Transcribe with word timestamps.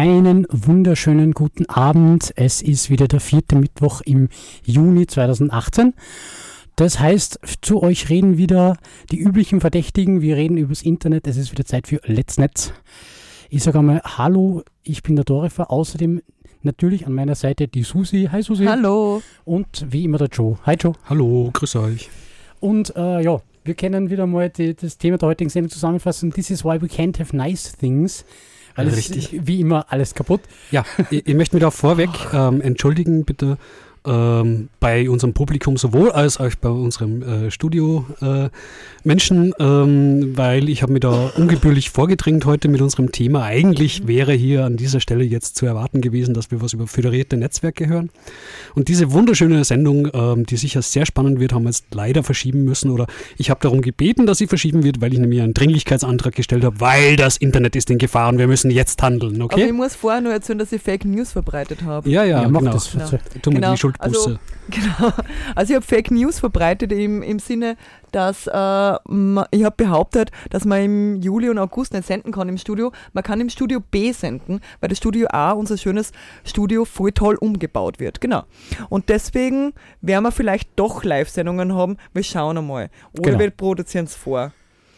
Einen 0.00 0.46
wunderschönen 0.48 1.32
guten 1.32 1.66
Abend. 1.66 2.32
Es 2.36 2.62
ist 2.62 2.88
wieder 2.88 3.08
der 3.08 3.18
vierte 3.18 3.56
Mittwoch 3.56 4.00
im 4.02 4.28
Juni 4.62 5.08
2018. 5.08 5.92
Das 6.76 7.00
heißt, 7.00 7.40
zu 7.62 7.82
euch 7.82 8.08
reden 8.08 8.38
wieder 8.38 8.76
die 9.10 9.18
üblichen 9.18 9.60
Verdächtigen. 9.60 10.20
Wir 10.20 10.36
reden 10.36 10.56
übers 10.56 10.82
Internet. 10.82 11.26
Es 11.26 11.36
ist 11.36 11.50
wieder 11.50 11.64
Zeit 11.64 11.88
für 11.88 12.00
Let's 12.04 12.38
Netz. 12.38 12.72
Ich 13.50 13.64
sage 13.64 13.80
einmal 13.80 14.00
Hallo, 14.04 14.62
ich 14.84 15.02
bin 15.02 15.16
der 15.16 15.24
Dorifer. 15.24 15.68
Außerdem 15.68 16.22
natürlich 16.62 17.08
an 17.08 17.14
meiner 17.14 17.34
Seite 17.34 17.66
die 17.66 17.82
Susi. 17.82 18.28
Hi 18.30 18.40
Susi. 18.40 18.66
Hallo. 18.66 19.20
Und 19.44 19.84
wie 19.90 20.04
immer 20.04 20.18
der 20.18 20.28
Joe. 20.28 20.58
Hi 20.62 20.76
Joe. 20.76 20.92
Hallo, 21.06 21.50
grüß 21.52 21.74
euch. 21.74 22.08
Und 22.60 22.94
äh, 22.94 23.20
ja, 23.20 23.40
wir 23.64 23.74
können 23.74 24.10
wieder 24.10 24.28
mal 24.28 24.48
die, 24.48 24.76
das 24.76 24.96
Thema 24.96 25.18
der 25.18 25.30
heutigen 25.30 25.50
Sendung 25.50 25.72
zusammenfassen. 25.72 26.30
This 26.30 26.50
is 26.50 26.64
why 26.64 26.80
we 26.80 26.86
can't 26.86 27.18
have 27.18 27.36
nice 27.36 27.76
things. 27.76 28.24
Weil 28.78 28.88
es 28.88 28.96
Richtig. 28.96 29.40
wie 29.44 29.60
immer 29.60 29.86
alles 29.88 30.14
kaputt. 30.14 30.40
Ja, 30.70 30.84
ich, 31.10 31.26
ich 31.26 31.34
möchte 31.34 31.56
mich 31.56 31.62
da 31.62 31.72
vorweg 31.72 32.10
ähm, 32.32 32.60
entschuldigen, 32.60 33.24
bitte, 33.24 33.58
ähm, 34.06 34.68
bei 34.80 35.08
unserem 35.08 35.32
Publikum 35.32 35.76
sowohl 35.76 36.10
als 36.10 36.38
auch 36.38 36.54
bei 36.60 36.68
unserem 36.68 37.22
äh, 37.22 37.50
Studio-Menschen, 37.50 38.46
äh, 38.46 38.50
Menschen, 39.04 39.54
ähm, 39.58 40.36
weil 40.36 40.68
ich 40.68 40.82
habe 40.82 40.92
mir 40.92 41.00
da 41.00 41.30
ungebührlich 41.36 41.90
vorgedrängt 41.90 42.44
heute 42.44 42.68
mit 42.68 42.80
unserem 42.80 43.12
Thema. 43.12 43.42
Eigentlich 43.44 44.06
wäre 44.06 44.32
hier 44.32 44.64
an 44.64 44.76
dieser 44.76 45.00
Stelle 45.00 45.24
jetzt 45.24 45.56
zu 45.56 45.66
erwarten 45.66 46.00
gewesen, 46.00 46.34
dass 46.34 46.50
wir 46.50 46.60
was 46.60 46.72
über 46.72 46.86
föderierte 46.86 47.36
Netzwerke 47.36 47.88
hören. 47.88 48.10
Und 48.74 48.88
diese 48.88 49.12
wunderschöne 49.12 49.64
Sendung, 49.64 50.08
ähm, 50.12 50.46
die 50.46 50.56
sicher 50.56 50.82
sehr 50.82 51.06
spannend 51.06 51.40
wird, 51.40 51.52
haben 51.52 51.64
wir 51.64 51.70
jetzt 51.70 51.86
leider 51.92 52.22
verschieben 52.22 52.64
müssen. 52.64 52.90
Oder 52.90 53.06
ich 53.36 53.50
habe 53.50 53.60
darum 53.60 53.80
gebeten, 53.82 54.26
dass 54.26 54.38
sie 54.38 54.46
verschieben 54.46 54.84
wird, 54.84 55.00
weil 55.00 55.12
ich 55.12 55.18
nämlich 55.18 55.40
einen 55.40 55.54
Dringlichkeitsantrag 55.54 56.34
gestellt 56.34 56.64
habe, 56.64 56.80
weil 56.80 57.16
das 57.16 57.36
Internet 57.36 57.76
ist 57.76 57.90
in 57.90 57.98
Gefahr 57.98 58.28
und 58.28 58.38
wir 58.38 58.46
müssen 58.46 58.70
jetzt 58.70 59.02
handeln, 59.02 59.40
Aber 59.40 59.56
ich 59.56 59.64
okay? 59.64 59.72
muss 59.72 59.94
vorher 59.94 60.20
nur 60.20 60.32
erzählen, 60.32 60.58
dass 60.58 60.72
ich 60.72 60.82
Fake 60.82 61.04
News 61.04 61.32
verbreitet 61.32 61.82
habe. 61.82 62.08
Ja, 62.08 62.24
ja, 62.24 62.42
Ja, 62.42 62.48
mach 62.48 62.60
genau. 62.60 62.72
das. 62.72 62.92
Genau. 62.92 63.10
Mir 63.10 63.20
Genau, 63.42 63.76
Schuldbuße. 63.88 64.18
also- 64.30 64.38
Genau. 64.70 65.12
Also 65.54 65.72
ich 65.72 65.76
habe 65.76 65.86
Fake 65.86 66.10
News 66.10 66.40
verbreitet 66.40 66.92
im, 66.92 67.22
im 67.22 67.38
Sinne, 67.38 67.76
dass 68.12 68.46
äh, 68.46 68.50
ich 68.50 69.64
habe 69.64 69.74
behauptet, 69.78 70.30
dass 70.50 70.66
man 70.66 70.82
im 70.82 71.22
Juli 71.22 71.48
und 71.48 71.58
August 71.58 71.94
nicht 71.94 72.06
senden 72.06 72.32
kann 72.32 72.50
im 72.50 72.58
Studio. 72.58 72.92
Man 73.14 73.24
kann 73.24 73.40
im 73.40 73.48
Studio 73.48 73.80
B 73.90 74.12
senden, 74.12 74.60
weil 74.80 74.90
das 74.90 74.98
Studio 74.98 75.26
A, 75.30 75.52
unser 75.52 75.78
schönes 75.78 76.12
Studio, 76.44 76.84
voll 76.84 77.12
toll 77.12 77.36
umgebaut 77.36 77.98
wird. 77.98 78.20
Genau. 78.20 78.42
Und 78.90 79.08
deswegen 79.08 79.72
werden 80.02 80.24
wir 80.24 80.32
vielleicht 80.32 80.68
doch 80.76 81.02
Live-Sendungen 81.02 81.74
haben. 81.74 81.96
Wir 82.12 82.22
schauen 82.22 82.58
einmal. 82.58 82.90
Oder 83.14 83.22
Genau. 83.30 83.38
wir 83.38 83.50
produzieren 83.50 84.04
es 84.04 84.14
vor. 84.16 84.52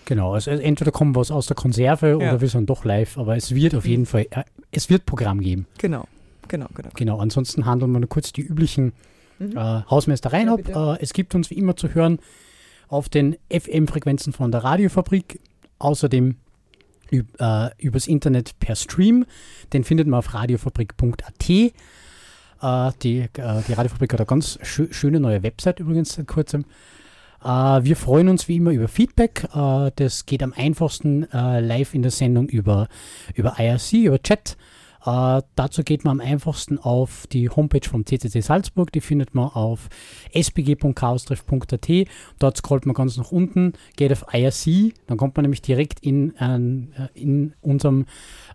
Genau, 0.06 0.34
also 0.34 0.50
entweder 0.50 0.90
kommt 0.90 1.14
was 1.14 1.30
aus 1.30 1.46
der 1.46 1.54
Konserve 1.54 2.16
oder 2.16 2.26
Ja. 2.26 2.40
wir 2.40 2.48
sind 2.48 2.68
doch 2.68 2.84
live, 2.84 3.16
aber 3.18 3.36
es 3.36 3.54
wird 3.54 3.76
auf 3.76 3.86
jeden 3.86 4.06
Fall, 4.06 4.26
äh, 4.30 4.42
es 4.72 4.90
wird 4.90 5.06
Programm 5.06 5.40
geben. 5.40 5.66
Genau. 5.78 6.06
Genau, 6.50 6.66
genau. 6.74 6.90
Genau, 6.94 7.18
ansonsten 7.18 7.64
handeln 7.64 7.92
wir 7.92 8.00
nur 8.00 8.08
kurz 8.08 8.32
die 8.32 8.42
üblichen 8.42 8.92
Mhm. 9.38 9.56
äh, 9.56 9.82
Hausmeistereien 9.88 10.48
Ja, 10.48 10.52
ab. 10.54 10.60
bitte. 10.64 10.96
Äh, 11.00 11.02
es 11.02 11.12
gibt 11.14 11.34
uns 11.34 11.48
wie 11.48 11.54
immer 11.54 11.74
zu 11.76 11.94
hören 11.94 12.18
auf 12.88 13.08
den 13.08 13.36
FM-Frequenzen 13.50 14.32
von 14.34 14.50
der 14.52 14.64
Radiofabrik, 14.64 15.40
außerdem 15.78 16.36
üb, 17.10 17.26
äh, 17.40 17.70
übers 17.78 18.06
Internet 18.06 18.58
per 18.58 18.76
Stream. 18.76 19.24
Den 19.72 19.84
findet 19.84 20.08
man 20.08 20.18
auf 20.18 20.34
radiofabrik.at. 20.34 21.48
Äh, 21.48 21.72
die, 23.02 23.18
äh, 23.20 23.28
die 23.66 23.72
Radiofabrik 23.72 24.12
hat 24.12 24.20
eine 24.20 24.26
ganz 24.26 24.58
schö 24.62 24.88
schöne 24.92 25.20
neue 25.20 25.42
Website 25.42 25.80
übrigens 25.80 26.12
seit 26.14 26.26
kurzem. 26.26 26.66
Äh, 27.42 27.46
wir 27.48 27.96
freuen 27.96 28.28
uns 28.28 28.46
wie 28.48 28.56
immer 28.56 28.72
über 28.72 28.88
Feedback. 28.88 29.48
Das 29.54 30.26
geht 30.26 30.42
am 30.42 30.52
einfachsten 30.52 31.26
live 31.32 31.94
in 31.94 32.02
der 32.02 32.10
Sendung 32.10 32.48
über, 32.48 32.88
über 33.34 33.54
IRC, 33.58 33.92
über 34.04 34.22
Chat. 34.22 34.58
Äh, 35.04 35.42
dazu 35.54 35.82
geht 35.82 36.04
man 36.04 36.20
am 36.20 36.26
einfachsten 36.26 36.78
auf 36.78 37.26
die 37.28 37.48
Homepage 37.48 37.88
vom 37.88 38.04
CCC 38.04 38.40
Salzburg. 38.40 38.92
Die 38.92 39.00
findet 39.00 39.34
man 39.34 39.48
auf 39.48 39.88
sbg.chaostreff.at. 40.32 41.88
Dort 42.38 42.56
scrollt 42.56 42.86
man 42.86 42.94
ganz 42.94 43.16
nach 43.16 43.32
unten, 43.32 43.72
geht 43.96 44.12
auf 44.12 44.26
IRC. 44.32 44.94
Dann 45.06 45.16
kommt 45.16 45.36
man 45.36 45.44
nämlich 45.44 45.62
direkt 45.62 46.00
in, 46.00 46.36
äh, 46.36 47.08
in 47.14 47.54
unserem 47.60 48.06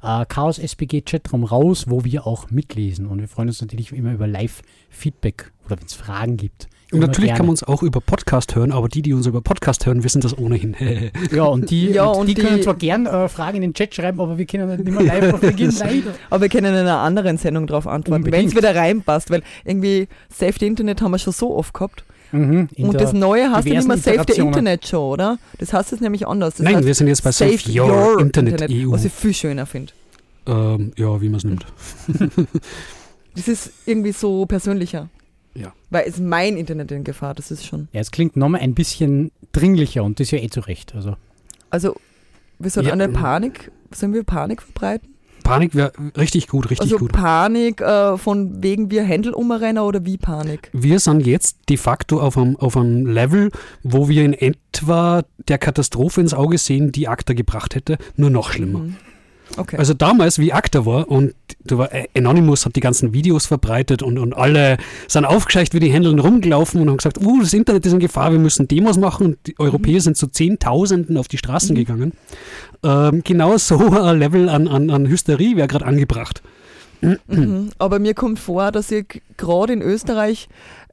äh, 0.02 0.26
Chaos 0.26 0.60
SBG 0.60 1.02
Chatraum 1.02 1.44
raus, 1.44 1.86
wo 1.90 2.04
wir 2.04 2.28
auch 2.28 2.50
mitlesen. 2.52 3.08
Und 3.08 3.20
wir 3.20 3.28
freuen 3.28 3.50
uns 3.50 3.62
natürlich 3.62 3.92
immer 3.92 4.14
über 4.14 4.28
Live-Feedback 4.28 5.52
oder 5.66 5.78
wenn 5.80 5.86
es 5.86 5.94
Fragen 5.94 6.38
gibt. 6.38 6.68
Und 6.92 7.00
natürlich 7.00 7.30
gerne. 7.30 7.38
kann 7.38 7.46
man 7.48 7.52
uns 7.52 7.64
auch 7.64 7.82
über 7.84 8.00
Podcast 8.00 8.56
hören, 8.56 8.72
aber 8.72 8.88
die, 8.90 9.02
die 9.02 9.14
uns 9.14 9.26
über 9.26 9.42
Podcast 9.42 9.86
hören, 9.86 10.04
wissen 10.04 10.22
das 10.22 10.38
ohnehin. 10.38 10.76
Ja, 11.32 11.44
und 11.46 11.70
die, 11.72 11.90
Ja, 11.90 12.06
und 12.06 12.22
und 12.22 12.28
die, 12.28 12.36
können 12.36 12.58
die- 12.58 12.62
zwar 12.64 12.76
gern 12.76 13.06
äh, 13.08 13.28
Fragen 13.28 13.58
in 13.58 13.62
den 13.64 13.74
Chat 13.74 13.96
schreiben, 13.96 14.20
aber 14.22 14.38
wir 14.38 14.46
können 14.46 14.70
nicht 14.70 14.88
immer 14.88 15.02
live 15.04 15.40
beginnen, 15.42 15.74
leider. 15.80 16.14
Aber 16.30 16.42
wir 16.44 16.50
können 16.50 16.68
in 16.74 16.80
einer 16.82 17.00
anderen 17.00 17.38
Sendung 17.38 17.66
darauf 17.68 17.88
antworten, 17.88 18.32
wenn 18.32 18.46
es 18.48 18.56
wieder 18.56 18.76
reinpasst, 18.76 19.32
weil 19.32 19.42
irgendwie 19.66 20.08
Safety 20.30 20.68
Internet 20.68 21.02
haben 21.02 21.12
wir 21.12 21.18
schon 21.20 21.34
so 21.34 21.56
oft 21.56 21.74
gehabt. 21.74 22.04
Mhm, 22.32 22.70
Und 22.78 22.94
das 23.00 23.14
Neue 23.14 23.52
heißt 23.52 23.68
ja 23.68 23.76
nicht 23.76 23.88
mehr 23.88 23.98
Save 23.98 24.24
the. 24.34 24.42
Internet 24.42 24.88
Show, 24.88 25.14
oder? 25.14 25.38
Das 25.60 25.74
heißt 25.74 25.92
jetzt 25.92 26.02
nämlich 26.02 26.28
anders. 26.28 26.56
Das 26.56 26.64
Nein, 26.64 26.78
heißt 26.78 26.86
wir 26.88 26.94
sind 26.94 27.08
jetzt 27.08 27.24
bei 27.24 27.32
Save, 27.32 27.58
Your, 27.68 28.20
Internet, 28.20 28.64
EU. 28.70 28.92
Was 28.92 29.06
ich 29.06 29.12
viel 29.14 29.34
schöner 29.34 29.66
finde. 29.66 29.94
Ähm, 30.48 30.92
ja, 30.98 31.20
wie 31.22 31.30
man 31.30 31.38
es 31.38 31.44
nimmt. 31.44 31.66
Das 33.36 33.48
ist 33.50 33.72
irgendwie 33.86 34.12
so 34.14 34.46
persönlicher. 34.46 35.10
Ja. 35.56 35.74
Weil 35.90 36.08
ist 36.08 36.20
mein 36.20 36.58
Internet 36.58 36.92
in 36.92 37.04
Gefahr, 37.04 37.34
das 37.34 37.52
ist 37.52 37.66
schon. 37.66 37.88
Ja, 37.94 38.02
es 38.02 38.12
klingt 38.12 38.36
nochmal 38.36 38.62
ein 38.62 38.74
bisschen 38.74 39.32
dringlicher 39.52 40.04
und 40.04 40.20
das 40.20 40.28
ist 40.28 40.32
ja 40.32 40.40
eh 40.40 40.50
zu 40.50 40.60
Recht. 40.62 40.94
Also, 40.96 41.16
Also, 41.70 41.96
wir 42.60 42.70
sollen 42.70 42.88
Ja, 42.88 42.94
eine 42.94 43.06
ähm, 43.06 43.14
Panik, 43.14 43.72
sollen 43.92 44.14
wir 44.14 44.24
Panik 44.24 44.62
verbreiten? 44.62 45.10
Panik 45.44 45.76
wäre 45.76 45.92
richtig 46.18 46.48
gut, 46.48 46.72
richtig 46.72 46.82
also 46.82 46.98
gut. 46.98 47.12
Panik 47.12 47.80
äh, 47.80 48.18
von 48.18 48.64
wegen 48.64 48.90
wir 48.90 49.04
Händel 49.04 49.32
umrennen 49.34 49.84
oder 49.84 50.04
wie 50.04 50.18
Panik? 50.18 50.72
Wir 50.74 51.00
sind 51.00 51.26
jetzt 51.26 51.70
de 51.70 51.78
facto 51.78 52.20
auf 52.20 52.36
einem, 52.36 52.56
auf 52.56 52.76
einem 52.76 53.06
Level, 53.06 53.52
wo 53.84 54.10
wir 54.10 54.26
in 54.26 54.34
etwa 54.34 55.24
der 55.48 55.60
Katastrophe 55.60 56.22
ins 56.22 56.34
Auge 56.34 56.58
sehen, 56.58 56.92
die 56.92 57.08
ACTA 57.08 57.34
gebracht 57.34 57.76
hätte, 57.76 58.00
nur 58.16 58.32
noch 58.32 58.52
schlimmer. 58.52 58.80
Mhm. 58.80 58.96
Okay. 59.58 59.78
Also 59.78 59.94
damals, 59.94 60.40
wie 60.40 60.52
ACTA 60.52 60.86
war 60.86 61.10
und 61.10 61.34
war, 61.70 61.94
äh, 61.94 62.08
Anonymous 62.16 62.66
hat 62.66 62.76
die 62.76 62.82
ganzen 62.82 63.14
Videos 63.14 63.46
verbreitet 63.46 64.04
und, 64.04 64.18
und 64.18 64.34
alle 64.34 64.78
sind 65.08 65.26
aufgescheucht 65.26 65.74
wie 65.74 65.80
die 65.80 65.92
Händeln 65.92 66.20
rumgelaufen 66.20 66.82
und 66.82 66.90
haben 66.90 66.98
gesagt, 66.98 67.20
uh, 67.24 67.42
das 67.42 67.54
Internet 67.54 67.86
ist 67.86 67.94
in 67.94 68.00
Gefahr, 68.00 68.32
wir 68.32 68.40
müssen 68.40 68.68
Demos 68.68 68.98
machen 68.98 69.28
und 69.28 69.38
die 69.48 69.58
Europäer 69.60 70.02
sind 70.02 70.18
zu 70.18 70.28
Zehntausenden 70.28 71.18
auf 71.18 71.28
die 71.28 71.38
Straßen 71.38 71.76
gegangen. 71.76 72.14
Ähm, 72.84 73.22
genau 73.24 73.58
so 73.58 73.78
ein 74.02 74.20
Level 74.20 74.50
an, 74.50 74.68
an, 74.68 74.90
an 74.90 75.08
Hysterie 75.08 75.56
wäre 75.56 75.68
gerade 75.68 75.86
angebracht. 75.86 76.42
Mhm. 77.02 77.70
Aber 77.78 78.00
mir 78.00 78.14
kommt 78.14 78.40
vor, 78.40 78.72
dass 78.72 78.92
ich 78.92 79.22
gerade 79.38 79.74
in 79.74 79.82
Österreich, 79.82 80.48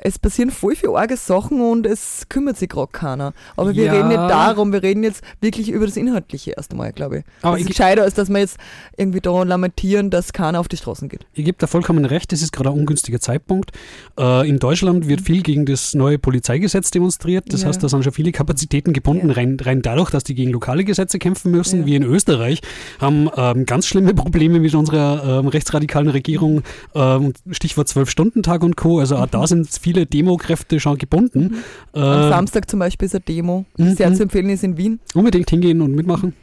es 0.04 0.18
passieren 0.18 0.50
voll 0.50 0.74
viele 0.76 0.94
arge 0.96 1.16
Sachen 1.16 1.60
und 1.60 1.86
es 1.86 2.24
kümmert 2.28 2.56
sich 2.56 2.68
gerade 2.68 2.90
keiner. 2.92 3.32
Aber 3.56 3.74
wir 3.74 3.84
Ja. 3.84 3.92
reden 3.92 4.08
nicht 4.08 4.18
darum, 4.18 4.72
wir 4.72 4.82
reden 4.82 5.04
jetzt 5.04 5.22
wirklich 5.40 5.70
über 5.70 5.86
das 5.86 5.96
Inhaltliche 5.96 6.52
erst 6.56 6.72
einmal, 6.72 6.92
glaube 6.92 7.18
ich. 7.18 7.24
Aber 7.42 7.52
das 7.52 7.62
ist 7.62 7.68
gescheiter, 7.68 8.02
als 8.02 8.14
dass 8.14 8.28
wir 8.28 8.38
jetzt 8.40 8.56
irgendwie 8.96 9.20
da 9.20 9.42
lamentieren, 9.44 10.10
dass 10.10 10.32
keiner 10.32 10.58
auf 10.60 10.66
die 10.68 10.76
Straßen 10.76 11.08
geht. 11.08 11.24
Ich 11.34 11.44
gebe 11.44 11.56
da 11.58 11.66
vollkommen 11.66 12.04
recht, 12.04 12.32
das 12.32 12.42
ist 12.42 12.52
gerade 12.52 12.70
ein 12.70 12.76
ungünstiger 12.78 13.20
Zeitpunkt. 13.20 13.70
Äh, 14.18 14.48
in 14.48 14.58
Deutschland 14.58 15.06
wird 15.08 15.20
viel 15.20 15.42
gegen 15.42 15.66
das 15.66 15.94
neue 15.94 16.18
Polizeigesetz 16.18 16.90
demonstriert. 16.90 17.52
Das 17.52 17.62
Ja. 17.62 17.68
heißt, 17.68 17.82
da 17.82 17.88
sind 17.88 18.02
schon 18.02 18.12
viele 18.12 18.32
Kapazitäten 18.32 18.92
gebunden, 18.92 19.28
Ja. 19.28 19.34
rein, 19.34 19.56
rein 19.60 19.82
dadurch, 19.82 20.10
dass 20.10 20.24
die 20.24 20.34
gegen 20.34 20.50
lokale 20.50 20.84
Gesetze 20.84 21.18
kämpfen 21.18 21.50
müssen. 21.52 21.86
Wir 21.86 21.96
in 21.96 22.02
Österreich 22.04 22.60
haben 22.98 23.28
ähm, 23.36 23.66
ganz 23.66 23.86
schlimme 23.86 24.14
Probleme 24.14 24.58
mit 24.58 24.74
unserer 24.74 25.40
ähm, 25.40 25.48
rechtsradikalen 25.48 26.08
Regierung. 26.08 26.62
Ähm, 26.94 27.34
Stichwort 27.50 27.88
Zwölf-Stunden-Tag 27.88 28.62
und 28.64 28.76
Co. 28.76 28.98
Also 28.98 29.16
auch 29.16 29.26
da 29.26 29.46
sind 29.46 29.68
viele 29.70 29.91
Demokräfte 29.92 30.80
schon 30.80 30.98
gebunden. 30.98 31.56
Am 31.92 32.02
Äh, 32.02 32.28
Samstag 32.28 32.68
zum 32.68 32.78
Beispiel 32.78 33.06
ist 33.06 33.14
eine 33.14 33.22
Demo, 33.22 33.64
die 33.78 33.82
mhm. 33.82 33.94
sehr 33.94 34.14
zu 34.14 34.22
empfehlen 34.24 34.50
ist 34.50 34.64
in 34.64 34.76
Wien. 34.76 35.00
unbedingt 35.14 35.50
hingehen 35.50 35.80
und 35.80 35.94
mitmachen. 35.94 36.34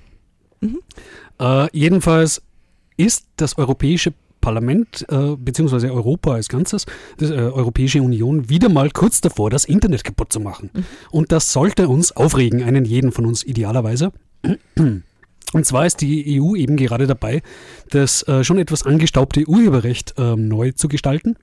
Mhm. 0.62 0.80
Äh, 1.40 1.68
jedenfalls 1.72 2.42
ist 2.98 3.26
das 3.38 3.58
Europäische 3.58 4.14
Parlament 4.42 5.06
äh, 5.10 5.36
beziehungsweise 5.38 5.92
Europa 5.92 6.34
als 6.34 6.50
Ganzes, 6.50 6.86
die 7.20 7.26
äh, 7.26 7.38
Europäische 7.38 8.02
Union, 8.02 8.50
wieder 8.50 8.70
mal 8.70 8.90
kurz 8.92 9.22
davor, 9.22 9.50
das 9.50 9.66
Internet 9.66 10.04
kaputt 10.04 10.32
zu 10.32 10.40
machen. 10.40 10.70
Und 11.12 11.32
das 11.32 11.52
sollte 11.52 11.88
uns 11.88 12.16
aufregen, 12.16 12.64
einen 12.64 12.86
jeden 12.86 13.12
von 13.12 13.26
uns 13.26 13.44
idealerweise. 13.44 14.12
Und 15.52 15.66
zwar 15.66 15.86
ist 15.86 16.02
die 16.02 16.40
EU 16.40 16.56
eben 16.56 16.78
gerade 16.78 17.08
dabei, 17.08 17.42
das 17.90 18.28
äh, 18.28 18.44
schon 18.44 18.60
etwas 18.60 18.84
angestaubte 18.84 19.48
Urheberrecht 19.48 20.14
ähm, 20.18 20.48
neu 20.48 20.72
zu 20.72 20.88
gestalten. 20.88 21.36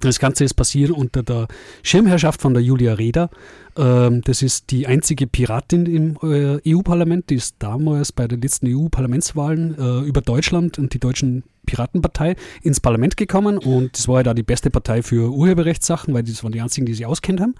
Das 0.00 0.18
Ganze 0.18 0.44
ist 0.44 0.54
passiert 0.54 0.90
unter 0.90 1.22
der 1.22 1.48
Schirmherrschaft 1.82 2.40
von 2.40 2.54
der 2.54 2.62
Julia 2.62 2.94
Reda. 2.94 3.30
Ähm, 3.76 4.20
das 4.22 4.42
ist 4.42 4.70
die 4.70 4.86
einzige 4.86 5.26
Piratin 5.26 5.86
im 5.86 6.18
äh, 6.22 6.74
EU-Parlament. 6.74 7.30
Die 7.30 7.36
ist 7.36 7.56
damals 7.58 8.12
bei 8.12 8.28
den 8.28 8.40
letzten 8.40 8.66
EU-Parlamentswahlen 8.68 9.78
äh, 9.78 10.06
über 10.06 10.20
Deutschland 10.20 10.78
und 10.78 10.94
die 10.94 11.00
deutschen 11.00 11.44
Piratenpartei 11.66 12.36
ins 12.62 12.80
Parlament 12.80 13.16
gekommen. 13.16 13.58
Und 13.58 13.96
das 13.96 14.08
war 14.08 14.18
ja 14.18 14.22
da 14.24 14.34
die 14.34 14.42
beste 14.42 14.70
Partei 14.70 15.02
für 15.02 15.32
Urheberrechtssachen, 15.32 16.12
weil 16.12 16.22
das 16.22 16.42
waren 16.44 16.52
die 16.52 16.60
einzigen, 16.60 16.86
die 16.86 16.94
sich 16.94 17.06
auskennt 17.06 17.40
haben. 17.40 17.54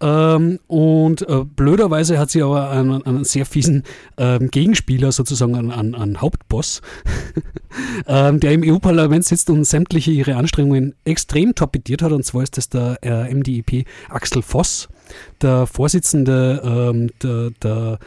Ähm, 0.00 0.58
und 0.66 1.28
äh, 1.28 1.44
blöderweise 1.44 2.18
hat 2.18 2.30
sie 2.30 2.42
aber 2.42 2.70
einen, 2.70 3.02
einen 3.06 3.24
sehr 3.24 3.46
fiesen 3.46 3.84
ähm, 4.16 4.50
Gegenspieler, 4.50 5.12
sozusagen 5.12 5.54
einen, 5.54 5.70
einen, 5.70 5.94
einen 5.94 6.20
Hauptboss, 6.20 6.82
ähm, 8.06 8.40
der 8.40 8.52
im 8.52 8.62
EU-Parlament 8.64 9.24
sitzt 9.24 9.50
und 9.50 9.64
sämtliche 9.64 10.10
ihre 10.10 10.36
Anstrengungen 10.36 10.94
extrem 11.04 11.54
torpediert 11.54 12.02
hat. 12.02 12.12
Und 12.12 12.24
zwar 12.24 12.42
ist 12.42 12.56
das 12.56 12.68
der 12.68 12.98
äh, 13.02 13.32
MDEP 13.32 13.86
Axel 14.08 14.42
Voss, 14.42 14.88
der 15.40 15.66
Vorsitzende 15.66 16.60
ähm, 16.64 17.10
der, 17.22 17.50
der 17.62 17.98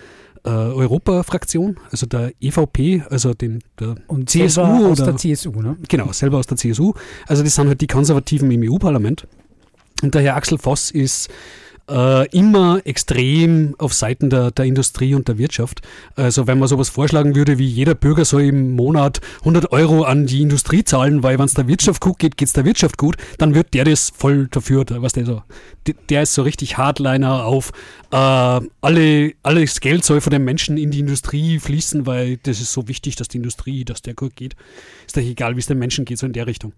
äh, 0.44 0.50
Europa-Fraktion, 0.50 1.78
also 1.92 2.06
der 2.06 2.32
EVP, 2.40 3.04
also 3.10 3.34
den 3.34 3.64
der 3.80 3.96
Und 4.08 4.30
CSU 4.30 4.48
selber 4.50 4.88
aus 4.88 5.00
oder 5.00 5.12
der 5.12 5.18
CSU, 5.18 5.62
ne? 5.62 5.78
Genau, 5.88 6.12
selber 6.12 6.38
aus 6.38 6.48
der 6.48 6.58
CSU. 6.58 6.94
Also 7.28 7.44
das 7.44 7.56
sind 7.56 7.68
halt 7.68 7.82
die 7.82 7.88
Konservativen 7.88 8.50
im 8.52 8.72
EU-Parlament. 8.72 9.28
Und 10.04 10.14
der 10.14 10.22
Herr 10.22 10.36
Axel 10.36 10.58
Voss 10.58 10.92
ist 10.92 11.30
äh, 11.90 12.28
immer 12.30 12.82
extrem 12.86 13.76
auf 13.78 13.94
Seiten 13.94 14.30
der, 14.30 14.52
der 14.52 14.66
Industrie 14.66 15.16
und 15.16 15.28
der 15.28 15.38
Wirtschaft. 15.38 15.82
Also 16.16 16.48
wenn 16.48 16.60
man 16.60 16.68
sowas 16.68 16.90
vorschlagen 16.90 17.36
würde, 17.36 17.58
wie 17.58 17.66
jeder 17.68 17.96
Bürger 17.96 18.26
soll 18.26 18.44
im 18.44 18.76
Monat 18.76 19.22
100 19.40 19.72
Euro 19.72 20.04
an 20.04 20.26
die 20.26 20.42
Industrie 20.42 20.84
zahlen, 20.84 21.24
weil 21.24 21.38
wenn 21.40 21.46
es 21.46 21.54
der 21.54 21.68
Wirtschaft 21.68 22.02
gut 22.02 22.20
geht, 22.20 22.38
geht 22.38 22.48
es 22.48 22.54
der 22.54 22.66
Wirtschaft 22.66 22.98
gut, 22.98 23.18
dann 23.38 23.56
wird 23.56 23.74
der 23.74 23.86
das 23.86 24.12
voll 24.16 24.48
dafür, 24.52 24.86
was 24.90 25.14
der 25.14 25.26
so, 25.26 25.42
der- 26.10 26.24
ist 26.24 26.34
so 26.34 26.42
richtig 26.44 26.78
Hardliner 26.78 27.46
auf, 27.46 27.72
äh, 28.12 28.16
alle, 28.16 29.34
alles 29.44 29.80
Geld 29.80 30.04
soll 30.04 30.22
von 30.22 30.32
den 30.32 30.44
Menschen 30.44 30.78
in 30.78 30.92
die 30.92 31.00
Industrie 31.00 31.60
fließen, 31.60 32.06
weil 32.06 32.38
das 32.44 32.60
ist 32.62 32.74
so 32.74 32.88
wichtig, 32.88 33.16
dass 33.16 33.28
die 33.28 33.38
Industrie, 33.38 33.86
dass 33.86 34.02
der 34.02 34.14
gut 34.14 34.36
geht. 34.36 34.56
Ist 35.06 35.16
doch 35.16 35.22
egal, 35.22 35.56
wie 35.56 35.60
es 35.60 35.68
den 35.68 35.80
Menschen 35.80 36.06
geht, 36.06 36.18
so 36.18 36.26
in 36.26 36.34
der 36.34 36.48
Richtung. 36.48 36.74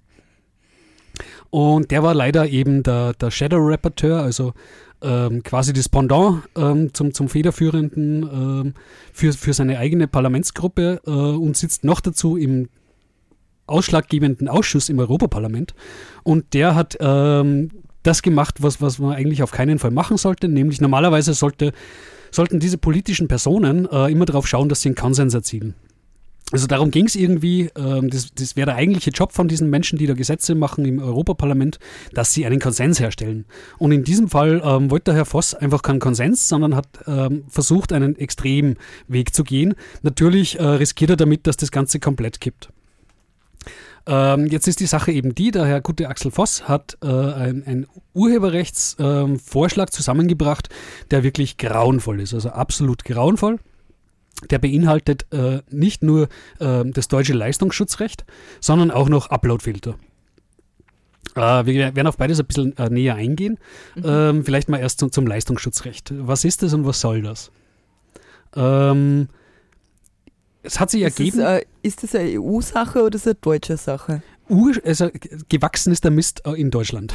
Und 1.49 1.91
der 1.91 2.03
war 2.03 2.13
leider 2.13 2.47
eben 2.47 2.83
der, 2.83 3.13
der 3.13 3.31
Shadow-Rapporteur, 3.31 4.21
also 4.21 4.53
ähm, 5.01 5.43
quasi 5.43 5.73
das 5.73 5.89
Pendant 5.89 6.43
ähm, 6.55 6.93
zum, 6.93 7.13
zum 7.13 7.29
Federführenden 7.29 8.23
ähm, 8.23 8.73
für, 9.13 9.33
für 9.33 9.53
seine 9.53 9.79
eigene 9.79 10.07
Parlamentsgruppe 10.07 11.01
äh, 11.05 11.09
und 11.09 11.55
sitzt 11.57 11.83
noch 11.83 12.01
dazu 12.01 12.37
im 12.37 12.69
ausschlaggebenden 13.67 14.47
Ausschuss 14.47 14.89
im 14.89 14.99
Europaparlament. 14.99 15.73
Und 16.23 16.53
der 16.53 16.75
hat 16.75 16.97
ähm, 16.99 17.69
das 18.03 18.21
gemacht, 18.21 18.61
was, 18.61 18.81
was 18.81 18.99
man 18.99 19.13
eigentlich 19.13 19.43
auf 19.43 19.51
keinen 19.51 19.79
Fall 19.79 19.91
machen 19.91 20.17
sollte, 20.17 20.47
nämlich 20.47 20.81
normalerweise 20.81 21.33
sollte, 21.33 21.71
sollten 22.31 22.59
diese 22.59 22.77
politischen 22.77 23.27
Personen 23.27 23.87
äh, 23.91 24.11
immer 24.11 24.25
darauf 24.25 24.47
schauen, 24.47 24.69
dass 24.69 24.81
sie 24.81 24.89
einen 24.89 24.95
Konsens 24.95 25.33
erzielen. 25.33 25.75
Also 26.51 26.65
darum 26.65 26.89
ging 26.89 27.05
es 27.05 27.15
irgendwie, 27.15 27.69
ähm, 27.77 28.09
das, 28.09 28.33
das 28.33 28.55
wäre 28.55 28.67
der 28.67 28.75
eigentliche 28.75 29.11
Job 29.11 29.33
von 29.33 29.47
diesen 29.47 29.69
Menschen, 29.69 29.99
die 29.99 30.07
da 30.07 30.15
Gesetze 30.15 30.55
machen 30.55 30.83
im 30.85 30.99
Europaparlament, 30.99 31.77
dass 32.13 32.33
sie 32.33 32.45
einen 32.45 32.59
Konsens 32.59 32.99
herstellen. 32.99 33.45
Und 33.77 33.91
in 33.91 34.03
diesem 34.03 34.29
Fall 34.29 34.61
ähm, 34.63 34.89
wollte 34.89 35.05
der 35.05 35.15
Herr 35.15 35.25
Voss 35.25 35.53
einfach 35.53 35.83
keinen 35.83 35.99
Konsens, 35.99 36.49
sondern 36.49 36.75
hat 36.75 36.87
ähm, 37.05 37.43
versucht, 37.49 37.93
einen 37.93 38.17
Extremweg 38.17 39.33
zu 39.33 39.43
gehen. 39.43 39.75
Natürlich 40.01 40.59
äh, 40.59 40.63
riskiert 40.63 41.11
er 41.11 41.17
damit, 41.17 41.45
dass 41.45 41.57
das 41.57 41.71
Ganze 41.71 41.99
komplett 41.99 42.41
kippt. 42.41 42.69
Ähm, 44.07 44.47
jetzt 44.47 44.67
ist 44.67 44.79
die 44.79 44.87
Sache 44.87 45.11
eben 45.11 45.35
die, 45.35 45.51
der 45.51 45.67
Herr 45.67 45.81
gute 45.81 46.09
Axel 46.09 46.31
Voss 46.31 46.67
hat 46.67 46.97
äh, 47.03 47.07
ein, 47.07 47.63
ein 47.67 47.87
Urheberrechtsvorschlag 48.15 49.93
zusammengebracht, 49.93 50.69
der 51.11 51.21
wirklich 51.21 51.57
grauenvoll 51.57 52.21
ist, 52.21 52.33
also 52.33 52.49
absolut 52.49 53.05
grauenvoll. 53.05 53.59
Der 54.49 54.59
beinhaltet 54.59 55.25
äh, 55.33 55.61
nicht 55.69 56.01
nur 56.01 56.29
äh, 56.59 56.85
das 56.85 57.07
deutsche 57.07 57.33
Leistungsschutzrecht, 57.33 58.25
sondern 58.61 58.91
auch 58.91 59.09
noch 59.09 59.29
Uploadfilter. 59.29 59.95
Äh, 61.35 61.65
wir 61.65 61.95
werden 61.95 62.07
auf 62.07 62.17
beides 62.17 62.39
ein 62.39 62.45
bisschen 62.45 62.77
äh, 62.77 62.89
näher 62.89 63.15
eingehen. 63.15 63.57
Ähm, 64.01 64.45
vielleicht 64.45 64.69
mal 64.69 64.79
erst 64.79 64.99
zum, 64.99 65.11
zum 65.11 65.27
Leistungsschutzrecht. 65.27 66.13
Was 66.15 66.45
ist 66.45 66.63
das 66.63 66.73
und 66.73 66.85
was 66.85 67.01
soll 67.01 67.21
das? 67.21 67.51
Ähm, 68.55 69.27
es 70.63 70.79
hat 70.79 70.89
sich 70.89 71.01
Ist 71.01 71.19
das, 71.19 71.25
ergeben, 71.25 71.39
äh, 71.39 71.65
ist 71.83 72.03
das 72.03 72.15
eine 72.15 72.39
EU-Sache 72.39 73.03
oder 73.03 73.15
ist 73.15 73.25
das 73.25 73.33
eine 73.33 73.39
deutsche 73.41 73.77
Sache? 73.77 74.21
Ur, 74.49 74.73
also 74.83 75.09
gewachsen 75.47 75.93
ist 75.93 76.03
der 76.03 76.11
Mist 76.11 76.41
äh, 76.45 76.59
in 76.59 76.71
Deutschland. 76.71 77.13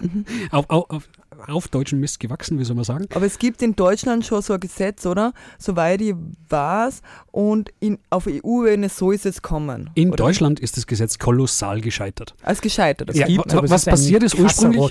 auf, 0.50 0.68
auf, 0.68 0.90
auf, 0.90 1.08
auf 1.48 1.68
deutschen 1.68 2.00
Mist 2.00 2.20
gewachsen, 2.20 2.58
wie 2.58 2.64
soll 2.64 2.76
man 2.76 2.84
sagen? 2.84 3.06
Aber 3.14 3.26
es 3.26 3.38
gibt 3.38 3.62
in 3.62 3.76
Deutschland 3.76 4.24
schon 4.24 4.42
so 4.42 4.54
ein 4.54 4.60
Gesetz, 4.60 5.06
oder? 5.06 5.32
Soweit 5.58 6.00
ich 6.00 6.14
weiß. 6.48 7.02
Und 7.30 7.70
in, 7.80 7.98
auf 8.10 8.26
EU-Ebene 8.26 8.88
soll 8.88 9.14
es 9.14 9.24
jetzt 9.24 9.42
kommen. 9.42 9.90
In 9.94 10.08
oder? 10.08 10.16
Deutschland 10.16 10.60
ist 10.60 10.76
das 10.76 10.86
Gesetz 10.86 11.18
kolossal 11.18 11.80
gescheitert. 11.80 12.34
Als 12.42 12.60
gescheitert. 12.60 13.08
Also 13.08 13.20
Ja, 13.20 13.26
gibt, 13.26 13.46
es 13.46 13.54
was 13.54 13.82
ist 13.82 13.88
ein 13.88 13.92
passiert 13.92 14.22
ist 14.22 14.38
ursprünglich, 14.38 14.90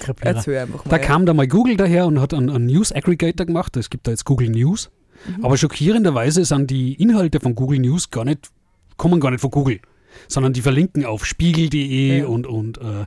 da 0.89 0.97
kam 0.99 1.25
da 1.25 1.33
mal 1.33 1.47
Google 1.47 1.77
daher 1.77 2.05
und 2.07 2.19
hat 2.19 2.33
einen, 2.33 2.49
einen 2.49 2.65
News 2.65 2.91
Aggregator 2.91 3.45
gemacht. 3.45 3.75
Es 3.77 3.89
gibt 3.89 4.07
da 4.07 4.11
jetzt 4.11 4.25
Google 4.25 4.49
News. 4.49 4.89
Mhm. 5.25 5.45
Aber 5.45 5.57
schockierenderweise 5.57 6.45
sind 6.45 6.69
die 6.69 6.93
Inhalte 6.93 7.39
von 7.39 7.55
Google 7.55 7.79
News 7.79 8.09
gar 8.09 8.25
nicht, 8.25 8.49
kommen 8.97 9.19
gar 9.19 9.31
nicht 9.31 9.41
von 9.41 9.51
Google, 9.51 9.79
sondern 10.27 10.53
die 10.53 10.61
verlinken 10.61 11.05
auf 11.05 11.25
spiegel.de 11.25 12.19
Ja. 12.19 12.25
und, 12.25 12.47
und 12.47 12.77
äh, 12.79 13.05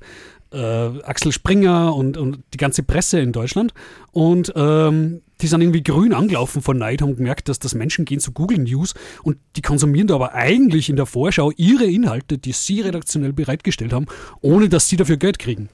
äh, 0.54 1.02
Axel 1.02 1.32
Springer 1.32 1.94
und, 1.94 2.16
und 2.16 2.38
die 2.52 2.58
ganze 2.58 2.82
Presse 2.82 3.20
in 3.20 3.32
Deutschland. 3.32 3.74
Und 4.12 4.52
ähm, 4.56 5.22
die 5.40 5.46
sind 5.46 5.60
irgendwie 5.60 5.82
grün 5.82 6.14
angelaufen 6.14 6.62
von 6.62 6.78
Neid, 6.78 7.02
haben 7.02 7.16
gemerkt, 7.16 7.48
dass 7.48 7.58
das 7.58 7.74
Menschen 7.74 8.04
gehen 8.04 8.20
zu 8.20 8.32
Google 8.32 8.58
News 8.58 8.94
und 9.22 9.36
die 9.56 9.62
konsumieren 9.62 10.06
da 10.06 10.14
aber 10.14 10.34
eigentlich 10.34 10.88
in 10.88 10.96
der 10.96 11.06
Vorschau 11.06 11.50
ihre 11.56 11.84
Inhalte, 11.84 12.38
die 12.38 12.52
sie 12.52 12.80
redaktionell 12.80 13.32
bereitgestellt 13.32 13.92
haben, 13.92 14.06
ohne 14.40 14.68
dass 14.68 14.88
sie 14.88 14.96
dafür 14.96 15.16
Geld 15.16 15.38
kriegen. 15.38 15.68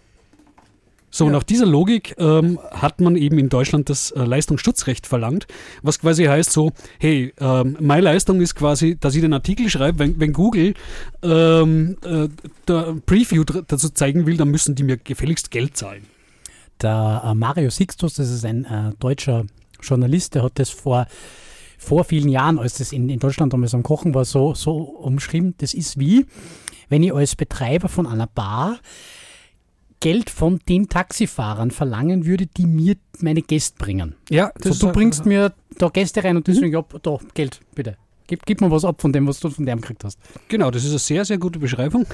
So, 1.20 1.26
Ja. 1.26 1.32
nach 1.32 1.43
dieser 1.43 1.67
Logik 1.67 2.14
ähm, 2.17 2.58
hat 2.70 3.02
man 3.02 3.14
eben 3.14 3.38
in 3.38 3.50
Deutschland 3.50 3.90
das 3.90 4.11
äh, 4.12 4.25
Leistungsschutzrecht 4.25 5.06
verlangt, 5.06 5.46
was 5.82 5.99
quasi 5.99 6.25
heißt 6.25 6.50
so, 6.50 6.72
hey, 6.99 7.34
ähm, 7.38 7.76
meine 7.78 8.00
Leistung 8.00 8.40
ist 8.40 8.55
quasi, 8.55 8.96
dass 8.99 9.14
ich 9.14 9.20
den 9.20 9.34
Artikel 9.34 9.69
schreibe, 9.69 9.99
wenn, 9.99 10.19
wenn 10.19 10.32
Google 10.32 10.72
ähm, 11.22 11.99
äh, 12.06 12.28
der 12.67 12.96
Preview 13.05 13.44
dazu 13.44 13.90
zeigen 13.90 14.25
will, 14.25 14.39
dann 14.39 14.48
müssen 14.48 14.74
die 14.74 14.82
mir 14.82 14.96
gefälligst 14.96 15.50
Geld 15.50 15.77
zahlen. 15.77 16.06
Der 16.81 17.20
äh, 17.22 17.34
Mario 17.34 17.69
Sixtus, 17.69 18.15
das 18.15 18.31
ist 18.31 18.46
ein 18.46 18.65
äh, 18.65 18.93
deutscher 18.98 19.44
Journalist, 19.82 20.34
der 20.36 20.44
hat 20.44 20.58
das 20.58 20.70
vor, 20.70 21.06
vor 21.77 22.05
vielen 22.05 22.31
Jahren, 22.31 22.58
als 22.58 22.79
das 22.79 22.93
in, 22.93 23.10
in 23.10 23.19
Deutschland 23.19 23.53
damals 23.53 23.74
am 23.74 23.82
Kochen 23.82 24.15
war, 24.15 24.24
so, 24.24 24.55
so 24.55 24.72
umschrieben. 24.79 25.55
Das 25.58 25.74
ist 25.74 26.00
wie, 26.00 26.24
wenn 26.89 27.03
ich 27.03 27.12
als 27.12 27.36
Betreiber 27.36 27.91
von 27.91 28.06
einer 28.06 28.27
Bar 28.27 28.79
Geld 30.01 30.31
von 30.31 30.59
den 30.69 30.89
Taxifahrern 30.89 31.71
verlangen 31.71 32.25
würde, 32.27 32.47
die 32.47 32.67
mir 32.67 32.97
meine 33.21 33.43
Gäste 33.43 33.77
bringen. 33.79 34.17
Ja, 34.31 34.51
So, 34.63 34.87
du 34.87 34.93
bringst 34.93 35.27
mir 35.27 35.53
da 35.79 35.89
Gäste 35.89 36.25
rein 36.25 36.37
und 36.37 36.47
deswegen, 36.47 36.73
ja, 36.73 36.85
da, 37.03 37.19
Geld, 37.35 37.61
bitte. 37.75 37.97
Gib, 38.31 38.46
gib 38.46 38.60
mir 38.60 38.70
was 38.70 38.84
ab 38.84 39.03
von 39.03 39.13
dem, 39.13 39.27
was 39.27 39.41
du 39.41 39.51
von 39.51 39.67
dem 39.67 39.81
gekriegt 39.81 40.05
hast. 40.05 40.17
Genau, 40.46 40.70
das 40.70 40.84
ist 40.84 40.91
eine 40.91 41.01
sehr, 41.01 41.25
sehr 41.25 41.39
gute 41.39 41.58
Beschreibung. 41.58 42.06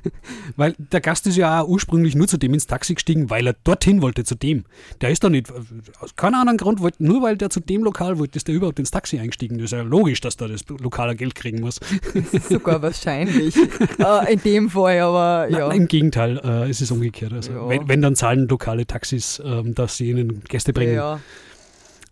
weil 0.56 0.74
der 0.78 1.02
Gast 1.02 1.26
ist 1.26 1.36
ja 1.36 1.60
auch 1.60 1.68
ursprünglich 1.68 2.14
nur 2.14 2.26
zu 2.26 2.38
dem 2.38 2.54
ins 2.54 2.66
Taxi 2.66 2.94
gestiegen, 2.94 3.28
weil 3.28 3.46
er 3.46 3.54
dorthin 3.64 4.00
wollte, 4.00 4.24
zu 4.24 4.34
dem. 4.34 4.64
Der 5.02 5.10
ist 5.10 5.22
da 5.24 5.28
nicht, 5.28 5.52
aus 6.00 6.16
keinem 6.16 6.36
anderen 6.36 6.56
Grund, 6.56 6.80
wollte, 6.80 7.04
nur 7.04 7.20
weil 7.20 7.36
der 7.36 7.50
zu 7.50 7.60
dem 7.60 7.84
Lokal 7.84 8.18
wollte, 8.18 8.38
ist 8.38 8.48
der 8.48 8.54
überhaupt 8.54 8.78
ins 8.78 8.90
Taxi 8.90 9.18
eingestiegen. 9.18 9.58
Das 9.58 9.66
ist 9.66 9.72
ja 9.72 9.82
logisch, 9.82 10.22
dass 10.22 10.38
da 10.38 10.48
das 10.48 10.64
Lokal 10.68 11.14
Geld 11.16 11.34
kriegen 11.34 11.60
muss. 11.60 11.80
sogar 12.48 12.80
wahrscheinlich. 12.80 13.54
äh, 13.98 14.32
in 14.32 14.40
dem 14.40 14.70
Fall, 14.70 15.00
aber 15.00 15.48
ja. 15.50 15.68
Na, 15.68 15.74
Im 15.74 15.86
Gegenteil, 15.86 16.40
äh, 16.42 16.70
ist 16.70 16.80
es 16.80 16.90
umgekehrt. 16.90 17.34
Also, 17.34 17.52
Ja. 17.52 17.68
wenn, 17.68 17.88
wenn, 17.88 18.00
dann 18.00 18.16
zahlen 18.16 18.48
lokale 18.48 18.86
Taxis, 18.86 19.42
ähm, 19.44 19.74
dass 19.74 19.98
sie 19.98 20.08
ihnen 20.08 20.42
Gäste 20.44 20.72
bringen. 20.72 20.94
ja. 20.94 21.20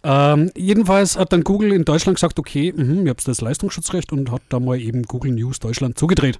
Ähm, 0.08 0.52
jedenfalls 0.56 1.18
hat 1.18 1.32
dann 1.32 1.42
Google 1.42 1.72
in 1.72 1.84
Deutschland 1.84 2.16
gesagt, 2.16 2.38
okay, 2.38 2.72
mhm, 2.72 3.06
ihr 3.06 3.10
habt 3.10 3.26
das 3.26 3.40
Leistungsschutzrecht 3.40 4.12
und 4.12 4.30
hat 4.30 4.42
da 4.50 4.60
mal 4.60 4.80
eben 4.80 5.02
Google 5.02 5.32
News 5.32 5.58
Deutschland 5.58 5.98
zugedreht. 5.98 6.38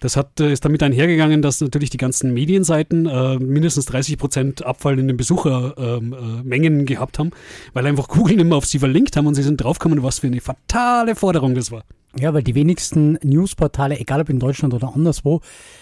Das 0.00 0.16
hat, 0.16 0.40
äh, 0.40 0.52
ist 0.52 0.64
damit 0.64 0.82
einhergegangen, 0.82 1.40
dass 1.42 1.60
natürlich 1.60 1.90
die 1.90 1.98
ganzen 1.98 2.32
Medienseiten 2.32 3.06
äh, 3.06 3.38
mindestens 3.38 3.84
30 3.86 4.18
Prozent 4.18 4.66
Abfall 4.66 4.98
in 4.98 5.06
den 5.06 5.16
Besuchermengen 5.16 6.12
äh, 6.12 6.42
Mengen 6.42 6.86
gehabt 6.86 7.18
haben, 7.18 7.30
weil 7.74 7.86
einfach 7.86 8.08
Google 8.08 8.36
nicht 8.36 8.46
mehr 8.46 8.56
auf 8.56 8.66
sie 8.66 8.78
verlinkt 8.78 9.16
haben 9.16 9.26
und 9.26 9.34
sie 9.34 9.42
sind 9.42 9.58
draufgekommen, 9.58 10.02
was 10.02 10.20
für 10.20 10.26
eine 10.26 10.40
fatale 10.40 11.14
Forderung 11.14 11.54
das 11.54 11.70
war. 11.70 11.84
Ja, 12.18 12.32
weil 12.32 12.42
die 12.42 12.54
wenigsten 12.54 13.18
Newsportale, 13.22 13.98
egal 13.98 14.20
ob 14.20 14.30
in 14.30 14.38
Deutschland 14.38 14.72
oder 14.72 14.94
anderswo, 14.94 15.40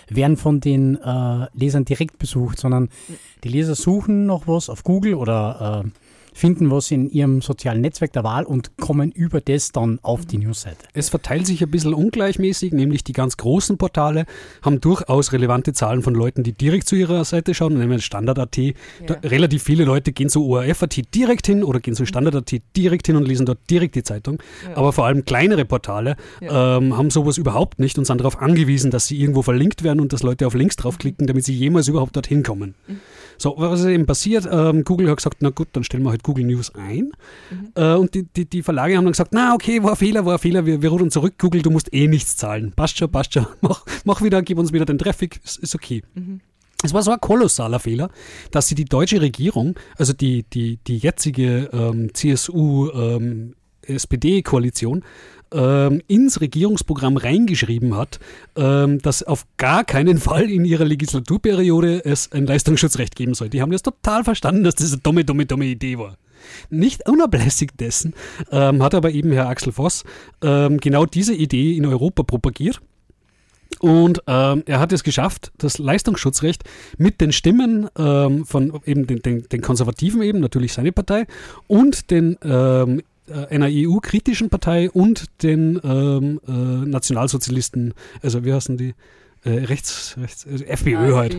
werden 0.09 0.37
von 0.37 0.61
den 0.61 0.97
äh, 0.97 1.47
Lesern 1.55 1.85
direkt 1.85 2.19
besucht, 2.19 2.59
sondern 2.59 2.89
die 3.45 3.49
Leser 3.49 3.75
suchen 3.75 4.27
noch 4.27 4.49
was 4.49 4.69
auf 4.69 4.83
Google 4.83 5.15
oder 5.15 5.85
äh, 5.85 5.89
finden 6.33 6.71
was 6.71 6.91
in 6.91 7.11
ihrem 7.11 7.43
sozialen 7.43 7.81
Netzwerk 7.81 8.13
der 8.13 8.25
Wahl 8.25 8.45
und 8.45 8.77
kommen 8.79 9.13
über 9.13 9.41
das 9.41 9.73
dann 9.73 9.99
auf 10.03 10.25
die 10.27 10.39
Newsseite. 10.39 10.87
Es 10.95 11.09
verteilt 11.11 11.47
sich 11.47 11.63
ein 11.63 11.71
bisschen 11.71 11.95
ungleichmäßig, 11.95 12.73
nämlich 12.73 13.05
die 13.05 13.13
ganz 13.13 13.37
großen 13.37 13.77
Portale 13.79 14.25
haben 14.63 14.81
durchaus 14.81 15.33
relevante 15.33 15.73
Zahlen 15.73 16.03
von 16.03 16.15
Leuten, 16.15 16.43
die 16.43 16.53
direkt 16.53 16.89
zu 16.89 16.97
ihrer 16.97 17.25
Seite 17.25 17.55
schauen, 17.55 17.75
nehmen 17.75 17.91
wir 17.91 17.99
Standard.at. 18.01 18.57
Da- 19.07 19.15
Relativ 19.25 19.63
viele 19.63 19.85
Leute 19.85 20.13
gehen 20.13 20.29
zu 20.29 20.47
ORF.at 20.47 21.15
direkt 21.15 21.47
hin 21.47 21.63
oder 21.65 21.81
gehen 21.81 21.95
zu 21.95 22.07
Standard.at 22.07 22.53
direkt 22.77 23.07
hin 23.07 23.17
und 23.17 23.27
lesen 23.29 23.47
dort 23.47 23.59
direkt 23.71 23.95
die 23.95 24.03
Zeitung. 24.03 24.39
Ja. 24.69 24.77
Aber 24.77 24.93
vor 24.93 25.07
allem 25.07 25.25
kleinere 25.25 25.65
Portale 25.65 26.17
Ja. 26.41 26.79
ähm, 26.79 26.97
haben 26.97 27.11
sowas 27.11 27.39
überhaupt 27.39 27.79
nicht 27.79 27.99
und 27.99 28.07
sind 28.07 28.19
darauf 28.21 28.41
angewiesen, 28.41 28.91
dass 28.91 29.07
sie 29.07 29.21
irgendwo 29.21 29.43
verlinkt 29.43 29.83
werden 29.83 30.01
und 30.01 30.13
dass 30.13 30.23
Leute 30.23 30.47
auf 30.47 30.55
Links 30.55 30.77
draufklicken, 30.77 31.27
damit 31.27 31.45
sie 31.45 31.55
jemals 31.55 31.89
überhaupt 31.89 32.17
dorthin 32.17 32.43
kommen. 32.43 32.75
So, 33.39 33.55
was 33.57 33.81
ist 33.81 33.87
eben 33.87 34.07
passiert? 34.07 34.49
Ähm, 34.51 34.85
Google 34.85 35.09
hat 35.11 35.17
gesagt, 35.17 35.39
na 35.41 35.51
gut, 35.51 35.69
dann 35.73 35.83
stellen 35.85 36.03
wir 36.05 36.11
halt 36.11 36.22
Google 36.23 36.45
News 36.45 36.75
ein. 36.75 37.13
Äh, 37.75 37.95
und 37.95 38.15
die, 38.15 38.25
die, 38.25 38.45
die 38.45 38.63
Verlage 38.63 38.97
haben 38.97 39.05
dann 39.05 39.13
gesagt, 39.13 39.33
na 39.33 39.55
okay, 39.55 39.83
war 39.83 39.91
ein 39.91 39.97
Fehler, 39.97 40.25
war 40.25 40.35
ein 40.35 40.39
Fehler, 40.39 40.67
wir, 40.67 40.83
wir 40.83 40.91
rudern 40.91 41.11
zurück, 41.11 41.35
Google, 41.39 41.63
du 41.63 41.71
musst 41.71 41.93
eh 41.93 42.07
nichts 42.07 42.37
zahlen. 42.37 42.73
Passt 42.75 42.99
schon, 42.99 43.11
passt 43.11 43.35
schon, 43.35 43.47
mach, 43.61 43.85
mach 44.05 44.23
wieder, 44.23 44.43
gib 44.43 44.59
uns 44.59 44.73
wieder 44.73 44.85
den 44.85 44.99
Traffic, 44.99 45.41
ist, 45.45 45.59
ist 45.59 45.75
okay. 45.75 46.03
Es 46.83 46.93
war 46.93 47.03
so 47.03 47.13
ein 47.13 47.21
kolossaler 47.21 47.79
Fehler, 47.79 48.11
dass 48.51 48.67
sie 48.67 48.75
die 48.75 48.85
deutsche 48.85 49.21
Regierung, 49.21 49.77
also 49.97 50.13
die, 50.13 50.45
die, 50.45 50.79
die 50.87 50.99
jetzige 50.99 51.71
ähm, 51.73 52.13
CSU 52.13 52.89
ähm, 55.53 56.03
ins 56.09 56.41
Regierungsprogramm 56.41 57.17
reingeschrieben 57.17 57.97
hat, 57.97 58.21
ähm, 58.57 58.99
dass 59.01 59.23
auf 59.23 59.47
gar 59.57 59.85
keinen 59.85 60.19
Fall 60.19 60.51
in 60.51 60.65
ihrer 60.65 60.85
Legislaturperiode 60.85 62.05
es 62.05 62.31
ein 62.33 62.47
Leistungsschutzrecht 62.47 63.17
geben 63.17 63.35
soll. 63.35 63.49
Die 63.49 63.63
haben 63.63 63.73
das 63.73 63.83
total 63.83 64.25
verstanden, 64.25 64.65
dass 64.65 64.77
das 64.77 64.93
eine 64.93 65.03
dumme, 65.03 65.25
dumme, 65.25 65.47
dumme 65.47 65.67
Idee 65.67 65.99
war. 65.99 66.17
Nicht 66.71 67.09
unablässig 67.09 67.71
dessen 67.79 68.15
ähm, 68.51 68.83
hat 68.83 68.95
aber 68.95 69.11
eben 69.13 69.33
Herr 69.33 69.49
Axel 69.49 69.73
Voss 69.73 70.05
ähm, 70.43 70.79
genau 70.79 71.07
diese 71.07 71.35
Idee 71.35 71.77
in 71.77 71.87
Europa 71.87 72.23
propagiert. 72.25 72.81
Und 73.81 74.23
ähm, 74.27 74.63
er 74.67 74.81
hat 74.81 74.93
es 74.93 75.03
geschafft, 75.03 75.51
das 75.59 75.79
Leistungsschutzrecht 75.79 76.63
mit 76.99 77.21
den 77.21 77.33
Stimmen 77.33 77.89
ähm, 77.97 78.45
von 78.45 78.79
eben 78.85 79.07
den, 79.07 79.23
den, 79.23 79.49
den 79.49 79.61
Konservativen 79.61 80.23
eben, 80.23 80.41
natürlich 80.41 80.73
seine 80.73 80.93
Partei, 80.93 81.27
und 81.67 82.11
den 82.11 82.37
ähm, 82.45 83.01
äh, 83.01 83.03
einer 83.51 83.69
EU-kritischen 83.71 84.51
Partei 84.51 84.91
und 84.91 85.27
den 85.43 85.81
ähm, 85.85 86.41
äh, 86.47 86.51
Nationalsozialisten, 86.89 87.95
also 88.23 88.45
wie 88.45 88.53
heißen 88.53 88.77
die? 88.77 88.95
Äh, 89.45 89.51
rechts, 89.65 90.17
rechts, 90.21 90.47
also 90.47 90.65
FPÖ 90.65 91.15
halt. 91.15 91.37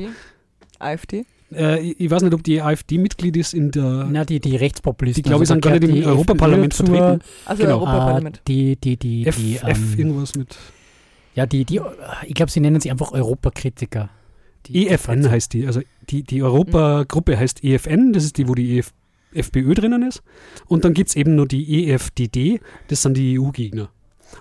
AfD. 0.80 1.26
Äh, 1.54 1.82
ich, 1.82 2.00
ich 2.00 2.10
weiß 2.12 2.24
nicht, 2.24 2.34
ob 2.34 2.44
die 2.44 2.62
AfD 2.62 2.98
Mitglied 2.98 3.38
ist 3.38 3.54
in 3.54 3.72
der. 3.72 4.08
Na, 4.12 4.26
die, 4.26 4.40
die 4.40 4.56
Rechtspopulisten. 4.56 5.24
Die, 5.24 5.30
glaube 5.30 5.44
ich, 5.44 5.50
also 5.52 5.54
sind 5.56 5.62
gar 5.64 5.72
nicht 5.80 5.84
im 5.84 5.94
die 5.96 6.06
Europaparlament 6.06 6.74
vertreten. 6.74 7.22
Also 7.46 7.64
Genau. 7.64 7.76
Europaparlament. 7.78 8.38
Äh, 8.38 8.42
die, 8.48 8.76
die, 8.76 8.98
die, 8.98 9.28
F, 9.28 9.36
die, 9.38 9.56
F 9.58 9.78
ähm, 9.78 9.94
irgendwas 10.00 10.36
mit. 10.36 10.56
ja, 11.36 11.46
die, 11.46 11.64
die, 11.66 11.80
ich 12.26 12.34
glaube, 12.34 12.52
sie 12.52 12.60
nennen 12.60 12.82
sie 12.82 12.92
einfach 12.92 13.12
Europakritiker. 13.12 14.10
Die- 14.66 14.88
EFN 14.88 15.30
heißt 15.30 15.54
die. 15.54 15.68
Also 15.68 15.82
die, 16.10 16.24
die 16.24 16.42
Europagruppe 16.42 17.38
heißt 17.38 17.64
EFN, 17.64 18.14
das 18.14 18.24
ist 18.24 18.38
die, 18.38 18.48
wo 18.48 18.56
die 18.56 18.78
EF, 18.80 18.92
FPÖ 19.36 19.74
drinnen 19.74 20.04
ist. 20.04 20.24
Und 20.68 20.86
dann 20.86 20.94
gibt 20.94 21.10
es 21.10 21.16
eben 21.16 21.36
nur 21.36 21.48
die 21.48 21.90
EFDD, 21.90 22.60
das 22.88 23.02
sind 23.02 23.16
die 23.16 23.40
EU-Gegner. 23.40 23.90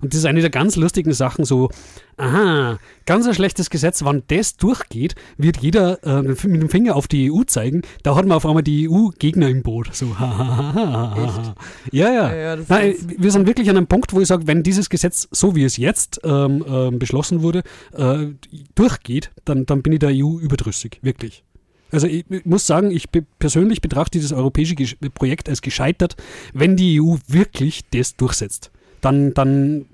Und 0.01 0.13
das 0.13 0.19
ist 0.21 0.27
eine 0.27 0.41
der 0.41 0.51
ganz 0.51 0.77
lustigen 0.77 1.13
Sachen, 1.13 1.45
so, 1.45 1.71
aha, 2.17 2.79
ganz 3.05 3.27
ein 3.27 3.35
schlechtes 3.35 3.69
Gesetz, 3.69 4.05
wann 4.05 4.23
das 4.29 4.57
durchgeht, 4.57 5.15
wird 5.37 5.59
jeder 5.59 6.03
äh, 6.05 6.23
mit 6.23 6.63
dem 6.63 6.69
Finger 6.69 6.97
auf 6.97 7.09
die 7.09 7.31
EU 7.31 7.43
zeigen, 7.45 7.83
da 8.03 8.15
hat 8.15 8.25
man 8.25 8.37
auf 8.37 8.47
einmal 8.47 8.63
die 8.63 8.89
EU-Gegner 8.89 9.49
im 9.49 9.63
Boot. 9.63 9.95
So, 9.95 10.07
hahaha. 10.19 11.55
Ja, 11.91 12.07
ja. 12.09 12.13
Ja, 12.13 12.35
ja, 12.35 12.57
das 12.57 12.69
Nein, 12.69 12.95
wir 13.19 13.31
sind 13.31 13.47
wirklich 13.47 13.69
an 13.69 13.77
einem 13.77 13.87
Punkt, 13.87 14.13
wo 14.13 14.21
ich 14.21 14.29
sage, 14.29 14.47
wenn 14.47 14.63
dieses 14.63 14.89
Gesetz, 14.89 15.29
so 15.31 15.55
wie 15.55 15.65
es 15.65 15.77
jetzt 15.77 16.21
ähm, 16.25 16.65
ähm, 16.67 16.99
beschlossen 16.99 17.43
wurde, 17.43 17.63
äh, 17.93 18.27
durchgeht, 18.75 19.31
dann, 19.45 19.67
dann 19.67 19.83
bin 19.83 19.93
ich 19.93 19.99
der 19.99 20.11
EU 20.13 20.39
überdrüssig, 20.39 21.01
wirklich. 21.03 21.45
Also 21.93 22.07
ich 22.07 22.25
muss 22.45 22.67
sagen, 22.67 22.91
ich 22.91 23.09
persönlich 23.39 23.81
betrachte 23.83 24.19
dieses 24.19 24.33
europäische 24.33 24.75
Projekt 25.15 25.49
als 25.49 25.61
gescheitert, 25.61 26.17
wenn 26.55 26.77
die 26.77 27.01
EU 27.01 27.17
wirklich 27.29 27.83
das 27.91 28.17
durchsetzt. 28.17 28.71
Dann, 29.03 29.35
dann 29.35 29.87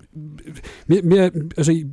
mir, 0.86 1.02
mir, 1.02 1.32
also 1.56 1.72
ich, 1.72 1.86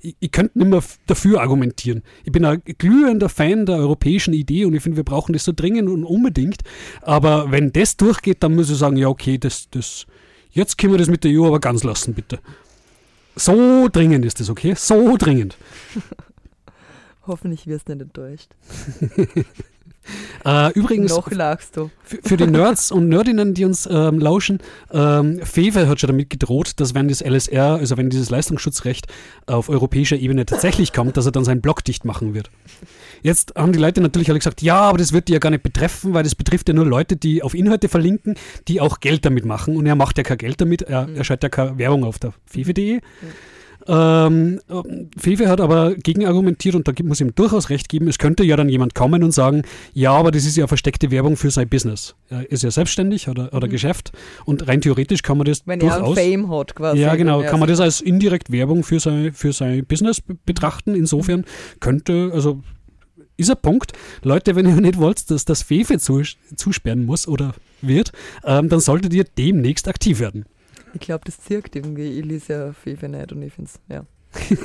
ich, 0.00 0.16
ich 0.18 0.32
könnte 0.32 0.58
nicht 0.58 0.68
mehr 0.70 0.82
dafür 1.06 1.40
argumentieren. 1.40 2.02
Ich 2.24 2.32
bin 2.32 2.44
ein 2.44 2.62
glühender 2.78 3.28
Fan 3.28 3.64
der 3.64 3.76
europäischen 3.76 4.34
Idee 4.34 4.64
und 4.64 4.74
ich 4.74 4.82
finde, 4.82 4.96
wir 4.96 5.04
brauchen 5.04 5.32
das 5.32 5.44
so 5.44 5.52
dringend 5.54 5.88
und 5.88 6.04
unbedingt. 6.04 6.62
Aber 7.00 7.50
wenn 7.52 7.72
das 7.72 7.96
durchgeht, 7.96 8.42
dann 8.42 8.54
muss 8.54 8.70
ich 8.70 8.76
sagen, 8.76 8.96
ja, 8.96 9.08
okay, 9.08 9.38
das, 9.38 9.68
das, 9.70 10.06
jetzt 10.50 10.78
können 10.78 10.94
wir 10.94 10.98
das 10.98 11.08
mit 11.08 11.22
der 11.22 11.32
EU 11.32 11.46
aber 11.46 11.60
ganz 11.60 11.84
lassen, 11.84 12.14
bitte. 12.14 12.40
So 13.36 13.88
dringend 13.90 14.24
ist 14.24 14.40
das, 14.40 14.50
okay? 14.50 14.74
So 14.76 15.16
dringend. 15.16 15.56
Hoffentlich 17.26 17.66
wirst 17.66 17.88
du 17.88 17.94
nicht 17.94 18.02
enttäuscht. 18.02 18.50
Äh, 20.44 20.72
übrigens, 20.74 21.10
Noch 21.10 21.30
lachst 21.30 21.76
du. 21.76 21.90
Für, 22.02 22.18
für 22.22 22.36
die 22.36 22.46
Nerds 22.46 22.92
und 22.92 23.08
Nerdinnen, 23.08 23.54
die 23.54 23.64
uns 23.64 23.88
ähm, 23.90 24.18
lauschen, 24.18 24.58
ähm, 24.92 25.40
Fewe 25.42 25.88
hat 25.88 26.00
schon 26.00 26.08
damit 26.08 26.28
gedroht, 26.28 26.72
dass 26.76 26.94
wenn 26.94 27.08
das 27.08 27.22
LSR, 27.22 27.76
also 27.76 27.96
wenn 27.96 28.10
dieses 28.10 28.28
Leistungsschutzrecht 28.28 29.06
auf 29.46 29.70
europäischer 29.70 30.16
Ebene 30.16 30.44
tatsächlich 30.44 30.92
kommt, 30.92 31.16
dass 31.16 31.24
er 31.24 31.32
dann 31.32 31.44
seinen 31.44 31.62
Blog 31.62 31.82
dicht 31.82 32.04
machen 32.04 32.34
wird. 32.34 32.50
Jetzt 33.22 33.54
haben 33.56 33.72
die 33.72 33.78
Leute 33.78 34.02
natürlich 34.02 34.28
alle 34.28 34.38
gesagt, 34.38 34.60
ja, 34.60 34.80
aber 34.80 34.98
das 34.98 35.14
wird 35.14 35.28
die 35.28 35.32
ja 35.32 35.38
gar 35.38 35.48
nicht 35.48 35.62
betreffen, 35.62 36.12
weil 36.12 36.24
das 36.24 36.34
betrifft 36.34 36.68
ja 36.68 36.74
nur 36.74 36.84
Leute, 36.84 37.16
die 37.16 37.42
auf 37.42 37.54
Inhalte 37.54 37.88
verlinken, 37.88 38.34
die 38.68 38.82
auch 38.82 39.00
Geld 39.00 39.24
damit 39.24 39.46
machen. 39.46 39.78
Und 39.78 39.86
er 39.86 39.94
macht 39.94 40.18
ja 40.18 40.24
kein 40.24 40.36
Geld 40.36 40.60
damit, 40.60 40.82
er, 40.82 41.08
er 41.08 41.24
schaltet 41.24 41.44
ja 41.44 41.48
keine 41.48 41.78
Werbung 41.78 42.04
auf 42.04 42.18
der 42.18 42.34
fewe.de. 42.44 42.96
Ähm, 42.96 43.02
ähm, 43.86 44.60
Fefe 45.16 45.48
hat 45.48 45.60
aber 45.60 45.94
gegenargumentiert 45.94 46.74
und 46.74 46.88
da 46.88 46.92
muss 47.02 47.20
ihm 47.20 47.34
durchaus 47.34 47.70
recht 47.70 47.88
geben, 47.88 48.08
es 48.08 48.18
könnte 48.18 48.44
ja 48.44 48.56
dann 48.56 48.68
jemand 48.68 48.94
kommen 48.94 49.22
und 49.22 49.32
sagen, 49.32 49.62
ja, 49.92 50.12
aber 50.12 50.30
das 50.30 50.44
ist 50.44 50.56
ja 50.56 50.66
versteckte 50.66 51.10
Werbung 51.10 51.36
für 51.36 51.50
sein 51.50 51.68
Business. 51.68 52.14
Er 52.28 52.50
ist 52.50 52.62
ja 52.62 52.70
selbstständig 52.70 53.28
oder, 53.28 53.52
oder 53.52 53.68
Geschäft 53.68 54.12
und 54.44 54.66
rein 54.68 54.80
theoretisch 54.80 55.22
kann 55.22 55.36
man 55.38 55.46
das 55.46 55.66
Wenn 55.66 55.80
er 55.80 55.98
durchaus... 55.98 56.16
ein 56.18 56.24
Fame 56.32 56.50
hat 56.50 56.74
quasi. 56.74 57.00
ja, 57.00 57.14
genau. 57.14 57.38
wenn 57.38 57.44
er 57.46 57.50
Kann 57.50 57.60
man 57.60 57.68
das 57.68 57.80
als 57.80 58.00
indirekt 58.00 58.50
Werbung 58.50 58.84
für 58.84 59.00
sein, 59.00 59.32
für 59.32 59.52
sein 59.52 59.84
Business 59.86 60.20
be- 60.20 60.36
betrachten? 60.46 60.94
Insofern 60.94 61.44
könnte, 61.80 62.30
also 62.32 62.62
ist 63.36 63.50
ein 63.50 63.56
Punkt. 63.60 63.92
Leute, 64.22 64.56
wenn 64.56 64.66
ihr 64.66 64.74
nicht 64.80 64.98
wollt, 64.98 65.30
dass 65.30 65.44
das 65.44 65.62
Fefe 65.62 65.98
zus 65.98 66.36
zusperren 66.56 67.04
muss 67.04 67.28
oder 67.28 67.54
wird, 67.82 68.12
ähm, 68.44 68.68
dann 68.68 68.80
solltet 68.80 69.12
ihr 69.12 69.24
demnächst 69.24 69.88
aktiv 69.88 70.20
werden. 70.20 70.46
Ich 70.94 71.00
glaube, 71.00 71.24
das 71.26 71.38
zirkt 71.40 71.76
irgendwie. 71.76 72.18
Ich 72.18 72.24
lese 72.24 72.52
ja 72.52 72.72
Fefe 72.72 73.08
nicht 73.08 73.32
und 73.32 73.42
ich 73.42 73.52
finde 73.52 73.70
es, 73.72 73.80
ja. 73.94 74.04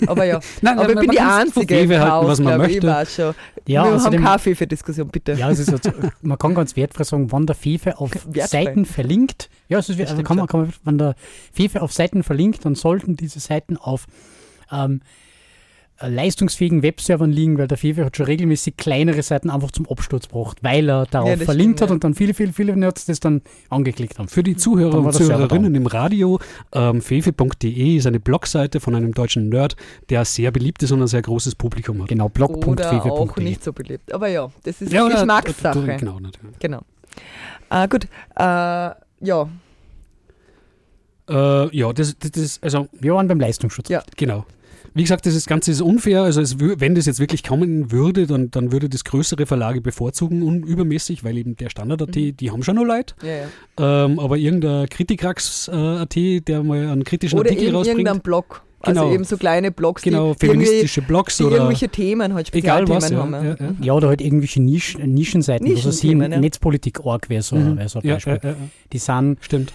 Aber 0.07 0.23
ja, 0.25 0.39
Nein, 0.61 0.79
aber 0.79 0.89
ich 0.89 0.99
bin 0.99 1.11
die 1.11 1.19
Einzige 1.19 1.79
im 1.81 1.99
Haus, 1.99 2.27
was 2.27 2.39
man 2.39 2.55
glaube 2.55 2.71
ich. 2.71 2.81
Möchte. 2.81 2.87
weiß 2.87 3.15
schon. 3.15 3.25
Ja, 3.25 3.33
Wir 3.67 3.81
haben 3.91 3.97
außerdem- 3.99 4.23
keine 4.23 4.39
Fefe-Diskussion, 4.39 5.07
bitte. 5.09 5.33
Ja, 5.33 5.51
es 5.51 5.59
ist 5.59 5.69
jetzt, 5.71 5.91
man 6.23 6.37
kann 6.39 6.55
ganz 6.55 6.75
wertfrei 6.75 7.03
sagen, 7.03 7.31
wenn 7.31 7.45
der 7.45 7.55
Fefe 7.55 7.99
auf 7.99 8.11
Wertfrei. 8.25 8.47
Seiten 8.65 8.85
verlinkt, 8.85 9.49
ja, 9.67 9.77
es 9.77 9.89
ist, 9.89 9.99
also 9.99 10.23
kann 10.23 10.37
man, 10.37 10.47
kann 10.47 10.61
man, 10.61 10.73
wenn 10.85 10.97
der 10.97 11.15
Fefe 11.53 11.83
auf 11.83 11.93
Seiten 11.93 12.23
verlinkt, 12.23 12.65
dann 12.65 12.73
sollten 12.73 13.15
diese 13.15 13.39
Seiten 13.39 13.77
auf 13.77 14.07
ähm, 14.71 15.01
leistungsfähigen 16.01 16.81
Webservern 16.83 17.31
liegen, 17.31 17.57
weil 17.57 17.67
der 17.67 17.77
Fefe 17.77 18.05
hat 18.05 18.15
schon 18.17 18.25
regelmäßig 18.27 18.77
kleinere 18.77 19.21
Seiten 19.23 19.49
einfach 19.49 19.71
zum 19.71 19.87
Absturz 19.89 20.27
gebracht, 20.29 20.57
weil 20.61 20.89
er 20.89 21.05
darauf 21.05 21.29
Ja, 21.29 21.37
verlinkt 21.37 21.79
stimmt, 21.79 21.81
hat 21.81 21.89
ja. 21.89 21.93
und 21.95 22.03
dann 22.03 22.13
viele, 22.15 22.33
viele, 22.33 22.53
viele 22.53 22.75
Nerds 22.77 23.05
das 23.05 23.19
dann 23.19 23.41
angeklickt 23.69 24.17
haben. 24.19 24.27
Für 24.27 24.43
die 24.43 24.55
Zuhörer 24.55 24.99
und 24.99 25.13
Zuhörerinnen 25.13 25.75
im 25.75 25.85
Radio, 25.87 26.39
ähm, 26.73 27.01
fefe.de 27.01 27.95
ist 27.97 28.07
eine 28.07 28.19
Blogseite 28.19 28.79
von 28.79 28.95
einem 28.95 29.13
deutschen 29.13 29.49
Nerd, 29.49 29.75
der 30.09 30.23
sehr 30.25 30.51
beliebt 30.51 30.81
ist 30.83 30.91
und 30.91 31.01
ein 31.01 31.07
sehr 31.07 31.21
großes 31.21 31.55
Publikum 31.55 32.01
hat. 32.01 32.07
Genau, 32.09 32.25
Oder 32.25 32.45
auch 32.45 32.49
blog.fefe.de. 32.59 33.43
nicht 33.43 33.63
so 33.63 33.73
beliebt. 33.73 34.13
Aber 34.13 34.27
ja, 34.27 34.49
das 34.63 34.81
ist 34.81 34.93
oder- 34.93 35.09
Geschmackssache. 35.09 35.79
oder- 35.79 35.97
Genau, 35.97 36.19
natürlich. 36.19 36.57
Genau. 36.59 36.81
Äh, 37.69 37.87
gut, 37.87 38.05
äh, 38.37 38.41
ja, 38.41 39.49
Äh, 41.29 41.77
ja, 41.77 41.93
das, 41.93 42.17
das, 42.17 42.31
das, 42.31 42.59
also 42.63 42.87
Wir 42.99 43.13
waren 43.13 43.27
beim 43.27 43.39
Leistungsschutz. 43.39 43.89
Ja. 43.89 44.01
Genau. 44.17 44.45
Wie 44.93 45.03
gesagt, 45.03 45.25
das 45.25 45.35
ist- 45.35 45.47
Ganze 45.47 45.71
ist 45.71 45.81
unfair. 45.81 46.23
Also 46.23 46.41
es, 46.41 46.59
wenn 46.59 46.95
das 46.95 47.05
jetzt 47.05 47.19
wirklich 47.19 47.43
kommen 47.43 47.91
würde, 47.91 48.27
dann, 48.27 48.51
dann 48.51 48.71
würde 48.71 48.89
das 48.89 49.03
größere 49.03 49.45
Verlage 49.45 49.81
bevorzugen, 49.81 50.41
un- 50.43 50.63
übermäßig, 50.63 51.23
weil 51.23 51.37
eben 51.37 51.55
der 51.55 51.69
Standard.at, 51.69 52.15
Mhm. 52.15 52.37
die 52.37 52.51
haben 52.51 52.63
schon 52.63 52.75
noch 52.75 52.85
Leid. 52.85 53.15
ja, 53.23 53.29
ja. 53.79 54.05
Ähm, 54.05 54.19
aber 54.19 54.37
irgendein 54.37 54.87
Kritikrax.at, 54.89 56.15
der 56.47 56.63
mal 56.63 56.87
einen 56.89 57.03
kritischen 57.03 57.39
Oder 57.39 57.49
Artikel 57.51 57.73
rausbringt. 57.75 57.99
irgendein 57.99 58.21
Blog. 58.21 58.63
Also 58.81 59.01
Genau. 59.01 59.13
eben 59.13 59.23
so 59.25 59.35
kleine 59.35 59.71
Blogs, 59.71 60.01
Genau, 60.03 60.33
die, 60.35 60.45
feministische 60.47 61.01
Blogs 61.01 61.35
die 61.35 61.43
oder 61.43 61.57
irgendwelche 61.57 61.89
Themen 61.89 62.33
halt 62.33 62.55
egal 62.55 62.87
was. 62.87 63.09
Ja, 63.09 63.17
haben. 63.17 63.33
ja, 63.33 63.43
ja. 63.59 63.75
Ja, 63.81 63.93
oder 63.93 64.07
halt 64.07 64.21
irgendwelche 64.21 64.61
Nisch, 64.61 64.97
Nischenseiten, 64.97 65.67
also 65.69 65.91
sie 65.91 66.13
ja. 66.13 66.27
Netzpolitik.org 66.29 67.29
wäre 67.29 67.41
so, 67.41 67.57
Mhm. 67.57 67.77
wär 67.77 67.89
so 67.89 67.99
ein 67.99 68.07
Ja, 68.07 68.13
Beispiel. 68.13 68.39
ja, 68.41 68.49
ja, 68.51 68.55
Die 68.93 68.97
sind 68.97 69.37
stimmt. 69.41 69.73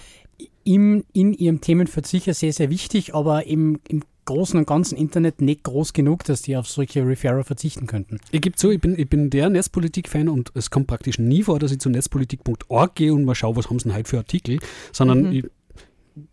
im, 0.63 1.03
in 1.13 1.33
ihrem 1.33 1.61
Themenfeld 1.61 2.07
sicher 2.07 2.33
sehr, 2.33 2.51
sehr 2.51 2.71
wichtig, 2.71 3.13
aber 3.13 3.45
im, 3.45 3.79
im 3.87 4.01
Großen 4.25 4.57
und 4.59 4.65
Ganzen 4.67 4.97
Internet 4.97 5.39
nicht 5.41 5.63
groß 5.63 5.93
genug, 5.93 6.23
dass 6.23 6.41
die 6.41 6.57
auf 6.57 6.67
solche 6.67 7.05
Referrer 7.05 7.43
verzichten 7.43 7.85
könnten. 7.87 8.19
Ich 8.31 8.41
gebe 8.41 8.55
zu, 8.55 8.71
ich 8.71 8.81
bin, 8.81 8.97
ich 8.97 9.07
bin 9.07 9.29
der 9.29 9.49
Netzpolitik-Fan 9.49 10.27
und 10.29 10.51
es 10.55 10.69
kommt 10.71 10.87
praktisch 10.87 11.19
nie 11.19 11.43
vor, 11.43 11.59
dass 11.59 11.71
ich 11.71 11.79
zu 11.79 11.89
netzpolitik.org 11.89 12.95
gehe 12.95 13.13
und 13.13 13.23
mal 13.25 13.35
schaue, 13.35 13.55
was 13.55 13.69
haben 13.69 13.77
sie 13.79 13.83
denn 13.89 13.95
heute 13.95 14.09
für 14.09 14.17
Artikel, 14.17 14.59
sondern 14.91 15.23
Mhm. 15.23 15.31
ich 15.31 15.45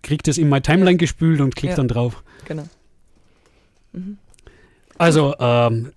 kriege 0.02 0.22
das 0.22 0.38
in 0.38 0.48
meine 0.48 0.62
Timeline 0.62 0.96
gespült 0.96 1.40
und 1.40 1.54
klicke 1.54 1.72
Ja. 1.72 1.76
dann 1.76 1.88
drauf. 1.88 2.22
Genau. 2.46 2.64
Also, 4.98 5.34
ähm, 5.38 5.92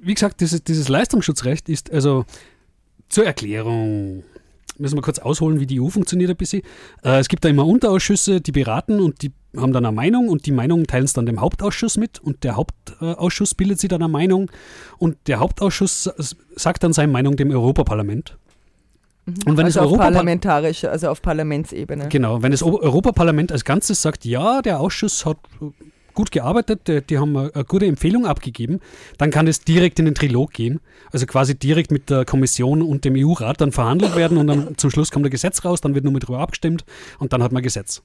wie 0.00 0.14
gesagt, 0.14 0.40
dieses, 0.40 0.62
dieses 0.62 0.88
Leistungsschutzrecht 0.88 1.68
ist 1.68 1.90
also 1.92 2.24
zur 3.08 3.24
Erklärung. 3.24 4.22
Müssen 4.78 4.96
wir 4.96 5.02
kurz 5.02 5.18
ausholen, 5.18 5.60
wie 5.60 5.66
die 5.66 5.80
EU 5.80 5.88
funktioniert 5.88 6.30
ein 6.30 6.36
bisschen. 6.36 6.62
Äh, 7.02 7.18
es 7.18 7.28
gibt 7.28 7.44
da 7.44 7.48
immer 7.48 7.66
Unterausschüsse, 7.66 8.40
die 8.40 8.52
beraten 8.52 9.00
und 9.00 9.22
die 9.22 9.32
haben 9.56 9.72
dann 9.72 9.84
eine 9.84 9.94
Meinung 9.94 10.28
und 10.28 10.46
die 10.46 10.52
Meinung 10.52 10.86
teilen 10.86 11.04
es 11.04 11.12
dann 11.12 11.26
dem 11.26 11.40
Hauptausschuss 11.40 11.96
mit 11.96 12.20
und 12.20 12.44
der 12.44 12.56
Hauptausschuss 12.56 13.54
bildet 13.54 13.80
sich 13.80 13.88
dann 13.88 14.02
eine 14.02 14.10
Meinung 14.10 14.50
und 14.98 15.16
der 15.26 15.40
Hauptausschuss 15.40 16.10
sagt 16.54 16.84
dann 16.84 16.92
seine 16.92 17.10
Meinung 17.10 17.36
dem 17.36 17.50
Europaparlament. 17.50 18.36
Und 19.46 19.56
wenn 19.56 19.66
also 19.66 19.80
das 19.80 19.86
auf 19.86 19.92
Europapar- 19.92 20.12
parlamentarische, 20.12 20.90
also 20.90 21.08
auf 21.08 21.20
Parlamentsebene. 21.20 22.08
Genau, 22.08 22.42
wenn 22.42 22.50
das 22.50 22.62
Europaparlament 22.62 23.52
als 23.52 23.64
Ganzes 23.64 24.00
sagt, 24.00 24.24
ja, 24.24 24.62
der 24.62 24.80
Ausschuss 24.80 25.26
hat 25.26 25.38
gut 26.18 26.32
gearbeitet, 26.32 27.10
die, 27.10 27.18
haben 27.18 27.36
eine, 27.36 27.64
gute 27.64 27.86
Empfehlung 27.86 28.26
abgegeben, 28.26 28.80
dann 29.18 29.30
kann 29.30 29.46
es 29.46 29.60
direkt 29.60 30.00
in 30.00 30.04
den 30.04 30.16
Trilog 30.16 30.52
gehen. 30.52 30.80
Also 31.12 31.26
quasi 31.26 31.56
direkt 31.56 31.92
mit 31.92 32.10
der 32.10 32.24
Kommission 32.24 32.82
und 32.82 33.04
dem 33.04 33.14
EU-Rat 33.16 33.60
dann 33.60 33.70
verhandelt 33.70 34.16
werden 34.16 34.36
und 34.36 34.48
dann 34.48 34.76
zum 34.76 34.90
Schluss 34.90 35.12
kommt 35.12 35.26
ein 35.26 35.30
Gesetz 35.30 35.64
raus, 35.64 35.80
dann 35.80 35.94
wird 35.94 36.02
nur 36.02 36.12
mit 36.12 36.26
drüber 36.26 36.40
abgestimmt 36.40 36.84
und 37.20 37.32
dann 37.32 37.40
hat 37.40 37.52
man 37.52 37.62
Gesetz. 37.62 38.02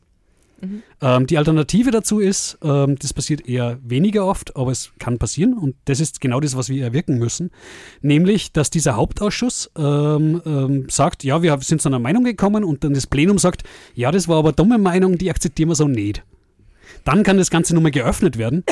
Ähm, 1.01 1.25
die 1.25 1.39
Alternative 1.39 1.89
dazu 1.89 2.19
ist, 2.19 2.59
ähm, 2.63 2.97
das 2.99 3.13
passiert 3.13 3.47
eher 3.47 3.79
weniger 3.83 4.27
oft, 4.27 4.55
aber 4.55 4.71
es 4.71 4.91
kann 4.99 5.17
passieren 5.17 5.57
und 5.57 5.75
das 5.85 5.99
ist 5.99 6.21
genau 6.21 6.39
das, 6.39 6.55
was 6.55 6.69
wir 6.69 6.83
erwirken 6.83 7.17
müssen, 7.17 7.49
nämlich, 8.01 8.53
dass 8.53 8.69
dieser 8.69 8.95
Hauptausschuss 8.95 9.71
ähm, 9.75 10.39
ähm, 10.45 10.85
sagt, 10.87 11.23
ja, 11.23 11.41
wir 11.41 11.57
sind 11.61 11.81
zu 11.81 11.89
einer 11.89 11.99
Meinung 11.99 12.23
gekommen 12.23 12.63
und 12.63 12.83
dann 12.83 12.93
das 12.93 13.07
Plenum 13.07 13.39
sagt, 13.39 13.63
ja, 13.95 14.11
das 14.11 14.27
war 14.27 14.37
aber 14.37 14.51
dumme 14.53 14.77
Meinung, 14.77 15.17
die 15.17 15.31
akzeptieren 15.31 15.69
wir 15.69 15.75
so 15.75 15.87
nicht. 15.87 16.23
Dann 17.03 17.23
kann 17.23 17.37
das 17.37 17.49
Ganze 17.49 17.75
nochmal 17.75 17.91
geöffnet 17.91 18.37
werden 18.37 18.63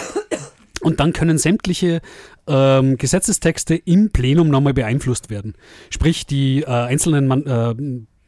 und 0.81 0.99
dann 0.99 1.13
können 1.13 1.37
sämtliche 1.37 2.01
ähm, 2.47 2.97
Gesetzestexte 2.97 3.75
im 3.75 4.11
Plenum 4.11 4.49
nochmal 4.49 4.73
beeinflusst 4.73 5.29
werden. 5.29 5.55
Sprich, 5.89 6.25
die 6.25 6.61
äh, 6.61 6.65
einzelnen 6.65 7.27
Man 7.27 7.45
äh, 7.45 7.75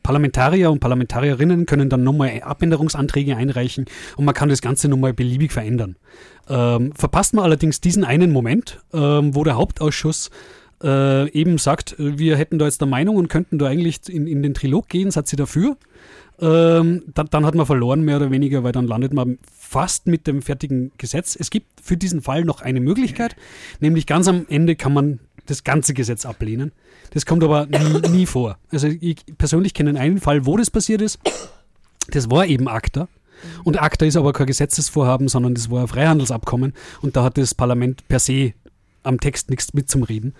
Parlamentarier 0.03 0.69
und 0.69 0.79
Parlamentarierinnen 0.79 1.65
können 1.65 1.89
dann 1.89 2.03
nochmal 2.03 2.41
Abänderungsanträge 2.43 3.37
einreichen 3.37 3.85
und 4.17 4.25
man 4.25 4.33
kann 4.33 4.49
das 4.49 4.61
Ganze 4.61 4.89
nochmal 4.89 5.13
beliebig 5.13 5.53
verändern. 5.53 5.95
Ähm, 6.49 6.91
verpasst 6.93 7.33
man 7.33 7.45
allerdings 7.45 7.79
diesen 7.79 8.03
einen 8.03 8.31
Moment, 8.31 8.81
ähm, 8.93 9.33
wo 9.33 9.45
der 9.45 9.55
Hauptausschuss 9.55 10.29
äh, 10.83 11.29
eben 11.31 11.57
sagt, 11.57 11.97
äh, 11.97 12.17
wir 12.17 12.35
hätten 12.35 12.59
da 12.59 12.65
jetzt 12.65 12.81
eine 12.81 12.91
Meinung 12.91 13.15
und 13.15 13.29
könnten 13.29 13.57
da 13.57 13.67
eigentlich 13.67 14.01
in, 14.09 14.27
in 14.27 14.43
den 14.43 14.53
Trilog 14.53 14.89
gehen, 14.89 15.09
seid 15.09 15.27
sie 15.27 15.37
dafür? 15.37 15.77
Ähm, 16.43 17.03
dann, 17.13 17.27
dann 17.31 17.45
hat 17.45 17.55
man 17.55 17.65
verloren, 17.65 18.01
mehr 18.01 18.17
oder 18.17 18.29
weniger, 18.29 18.65
weil 18.65 18.73
dann 18.73 18.85
landet 18.85 19.13
man 19.13 19.37
fast 19.57 20.07
mit 20.07 20.27
dem 20.27 20.41
fertigen 20.41 20.91
Gesetz. 20.97 21.37
Es 21.39 21.49
gibt 21.49 21.79
für 21.81 21.95
diesen 21.95 22.21
Fall 22.21 22.43
noch 22.43 22.61
eine 22.61 22.81
Möglichkeit, 22.81 23.37
nämlich 23.79 24.05
ganz 24.05 24.27
am 24.27 24.45
Ende 24.49 24.75
kann 24.75 24.93
man 24.93 25.19
das 25.45 25.63
ganze 25.63 25.93
Gesetz 25.93 26.25
ablehnen. 26.25 26.73
Das 27.11 27.25
kommt 27.25 27.45
aber 27.45 27.67
nie, 27.67 28.09
nie 28.09 28.25
vor. 28.25 28.57
Also 28.71 28.87
ich 28.87 29.17
persönlich 29.37 29.73
kenne 29.73 29.97
einen 29.97 30.19
Fall, 30.19 30.45
wo 30.45 30.57
das 30.57 30.69
passiert 30.69 31.01
ist. 31.01 31.19
Das 32.09 32.29
war 32.29 32.45
eben 32.45 32.67
ACTA. 32.67 33.07
Und 33.63 33.81
ACTA 33.81 34.05
ist 34.05 34.17
aber 34.17 34.33
kein 34.33 34.47
Gesetzesvorhaben, 34.47 35.29
sondern 35.29 35.53
das 35.53 35.71
war 35.71 35.81
ein 35.81 35.87
Freihandelsabkommen. 35.87 36.73
Und 37.01 37.15
da 37.15 37.23
hat 37.23 37.37
das 37.37 37.55
Parlament 37.55 38.05
per 38.09 38.19
se 38.19 38.53
am 39.03 39.19
Text 39.19 39.49
nichts 39.49 39.73
mit 39.73 39.89
zum 39.89 40.03
Reden. 40.03 40.33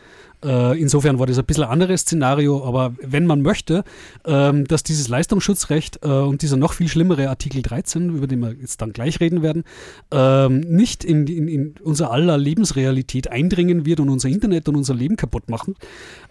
Äh, 0.43 0.79
insofern 0.79 1.20
war 1.20 1.25
das 1.25 1.38
ein 1.38 1.46
bisschen 1.46 1.63
ein 1.63 1.70
anderes 1.70 2.01
Szenario, 2.01 2.65
aber 2.65 2.93
wenn 3.01 3.25
man 3.25 3.41
möchte, 3.41 3.84
ähm, 4.25 4.65
dass 4.65 4.84
dieses 4.84 5.08
Leistungsschutzrecht 5.08 6.00
äh, 6.03 6.08
und 6.08 6.41
dieser 6.41 6.58
noch 6.58 6.74
viel 6.74 6.88
schlimmere 6.88 7.29
Artikel 7.29 7.62
13, 7.62 8.10
über 8.10 8.27
den 8.27 8.39
wir 8.39 8.53
jetzt 8.53 8.82
dann 8.82 8.91
gleich 8.91 9.20
reden 9.20 9.41
werden, 9.41 9.63
ähm, 10.12 10.60
nicht 10.62 11.03
in, 11.03 11.27
in, 11.27 11.48
in 11.48 11.75
unser 11.82 12.12
aller 12.12 12.38
Lebensrealität 12.38 13.29
eindringen 13.29 13.86
wird 13.86 14.00
und 14.00 14.10
unser 14.10 14.29
Internet 14.29 14.67
und 14.67 14.75
unser 14.75 14.93
Leben 14.93 15.15
kaputt 15.15 15.50
machen, 15.50 15.75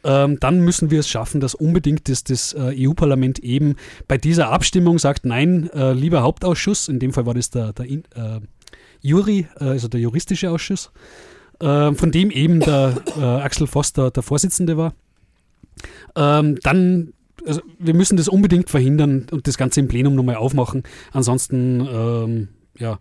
ähm, 0.05 0.39
dann 0.41 0.61
müssen 0.61 0.91
wir 0.91 1.01
es 1.01 1.09
schaffen, 1.09 1.41
dass 1.41 1.55
unbedingt 1.55 2.09
das, 2.09 2.25
das 2.25 2.53
äh, 2.53 2.75
EU-Parlament 2.87 3.39
eben 3.39 3.77
bei 4.09 4.19
dieser 4.19 4.51
Abstimmung 4.51 4.99
sagt, 4.99 5.25
nein, 5.25 5.71
äh, 5.73 5.93
lieber 5.93 6.23
Hauptausschuss, 6.23 6.89
in 6.89 6.99
dem 6.99 7.13
Fall 7.13 7.27
war 7.27 7.35
das 7.35 7.51
der, 7.51 7.73
der 7.73 7.87
äh, 7.87 8.01
Jury, 9.01 9.47
äh, 9.59 9.65
also 9.65 9.89
der 9.89 10.01
juristische 10.01 10.51
Ausschuss, 10.51 10.91
äh, 11.63 11.95
von 11.95 12.11
dem 12.11 12.31
eben 12.31 12.61
der 12.61 12.95
äh, 13.17 13.23
Axel 13.23 13.67
Voss 13.67 13.93
der, 13.93 14.11
der 14.11 14.23
Vorsitzende 14.23 14.77
war, 14.77 14.95
ähm, 16.17 16.59
dann, 16.63 17.13
also 17.47 17.63
wir 17.79 17.95
müssen 17.95 18.17
das 18.17 18.29
unbedingt 18.29 18.69
verhindern 18.69 19.27
und 19.31 19.47
das 19.47 19.57
Ganze 19.57 19.81
im 19.81 19.89
Plenum 19.89 20.15
nochmal 20.15 20.37
aufmachen. 20.37 20.83
Ansonsten, 21.13 21.87
ähm, 21.91 22.49
ja, 22.79 22.99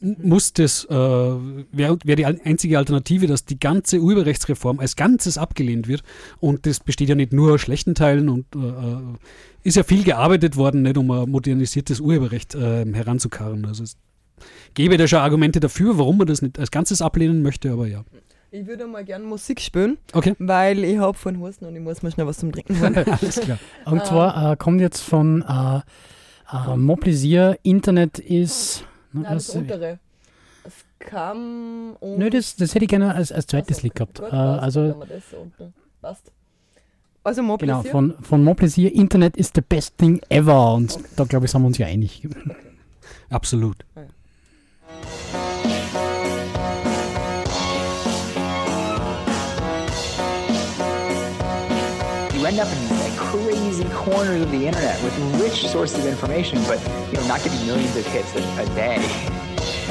muss 0.00 0.52
das, 0.52 0.84
äh, 0.84 0.94
wäre 0.94 1.98
wär 2.04 2.16
die 2.16 2.26
einzige 2.26 2.78
Alternative, 2.78 3.26
dass 3.26 3.46
die 3.46 3.58
ganze 3.58 4.00
Urheberrechtsreform 4.00 4.80
als 4.80 4.96
Ganzes 4.96 5.38
abgelehnt 5.38 5.88
wird. 5.88 6.02
Und 6.40 6.66
das 6.66 6.80
besteht 6.80 7.08
ja 7.08 7.14
nicht 7.14 7.32
nur 7.32 7.54
aus 7.54 7.62
schlechten 7.62 7.94
Teilen 7.94 8.28
und 8.28 8.44
äh, 8.54 8.58
äh, 8.58 8.98
ist 9.62 9.76
ja 9.76 9.82
viel 9.82 10.04
gearbeitet 10.04 10.56
worden, 10.56 10.82
nicht 10.82 10.98
um 10.98 11.10
ein 11.10 11.30
modernisiertes 11.30 12.00
Urheberrecht 12.00 12.54
äh, 12.54 12.84
heranzukarren. 12.92 13.64
Also 13.64 13.84
gäbe 14.74 14.96
da 14.96 15.06
schon 15.08 15.20
Argumente 15.20 15.60
dafür, 15.60 15.98
warum 15.98 16.18
man 16.18 16.26
das 16.26 16.42
nicht 16.42 16.58
als 16.58 16.70
Ganzes 16.70 17.02
ablehnen 17.02 17.42
möchte, 17.42 17.70
aber 17.70 17.86
ja. 17.86 18.04
Ich 18.50 18.66
würde 18.68 18.86
mal 18.86 19.04
gerne 19.04 19.24
Musik 19.24 19.60
spielen, 19.60 19.98
Okay. 20.12 20.34
weil 20.38 20.84
ich 20.84 20.98
habe 20.98 21.18
von 21.18 21.38
Husten 21.40 21.64
und 21.66 21.74
ich 21.74 21.82
muss 21.82 22.02
mir 22.02 22.12
schnell 22.12 22.26
was 22.26 22.38
zum 22.38 22.52
Trinken 22.52 22.80
holen. 22.80 22.96
Alles 23.20 23.40
klar. 23.40 23.58
Und 23.84 24.04
zwar 24.06 24.52
äh, 24.52 24.56
kommt 24.56 24.80
jetzt 24.80 25.00
von 25.00 25.42
äh, 25.42 25.80
äh, 26.56 26.76
Moblisier, 26.76 27.58
Internet 27.64 28.20
ist. 28.20 28.84
Na, 29.12 29.22
Nein, 29.22 29.34
das 29.34 29.50
untere. 29.50 29.98
Es 30.64 30.72
kam 31.00 31.96
um... 31.98 32.16
Nö, 32.18 32.30
das, 32.30 32.54
das 32.54 32.74
hätte 32.76 32.84
ich 32.84 32.90
gerne 32.90 33.12
als, 33.14 33.32
als 33.32 33.48
zweites 33.48 33.78
Also, 33.78 33.86
Lied 33.86 33.94
gehabt. 33.96 34.18
gut, 34.20 34.32
Äh, 34.32 34.36
also. 34.36 35.02
Passt. 36.00 36.30
Also 37.24 37.42
Moblisier. 37.42 37.78
genau, 37.82 37.90
von, 37.90 38.14
von 38.22 38.44
Moblisier, 38.44 38.92
Internet 38.94 39.36
is 39.36 39.50
the 39.54 39.62
best 39.62 39.98
thing 39.98 40.20
ever. 40.28 40.74
Und 40.74 40.96
da 41.16 41.24
glaube 41.24 41.46
ich, 41.46 41.50
sind 41.50 41.62
wir 41.62 41.66
uns 41.66 41.78
ja 41.78 41.86
einig. 41.88 42.28
Absolut. 43.30 43.84
You 52.44 52.48
end 52.48 52.60
up 52.60 52.68
in 52.76 52.98
like 52.98 53.16
crazy 53.16 53.84
corners 53.94 54.42
of 54.42 54.50
the 54.50 54.66
internet 54.66 55.02
with 55.02 55.16
rich 55.40 55.66
sources 55.66 56.00
of 56.00 56.06
information, 56.06 56.62
but 56.64 56.78
you 57.10 57.18
know, 57.18 57.26
not 57.26 57.42
getting 57.42 57.66
millions 57.66 57.96
of 57.96 58.04
hits 58.06 58.34
a, 58.34 58.40
a 58.60 58.66
day. 58.74 58.98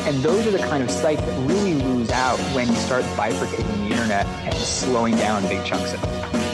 And 0.06 0.18
those 0.18 0.46
are 0.46 0.52
the 0.52 0.60
kind 0.60 0.84
of 0.84 0.92
sites 0.92 1.22
that 1.22 1.50
really 1.50 1.74
lose 1.74 2.12
out 2.12 2.38
when 2.54 2.68
you 2.68 2.76
start 2.76 3.04
bifurcating 3.18 3.88
the 3.88 3.96
internet 3.96 4.28
and 4.28 4.54
slowing 4.54 5.16
down 5.16 5.42
big 5.48 5.66
chunks 5.66 5.94
of 5.94 6.04
it. 6.04 6.53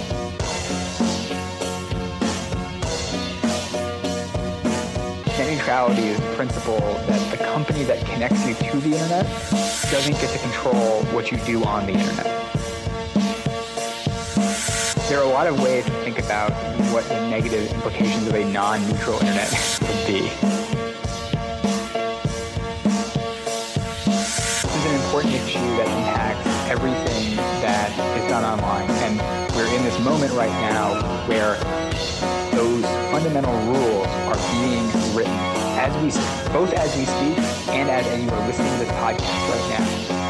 Neutrality 5.69 6.07
is 6.07 6.19
the 6.19 6.35
principle 6.35 6.79
that 6.79 7.29
the 7.29 7.37
company 7.37 7.83
that 7.83 8.03
connects 8.03 8.43
you 8.47 8.55
to 8.55 8.79
the 8.79 8.91
internet 8.91 9.23
doesn't 9.91 10.13
get 10.13 10.27
to 10.31 10.39
control 10.39 11.03
what 11.13 11.31
you 11.31 11.37
do 11.45 11.63
on 11.63 11.85
the 11.85 11.91
internet. 11.91 12.25
There 15.07 15.19
are 15.19 15.25
a 15.25 15.29
lot 15.29 15.45
of 15.45 15.61
ways 15.61 15.85
to 15.85 15.91
think 16.01 16.17
about 16.17 16.53
what 16.91 17.03
the 17.07 17.29
negative 17.29 17.71
implications 17.71 18.25
of 18.25 18.33
a 18.33 18.51
non-neutral 18.51 19.19
internet 19.19 19.51
would 19.81 20.07
be. 20.07 20.21
This 24.09 24.75
is 24.75 24.85
an 24.87 24.95
important 24.95 25.35
issue 25.35 25.59
that 25.77 25.85
impacts 25.85 26.47
everything 26.67 27.35
that 27.61 27.91
is 28.17 28.27
done 28.27 28.43
online. 28.43 28.89
And 29.05 29.55
we're 29.55 29.71
in 29.77 29.83
this 29.83 29.99
moment 29.99 30.33
right 30.33 30.49
now 30.49 30.99
where 31.27 31.59
fundamental 33.19 33.53
rules 33.67 34.07
are 34.31 34.39
being 34.63 34.87
written 35.13 35.35
as 35.75 35.91
we 35.99 36.07
both 36.53 36.71
as 36.71 36.95
we 36.95 37.03
speak 37.03 37.37
and 37.75 37.89
as 37.89 38.07
are 38.07 38.47
listening 38.47 38.71
to 38.71 38.79
this 38.79 38.91
podcast 38.95 39.43
right 39.51 39.67
now. 39.75 39.83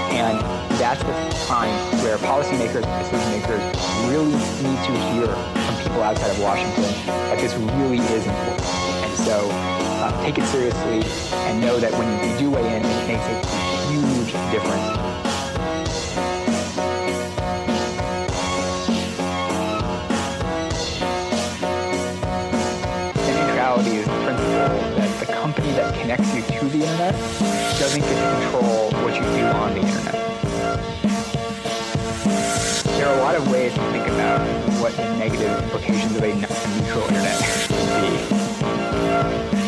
And 0.09 0.39
that's 0.79 0.99
the 1.03 1.45
time 1.45 1.69
where 2.01 2.17
policymakers 2.17 2.81
decision 2.97 3.29
makers 3.29 3.61
really 4.09 4.33
need 4.33 4.79
to 4.89 4.93
hear 5.13 5.27
from 5.29 5.75
people 5.83 6.01
outside 6.01 6.31
of 6.31 6.41
Washington 6.41 6.81
that 7.05 7.37
this 7.37 7.53
really 7.77 7.99
is 7.99 8.25
important. 8.25 8.65
And 8.65 9.17
so 9.19 9.49
uh, 9.53 10.23
take 10.23 10.39
it 10.39 10.47
seriously 10.47 11.03
and 11.45 11.61
know 11.61 11.79
that 11.79 11.91
when 11.93 12.09
you 12.27 12.39
do 12.39 12.49
weigh 12.49 12.75
in, 12.75 12.83
it 12.83 13.07
makes 13.07 13.23
a 13.23 13.91
huge 13.91 14.31
difference. 14.51 15.08
Company 25.69 25.75
that 25.75 26.01
connects 26.01 26.33
you 26.35 26.41
to 26.41 26.65
the 26.69 26.83
internet 26.83 27.13
doesn't 27.79 28.01
get 28.01 28.15
to 28.15 28.41
control 28.41 28.91
what 29.03 29.15
you 29.15 29.21
do 29.21 29.45
on 29.45 29.73
the 29.73 29.81
internet. 29.81 30.15
There 32.97 33.07
are 33.07 33.17
a 33.17 33.21
lot 33.21 33.35
of 33.35 33.49
ways 33.51 33.73
to 33.73 33.81
think 33.91 34.07
about 34.07 34.41
what 34.81 34.95
the 34.95 35.17
negative 35.17 35.63
implications 35.63 36.15
of 36.15 36.23
a 36.23 36.33
neutral 36.33 37.03
internet 37.07 37.39
would 39.51 39.53
be. 39.53 39.58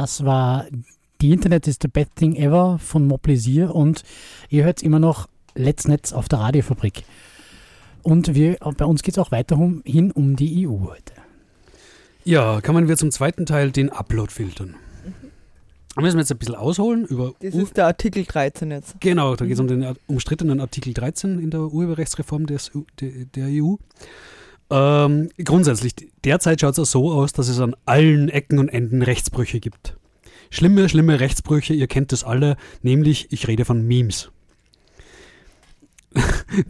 Das 0.00 0.24
war 0.24 0.66
Die 1.20 1.32
Internet 1.32 1.66
is 1.68 1.76
the 1.82 1.88
best 1.88 2.16
thing 2.16 2.34
ever 2.34 2.78
von 2.78 3.06
Moblisier 3.06 3.74
und 3.74 4.02
ihr 4.48 4.64
hört 4.64 4.82
immer 4.82 4.98
noch 4.98 5.28
Let's 5.54 5.86
Netz 5.86 6.14
auf 6.14 6.26
der 6.30 6.38
Radiofabrik. 6.38 7.02
Und 8.02 8.34
wir, 8.34 8.56
bei 8.78 8.86
uns 8.86 9.02
geht 9.02 9.14
es 9.14 9.18
auch 9.18 9.30
weiterhin 9.30 9.82
hin 9.84 10.10
um 10.12 10.36
die 10.36 10.66
EU 10.66 10.86
heute. 10.88 11.12
Ja, 12.24 12.62
kommen 12.62 12.88
wir 12.88 12.96
zum 12.96 13.10
zweiten 13.10 13.44
Teil, 13.44 13.70
den 13.72 13.90
Upload 13.90 14.32
filtern. 14.32 14.74
Da 15.94 16.00
müssen 16.00 16.16
wir 16.16 16.20
jetzt 16.22 16.32
ein 16.32 16.38
bisschen 16.38 16.54
ausholen 16.54 17.04
über 17.04 17.34
Das 17.42 17.54
U- 17.54 17.60
ist 17.60 17.76
der 17.76 17.84
Artikel 17.86 18.24
13 18.24 18.70
jetzt. 18.70 18.94
Genau, 19.00 19.36
da 19.36 19.44
geht 19.44 19.54
es 19.54 19.60
um 19.60 19.68
den 19.68 19.94
umstrittenen 20.06 20.60
Artikel 20.60 20.94
13 20.94 21.38
in 21.40 21.50
der 21.50 21.60
Urheberrechtsreform 21.60 22.46
des, 22.46 22.70
der 23.00 23.46
EU. 23.48 23.74
Ähm, 24.70 25.30
grundsätzlich, 25.42 25.94
derzeit 26.24 26.60
schaut 26.60 26.78
es 26.78 26.90
so 26.92 27.10
aus, 27.10 27.32
dass 27.32 27.48
es 27.48 27.58
an 27.58 27.74
allen 27.86 28.28
Ecken 28.28 28.58
und 28.58 28.68
Enden 28.68 29.02
Rechtsbrüche 29.02 29.58
gibt. 29.58 29.96
Schlimme, 30.50 30.88
schlimme 30.88 31.20
Rechtsbrüche, 31.20 31.74
ihr 31.74 31.86
kennt 31.86 32.12
das 32.12 32.24
alle, 32.24 32.56
nämlich 32.82 33.32
ich 33.32 33.48
rede 33.48 33.64
von 33.64 33.86
Memes. 33.86 34.30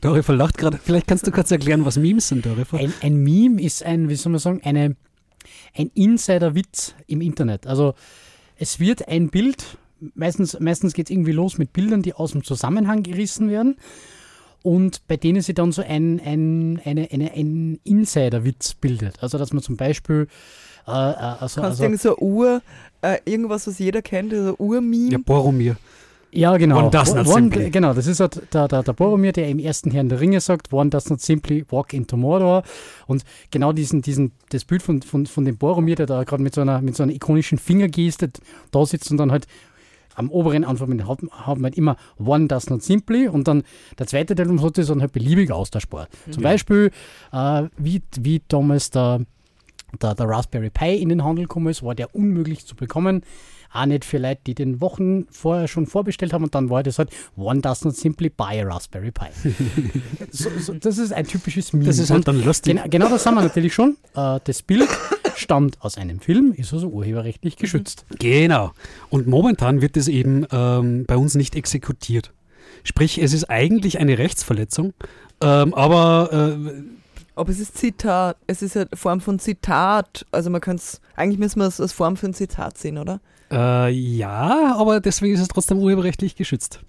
Dorifer 0.00 0.34
lacht 0.34 0.58
gerade. 0.58 0.78
Vielleicht 0.82 1.06
kannst 1.06 1.26
du 1.26 1.30
kurz 1.30 1.50
erklären, 1.50 1.84
was 1.84 1.96
Memes 1.96 2.28
sind, 2.28 2.44
Dorifer. 2.44 2.78
Ein, 2.78 2.92
ein 3.00 3.16
Meme 3.16 3.60
ist 3.62 3.82
ein, 3.82 4.08
wie 4.08 4.16
soll 4.16 4.32
man 4.32 4.38
sagen, 4.38 4.60
eine, 4.64 4.96
ein 5.74 5.90
Insider-Witz 5.94 6.94
im 7.06 7.20
Internet. 7.20 7.66
Also 7.66 7.94
es 8.56 8.80
wird 8.80 9.08
ein 9.08 9.30
Bild, 9.30 9.78
meistens, 10.14 10.58
meistens 10.60 10.92
geht 10.92 11.06
es 11.06 11.10
irgendwie 11.10 11.32
los 11.32 11.58
mit 11.58 11.72
Bildern, 11.72 12.02
die 12.02 12.14
aus 12.14 12.32
dem 12.32 12.44
Zusammenhang 12.44 13.02
gerissen 13.02 13.50
werden 13.50 13.76
und 14.62 15.06
bei 15.08 15.16
denen 15.16 15.40
sich 15.42 15.54
dann 15.54 15.72
so 15.72 15.82
ein, 15.82 16.20
ein, 16.24 16.80
eine, 16.84 17.08
eine, 17.10 17.32
ein 17.32 17.80
Insider-Witz 17.84 18.74
bildet. 18.74 19.22
Also 19.22 19.38
dass 19.38 19.52
man 19.52 19.62
zum 19.62 19.76
Beispiel 19.76 20.28
äh, 20.86 20.90
äh, 20.90 20.94
also, 20.94 21.60
Kannst 21.60 21.80
also, 21.82 21.96
so 21.96 22.08
eine 22.08 22.16
Uhr, 22.16 22.62
äh, 23.02 23.18
irgendwas, 23.24 23.66
was 23.66 23.78
jeder 23.78 24.02
kennt, 24.02 24.32
so 24.32 24.54
Uhr-Meme? 24.58 25.12
Ja, 25.12 25.18
Boromir. 25.24 25.76
Ja, 26.32 26.56
genau. 26.56 26.78
One 26.78 26.90
does 26.90 27.12
not 27.12 27.26
One, 27.26 27.34
simply. 27.34 27.70
Genau, 27.70 27.92
das 27.92 28.06
ist 28.06 28.20
halt 28.20 28.40
der, 28.54 28.68
der, 28.68 28.84
der 28.84 28.92
Boromir, 28.92 29.32
der 29.32 29.48
im 29.48 29.58
ersten 29.58 29.90
Herrn 29.90 30.08
der 30.08 30.20
Ringe 30.20 30.40
sagt, 30.40 30.72
One 30.72 30.88
does 30.88 31.10
not 31.10 31.20
simply 31.20 31.64
walk 31.70 31.92
into 31.92 32.16
Mordor. 32.16 32.62
Und 33.06 33.24
genau 33.50 33.72
diesen, 33.72 34.00
diesen, 34.00 34.32
das 34.50 34.64
Bild 34.64 34.82
von, 34.82 35.02
von, 35.02 35.26
von 35.26 35.44
dem 35.44 35.56
Boromir, 35.56 35.96
der 35.96 36.06
da 36.06 36.22
gerade 36.22 36.42
mit 36.42 36.54
so 36.54 36.60
einer, 36.60 36.80
mit 36.82 36.96
so 36.96 37.02
einer 37.02 37.12
ikonischen 37.12 37.58
Fingergeste 37.58 38.30
da 38.70 38.86
sitzt 38.86 39.10
und 39.10 39.16
dann 39.16 39.32
halt 39.32 39.46
am 40.14 40.30
oberen 40.30 40.64
Anfang 40.64 40.88
mit 40.88 41.04
haben 41.04 41.62
halt 41.62 41.76
immer 41.76 41.96
One 42.18 42.46
does 42.46 42.68
not 42.70 42.82
simply 42.82 43.28
und 43.28 43.48
dann 43.48 43.62
der 43.98 44.06
zweite 44.06 44.34
Teil 44.34 44.50
um 44.50 44.58
ist 44.58 44.90
dann 44.90 45.00
halt 45.00 45.12
beliebig 45.12 45.52
austauschbar. 45.52 46.08
Zum 46.30 46.42
Beispiel, 46.42 46.90
äh, 47.32 47.64
wie, 47.76 48.02
wie 48.20 48.42
damals 48.48 48.90
der, 48.90 49.20
der, 50.00 50.14
der 50.14 50.28
Raspberry 50.28 50.70
Pi 50.70 50.96
in 50.96 51.08
den 51.08 51.24
Handel 51.24 51.44
gekommen 51.44 51.68
ist, 51.68 51.82
war 51.82 51.94
der 51.94 52.14
unmöglich 52.14 52.66
zu 52.66 52.74
bekommen. 52.74 53.22
Auch 53.72 53.86
nicht 53.86 54.04
für 54.04 54.18
Leute, 54.18 54.40
die 54.48 54.54
den 54.56 54.80
Wochen 54.80 55.26
vorher 55.30 55.68
schon 55.68 55.86
vorbestellt 55.86 56.32
haben 56.32 56.42
und 56.42 56.54
dann 56.56 56.70
war 56.70 56.82
das 56.82 56.98
halt 56.98 57.10
One 57.36 57.60
does 57.60 57.84
not 57.84 57.96
simply 57.96 58.28
buy 58.28 58.60
a 58.60 58.64
Raspberry 58.64 59.12
Pi. 59.12 59.26
so, 60.32 60.50
so, 60.58 60.74
das 60.74 60.98
ist 60.98 61.12
ein 61.12 61.24
typisches 61.26 61.72
Meme. 61.72 61.84
Das 61.84 61.98
ist 61.98 62.10
halt 62.10 62.26
dann 62.26 62.42
lustig. 62.42 62.74
Genau, 62.74 62.88
genau 62.88 63.08
das 63.08 63.24
haben 63.26 63.36
wir 63.36 63.42
natürlich 63.42 63.72
schon. 63.72 63.96
Äh, 64.16 64.40
das 64.42 64.62
Bild 64.62 64.88
stammt 65.40 65.80
aus 65.80 65.96
einem 65.98 66.20
Film, 66.20 66.52
ist 66.56 66.72
also 66.72 66.88
urheberrechtlich 66.88 67.56
geschützt. 67.56 68.04
Genau. 68.18 68.72
Und 69.08 69.26
momentan 69.26 69.80
wird 69.80 69.96
es 69.96 70.08
eben 70.08 70.46
ähm, 70.52 71.04
bei 71.06 71.16
uns 71.16 71.34
nicht 71.34 71.54
exekutiert. 71.56 72.32
Sprich, 72.84 73.20
es 73.20 73.32
ist 73.32 73.50
eigentlich 73.50 73.98
eine 73.98 74.18
Rechtsverletzung, 74.18 74.92
ähm, 75.42 75.74
aber 75.74 76.54
äh, 76.66 76.82
Aber 77.34 77.50
es 77.50 77.58
ist 77.60 77.76
Zitat, 77.76 78.36
es 78.46 78.62
ist 78.62 78.76
eine 78.76 78.88
Form 78.94 79.20
von 79.20 79.38
Zitat. 79.38 80.26
Also 80.30 80.50
man 80.50 80.60
kann 80.60 80.76
es, 80.76 81.00
eigentlich 81.16 81.38
müssen 81.38 81.60
wir 81.60 81.66
es 81.66 81.80
als 81.80 81.92
Form 81.92 82.16
für 82.16 82.26
ein 82.26 82.34
Zitat 82.34 82.78
sehen, 82.78 82.98
oder? 82.98 83.20
äh, 83.50 83.90
ja, 83.90 84.76
aber 84.78 85.00
deswegen 85.00 85.34
ist 85.34 85.40
es 85.40 85.48
trotzdem 85.48 85.78
urheberrechtlich 85.78 86.36
geschützt. 86.36 86.80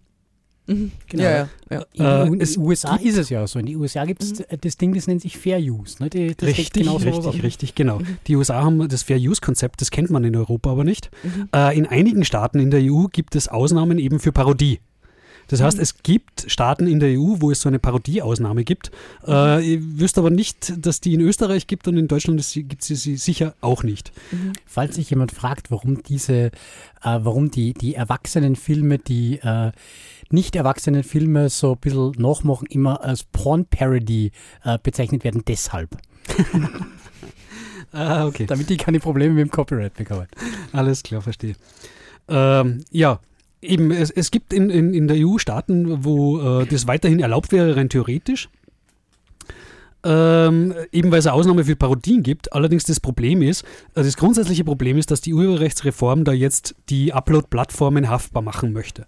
Mhm. 0.72 0.92
Genau. 1.08 1.24
Ja, 1.24 1.50
ja, 1.70 1.86
ja. 1.94 2.24
In 2.24 2.42
Äh, 2.42 2.46
den 2.46 2.60
USA 2.60 2.96
ist 2.96 3.18
es 3.18 3.30
ja 3.30 3.46
so. 3.48 3.60
In 3.60 3.66
den 3.66 3.76
USA 3.78 4.06
gibt 4.06 4.24
es 4.24 4.44
das 4.62 4.78
Ding, 4.78 4.94
das 4.94 5.08
nennt 5.08 5.22
sich 5.22 5.38
Fair 5.38 5.60
Use. 5.60 6.02
Ne? 6.02 6.10
Die, 6.10 6.36
Richtig, 6.42 6.74
genau 6.74 6.96
richtig, 6.98 7.44
richtig, 7.44 7.76
genau. 7.76 8.00
Die 8.28 8.36
USA 8.36 8.64
haben 8.64 8.88
das 8.88 9.04
Fair-Use-Konzept, 9.04 9.82
das 9.82 9.92
kennt 9.92 10.10
man 10.10 10.24
in 10.24 10.36
Europa 10.36 10.72
aber 10.72 10.84
nicht. 10.84 11.10
Mhm. 11.24 11.50
Äh, 11.54 11.78
in 11.78 11.86
einigen 11.86 12.24
Staaten 12.26 12.60
in 12.60 12.72
der 12.72 12.82
EU 12.84 13.06
gibt 13.12 13.36
es 13.36 13.48
Ausnahmen 13.48 13.98
eben 14.00 14.20
für 14.20 14.32
Parodie. 14.32 14.80
Das 15.48 15.62
heißt, 15.62 15.80
es 15.80 16.02
gibt 16.02 16.46
Staaten 16.48 16.88
in 16.88 17.02
der 17.02 17.10
EU, 17.20 17.42
wo 17.42 17.52
es 17.52 17.60
so 17.60 17.68
eine 17.68 17.78
Parodie-Ausnahme 17.80 18.64
gibt. 18.64 18.90
Äh, 19.28 19.74
ihr 19.74 19.80
wisst 20.00 20.18
aber 20.18 20.30
nicht, 20.30 20.74
dass 20.78 21.02
die 21.02 21.14
in 21.14 21.20
Österreich 21.20 21.68
gibt 21.68 21.90
und 21.90 21.98
in 21.98 22.08
Deutschland 22.08 22.42
gibt 22.54 22.90
es 22.90 23.04
sie 23.04 23.18
sicher 23.18 23.54
auch 23.60 23.84
nicht. 23.84 24.14
Falls 24.66 24.96
sich 24.96 25.10
jemand 25.10 25.34
fragt, 25.34 25.70
warum 25.70 26.04
diese, 26.04 26.34
äh, 26.34 26.52
warum 27.02 27.52
die, 27.52 27.74
die 27.74 27.96
erwachsenen 27.96 28.56
Filme, 28.56 28.98
die 28.98 29.40
äh, 29.40 29.72
nicht 30.34 30.56
erwachsenen 30.56 31.04
Filme 31.04 31.50
so 31.50 31.74
ein 31.74 31.80
bisschen 31.80 32.12
nachmachen, 32.18 32.68
immer 32.68 33.04
als 33.04 33.24
Porn-Parody 33.24 34.32
äh, 34.64 34.78
bezeichnet 34.82 35.24
werden, 35.24 35.44
deshalb. 35.48 35.98
Ah, 37.94 38.26
okay. 38.26 38.46
Damit 38.46 38.70
die 38.70 38.78
keine 38.78 39.00
Probleme 39.00 39.34
mit 39.34 39.48
dem 39.48 39.52
Copyright 39.52 39.94
bekommen. 39.96 40.28
Alles 40.72 41.04
klar, 41.04 41.22
verstehe. 41.22 41.56
Ähm, 42.30 42.86
ja, 42.92 43.20
eben, 43.62 43.92
es, 43.92 44.12
es 44.12 44.32
gibt 44.32 44.54
in, 44.54 44.70
in, 44.70 44.94
in 44.94 45.08
der 45.08 45.18
EU 45.18 45.38
Staaten, 45.38 46.06
wo 46.06 46.62
äh, 46.62 46.66
das 46.66 46.88
weiterhin 46.88 47.20
erlaubt 47.20 47.52
wäre, 47.52 47.76
rein 47.76 47.90
theoretisch. 47.90 48.50
Ähm, 50.04 50.74
eben 50.92 51.12
weil 51.12 51.20
es 51.20 51.28
eine 51.28 51.34
Ausnahme 51.34 51.66
für 51.66 51.76
Parodien 51.76 52.24
gibt. 52.24 52.54
Allerdings 52.54 52.86
das 52.86 53.00
Problem 53.00 53.42
ist, 53.42 53.64
äh, 53.94 54.04
das 54.04 54.18
grundsätzliche 54.18 54.64
Problem 54.64 54.98
ist, 54.98 55.12
dass 55.12 55.22
die 55.22 55.34
Urheberrechtsreform 55.34 56.24
da 56.24 56.32
jetzt 56.32 56.76
die 56.90 57.14
Upload-Plattformen 57.14 58.10
haftbar 58.10 58.42
machen 58.42 58.74
möchte. 58.74 59.06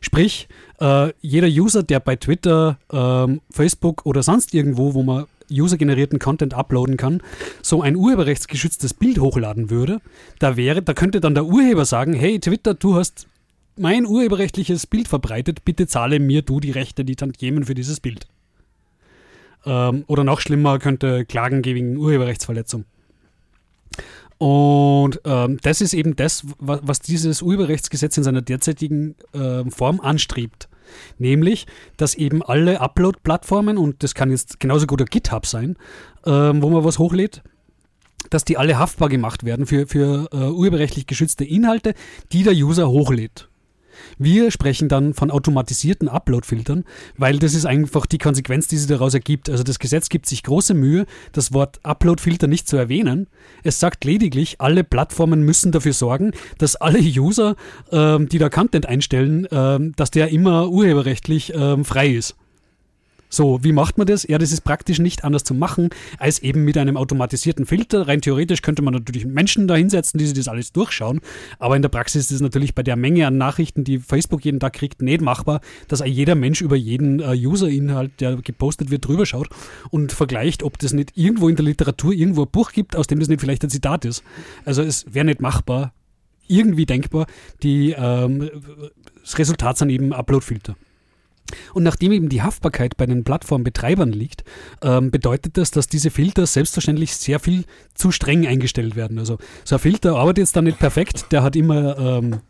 Sprich, 0.00 0.48
äh, 0.80 1.12
jeder 1.20 1.48
User, 1.48 1.82
der 1.82 2.00
bei 2.00 2.16
Twitter, 2.16 2.78
ähm, 2.92 3.40
Facebook 3.50 4.06
oder 4.06 4.22
sonst 4.22 4.54
irgendwo, 4.54 4.94
wo 4.94 5.02
man 5.02 5.26
usergenerierten 5.50 6.18
Content 6.18 6.54
uploaden 6.54 6.96
kann, 6.96 7.22
so 7.62 7.82
ein 7.82 7.96
urheberrechtsgeschütztes 7.96 8.94
Bild 8.94 9.18
hochladen 9.18 9.68
würde, 9.68 10.00
da 10.38 10.56
wäre, 10.56 10.82
da 10.82 10.94
könnte 10.94 11.20
dann 11.20 11.34
der 11.34 11.44
Urheber 11.44 11.84
sagen, 11.84 12.12
hey 12.12 12.38
Twitter, 12.38 12.74
du 12.74 12.94
hast 12.94 13.26
mein 13.76 14.06
urheberrechtliches 14.06 14.86
Bild 14.86 15.08
verbreitet, 15.08 15.64
bitte 15.64 15.86
zahle 15.86 16.20
mir 16.20 16.42
du 16.42 16.60
die 16.60 16.70
Rechte, 16.70 17.04
die 17.04 17.16
Tantiemen 17.16 17.64
für 17.64 17.74
dieses 17.74 18.00
Bild. 18.00 18.26
Ähm, 19.64 20.04
oder 20.06 20.24
noch 20.24 20.40
schlimmer, 20.40 20.78
könnte 20.78 21.24
klagen 21.24 21.62
gegen 21.62 21.96
Urheberrechtsverletzung. 21.96 22.84
Und 24.40 25.20
ähm, 25.26 25.58
das 25.62 25.82
ist 25.82 25.92
eben 25.92 26.16
das, 26.16 26.46
was, 26.58 27.00
dieses 27.00 27.42
Urheberrechtsgesetz 27.42 28.16
in 28.16 28.24
seiner 28.24 28.40
derzeitigen 28.40 29.14
äh, 29.34 29.68
Form 29.70 30.00
anstrebt. 30.00 30.70
Nämlich, 31.18 31.66
dass 31.98 32.14
eben 32.14 32.42
alle 32.42 32.80
Upload-Plattformen, 32.80 33.76
und 33.76 34.02
das 34.02 34.14
kann 34.14 34.30
jetzt 34.30 34.58
genauso 34.58 34.86
gut 34.86 35.02
ein 35.02 35.08
GitHub 35.08 35.44
sein, 35.44 35.76
ähm, 36.24 36.62
wo 36.62 36.70
man 36.70 36.84
was 36.84 36.98
hochlädt, 36.98 37.42
dass 38.30 38.46
die 38.46 38.56
alle 38.56 38.78
haftbar 38.78 39.10
gemacht 39.10 39.44
werden 39.44 39.66
für, 39.66 39.86
für 39.86 40.30
äh, 40.32 40.36
urheberrechtlich 40.36 41.06
geschützte 41.06 41.44
Inhalte, 41.44 41.92
die 42.32 42.42
der 42.42 42.54
User 42.54 42.88
hochlädt. 42.88 43.49
Wir 44.18 44.50
sprechen 44.50 44.88
dann 44.88 45.14
von 45.14 45.30
automatisierten 45.30 46.08
Upload-Filtern, 46.08 46.84
weil 47.16 47.38
das 47.38 47.54
ist 47.54 47.66
einfach 47.66 48.06
die 48.06 48.18
Konsequenz, 48.18 48.66
die 48.66 48.76
sich 48.76 48.88
daraus 48.88 49.14
ergibt. 49.14 49.48
Also 49.50 49.62
das 49.62 49.78
Gesetz 49.78 50.08
gibt 50.08 50.26
sich 50.26 50.42
große 50.42 50.74
Mühe, 50.74 51.06
das 51.32 51.52
Wort 51.52 51.80
Upload-Filter 51.82 52.46
nicht 52.46 52.68
zu 52.68 52.76
erwähnen. 52.76 53.28
Es 53.62 53.80
sagt 53.80 54.04
lediglich, 54.04 54.60
alle 54.60 54.84
Plattformen 54.84 55.42
müssen 55.42 55.72
dafür 55.72 55.92
sorgen, 55.92 56.32
dass 56.58 56.76
alle 56.76 57.00
User, 57.00 57.56
ähm, 57.92 58.28
die 58.28 58.38
da 58.38 58.48
Content 58.48 58.86
einstellen, 58.86 59.46
ähm, 59.50 59.92
dass 59.96 60.10
der 60.10 60.28
immer 60.28 60.68
urheberrechtlich 60.68 61.52
ähm, 61.54 61.84
frei 61.84 62.08
ist. 62.10 62.36
So, 63.32 63.62
wie 63.62 63.70
macht 63.70 63.96
man 63.96 64.08
das? 64.08 64.26
Ja, 64.26 64.38
das 64.38 64.50
ist 64.50 64.62
praktisch 64.62 64.98
nicht 64.98 65.22
anders 65.22 65.44
zu 65.44 65.54
machen, 65.54 65.90
als 66.18 66.40
eben 66.40 66.64
mit 66.64 66.76
einem 66.76 66.96
automatisierten 66.96 67.64
Filter. 67.64 68.08
Rein 68.08 68.20
theoretisch 68.20 68.60
könnte 68.60 68.82
man 68.82 68.92
natürlich 68.92 69.24
Menschen 69.24 69.68
da 69.68 69.76
hinsetzen, 69.76 70.18
die 70.18 70.26
sich 70.26 70.34
das 70.34 70.48
alles 70.48 70.72
durchschauen. 70.72 71.20
Aber 71.60 71.76
in 71.76 71.82
der 71.82 71.90
Praxis 71.90 72.24
ist 72.24 72.32
es 72.32 72.40
natürlich 72.40 72.74
bei 72.74 72.82
der 72.82 72.96
Menge 72.96 73.28
an 73.28 73.38
Nachrichten, 73.38 73.84
die 73.84 74.00
Facebook 74.00 74.44
jeden 74.44 74.58
Tag 74.58 74.72
kriegt, 74.72 75.00
nicht 75.00 75.20
machbar, 75.20 75.60
dass 75.86 76.02
jeder 76.04 76.34
Mensch 76.34 76.60
über 76.60 76.74
jeden 76.74 77.20
äh, 77.20 77.34
User-Inhalt, 77.34 78.20
der 78.20 78.34
gepostet 78.36 78.90
wird, 78.90 79.06
drüber 79.06 79.26
schaut 79.26 79.48
und 79.90 80.10
vergleicht, 80.10 80.64
ob 80.64 80.78
das 80.80 80.92
nicht 80.92 81.12
irgendwo 81.16 81.48
in 81.48 81.54
der 81.54 81.64
Literatur 81.64 82.12
irgendwo 82.12 82.42
ein 82.42 82.50
Buch 82.50 82.72
gibt, 82.72 82.96
aus 82.96 83.06
dem 83.06 83.20
das 83.20 83.28
nicht 83.28 83.40
vielleicht 83.40 83.62
ein 83.62 83.70
Zitat 83.70 84.04
ist. 84.04 84.24
Also 84.64 84.82
es 84.82 85.06
wäre 85.14 85.24
nicht 85.24 85.40
machbar, 85.40 85.92
irgendwie 86.48 86.84
denkbar. 86.84 87.26
Die, 87.62 87.94
ähm, 87.96 88.50
das 89.22 89.38
Resultat 89.38 89.78
sind 89.78 89.90
eben 89.90 90.12
Upload-Filter. 90.12 90.74
Und 91.74 91.82
nachdem 91.82 92.12
eben 92.12 92.28
die 92.28 92.42
Haftbarkeit 92.42 92.96
bei 92.96 93.06
den 93.06 93.24
Plattformbetreibern 93.24 94.12
liegt, 94.12 94.44
ähm, 94.82 95.10
bedeutet 95.10 95.56
das, 95.56 95.70
dass 95.70 95.86
diese 95.86 96.10
Filter 96.10 96.46
selbstverständlich 96.46 97.14
sehr 97.16 97.40
viel 97.40 97.64
zu 97.94 98.10
streng 98.10 98.46
eingestellt 98.46 98.96
werden. 98.96 99.18
Also 99.18 99.38
so 99.64 99.76
ein 99.76 99.80
Filter 99.80 100.16
arbeitet 100.16 100.38
jetzt 100.38 100.56
dann 100.56 100.64
nicht 100.64 100.78
perfekt, 100.78 101.26
der 101.32 101.42
hat 101.42 101.56
immer 101.56 101.98
ähm, 101.98 102.40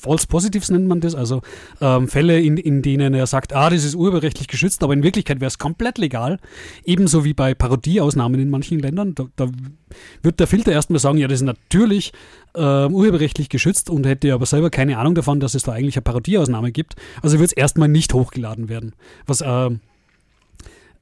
False 0.00 0.26
Positives 0.26 0.70
nennt 0.70 0.86
man 0.86 1.00
das, 1.00 1.14
also 1.14 1.42
ähm, 1.80 2.08
Fälle, 2.08 2.40
in, 2.40 2.56
in 2.56 2.80
denen 2.80 3.12
er 3.12 3.26
sagt, 3.26 3.52
ah, 3.52 3.68
das 3.68 3.84
ist 3.84 3.94
urheberrechtlich 3.94 4.48
geschützt, 4.48 4.82
aber 4.82 4.94
in 4.94 5.02
Wirklichkeit 5.02 5.40
wäre 5.40 5.48
es 5.48 5.58
komplett 5.58 5.98
legal. 5.98 6.38
Ebenso 6.84 7.24
wie 7.24 7.34
bei 7.34 7.54
Parodieausnahmen 7.54 8.40
in 8.40 8.48
manchen 8.48 8.78
Ländern. 8.78 9.14
Da, 9.14 9.26
da 9.36 9.48
wird 10.22 10.40
der 10.40 10.46
Filter 10.46 10.72
erstmal 10.72 11.00
sagen, 11.00 11.18
ja, 11.18 11.28
das 11.28 11.40
ist 11.40 11.46
natürlich 11.46 12.12
ähm, 12.54 12.94
urheberrechtlich 12.94 13.50
geschützt 13.50 13.90
und 13.90 14.06
hätte 14.06 14.32
aber 14.32 14.46
selber 14.46 14.70
keine 14.70 14.96
Ahnung 14.96 15.14
davon, 15.14 15.38
dass 15.38 15.54
es 15.54 15.64
da 15.64 15.72
eigentlich 15.72 15.96
eine 15.96 16.02
Parodieausnahme 16.02 16.72
gibt. 16.72 16.94
Also 17.20 17.38
wird 17.38 17.50
es 17.50 17.56
erstmal 17.56 17.88
nicht 17.88 18.14
hochgeladen 18.14 18.70
werden. 18.70 18.94
Was 19.26 19.42
ähm, 19.44 19.80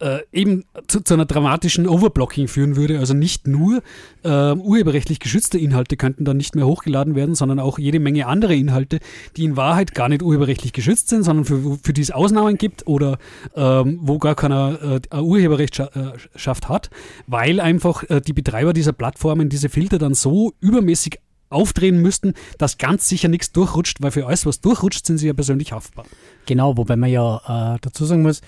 äh, 0.01 0.21
eben 0.33 0.65
zu, 0.87 1.01
zu, 1.01 1.15
einer 1.15 1.25
dramatischen 1.27 1.89
Overblocking 1.89 2.49
führen 2.49 2.77
würde. 2.77 2.99
Also 2.99 3.15
nicht 3.15 3.47
nur 3.47 3.83
äh, 4.23 4.53
urheberrechtlich 4.53 5.19
geschützte 5.19 5.59
Inhalte 5.59 5.97
könnten 5.97 6.25
dann 6.25 6.37
nicht 6.37 6.55
mehr 6.55 6.67
hochgeladen 6.67 7.15
werden, 7.15 7.35
sondern 7.35 7.59
auch 7.59 7.79
jede 7.79 8.01
Menge 8.01 8.27
andere 8.27 8.55
Inhalte, 8.55 9.01
die 9.37 9.45
in 9.45 9.57
Wahrheit 9.57 9.95
gar 9.95 10.09
nicht 10.09 10.23
urheberrechtlich 10.23 10.73
geschützt 10.73 11.09
sind, 11.09 11.25
sondern 11.25 11.45
für, 11.45 11.79
für 11.83 11.93
die 11.93 12.03
es 12.03 12.11
Ausnahmen 12.11 12.59
gibt 12.59 12.87
oder 12.87 13.19
ähm, 13.55 13.99
wo 14.03 14.19
gar 14.19 14.35
keiner 14.35 15.01
äh, 15.11 15.17
Urheberrechtschaft 15.17 16.69
hat, 16.69 16.91
weil 17.27 17.61
einfach 17.61 18.05
äh, 18.09 18.21
die 18.21 18.33
Betreiber 18.33 18.73
dieser 18.73 18.93
Plattformen 18.93 19.49
diese 19.49 19.69
Filter 19.69 19.99
dann 19.99 20.15
so 20.15 20.53
übermäßig 20.61 21.19
aufdrehen 21.51 22.01
müssten, 22.03 22.35
dass 22.59 22.79
ganz 22.79 23.09
sicher 23.09 23.29
nichts 23.29 23.53
durchrutscht, 23.53 24.03
weil 24.03 24.11
für 24.11 24.27
alles, 24.27 24.47
was 24.47 24.61
durchrutscht, 24.61 25.07
sind 25.07 25.19
sie 25.19 25.29
ja 25.29 25.33
persönlich 25.33 25.73
haftbar. 25.73 26.05
Genau, 26.47 26.77
wobei 26.77 26.97
man 26.97 27.11
ja 27.11 27.75
äh, 27.75 27.79
dazu 27.81 28.05
sagen 28.05 28.23
muss, 28.23 28.43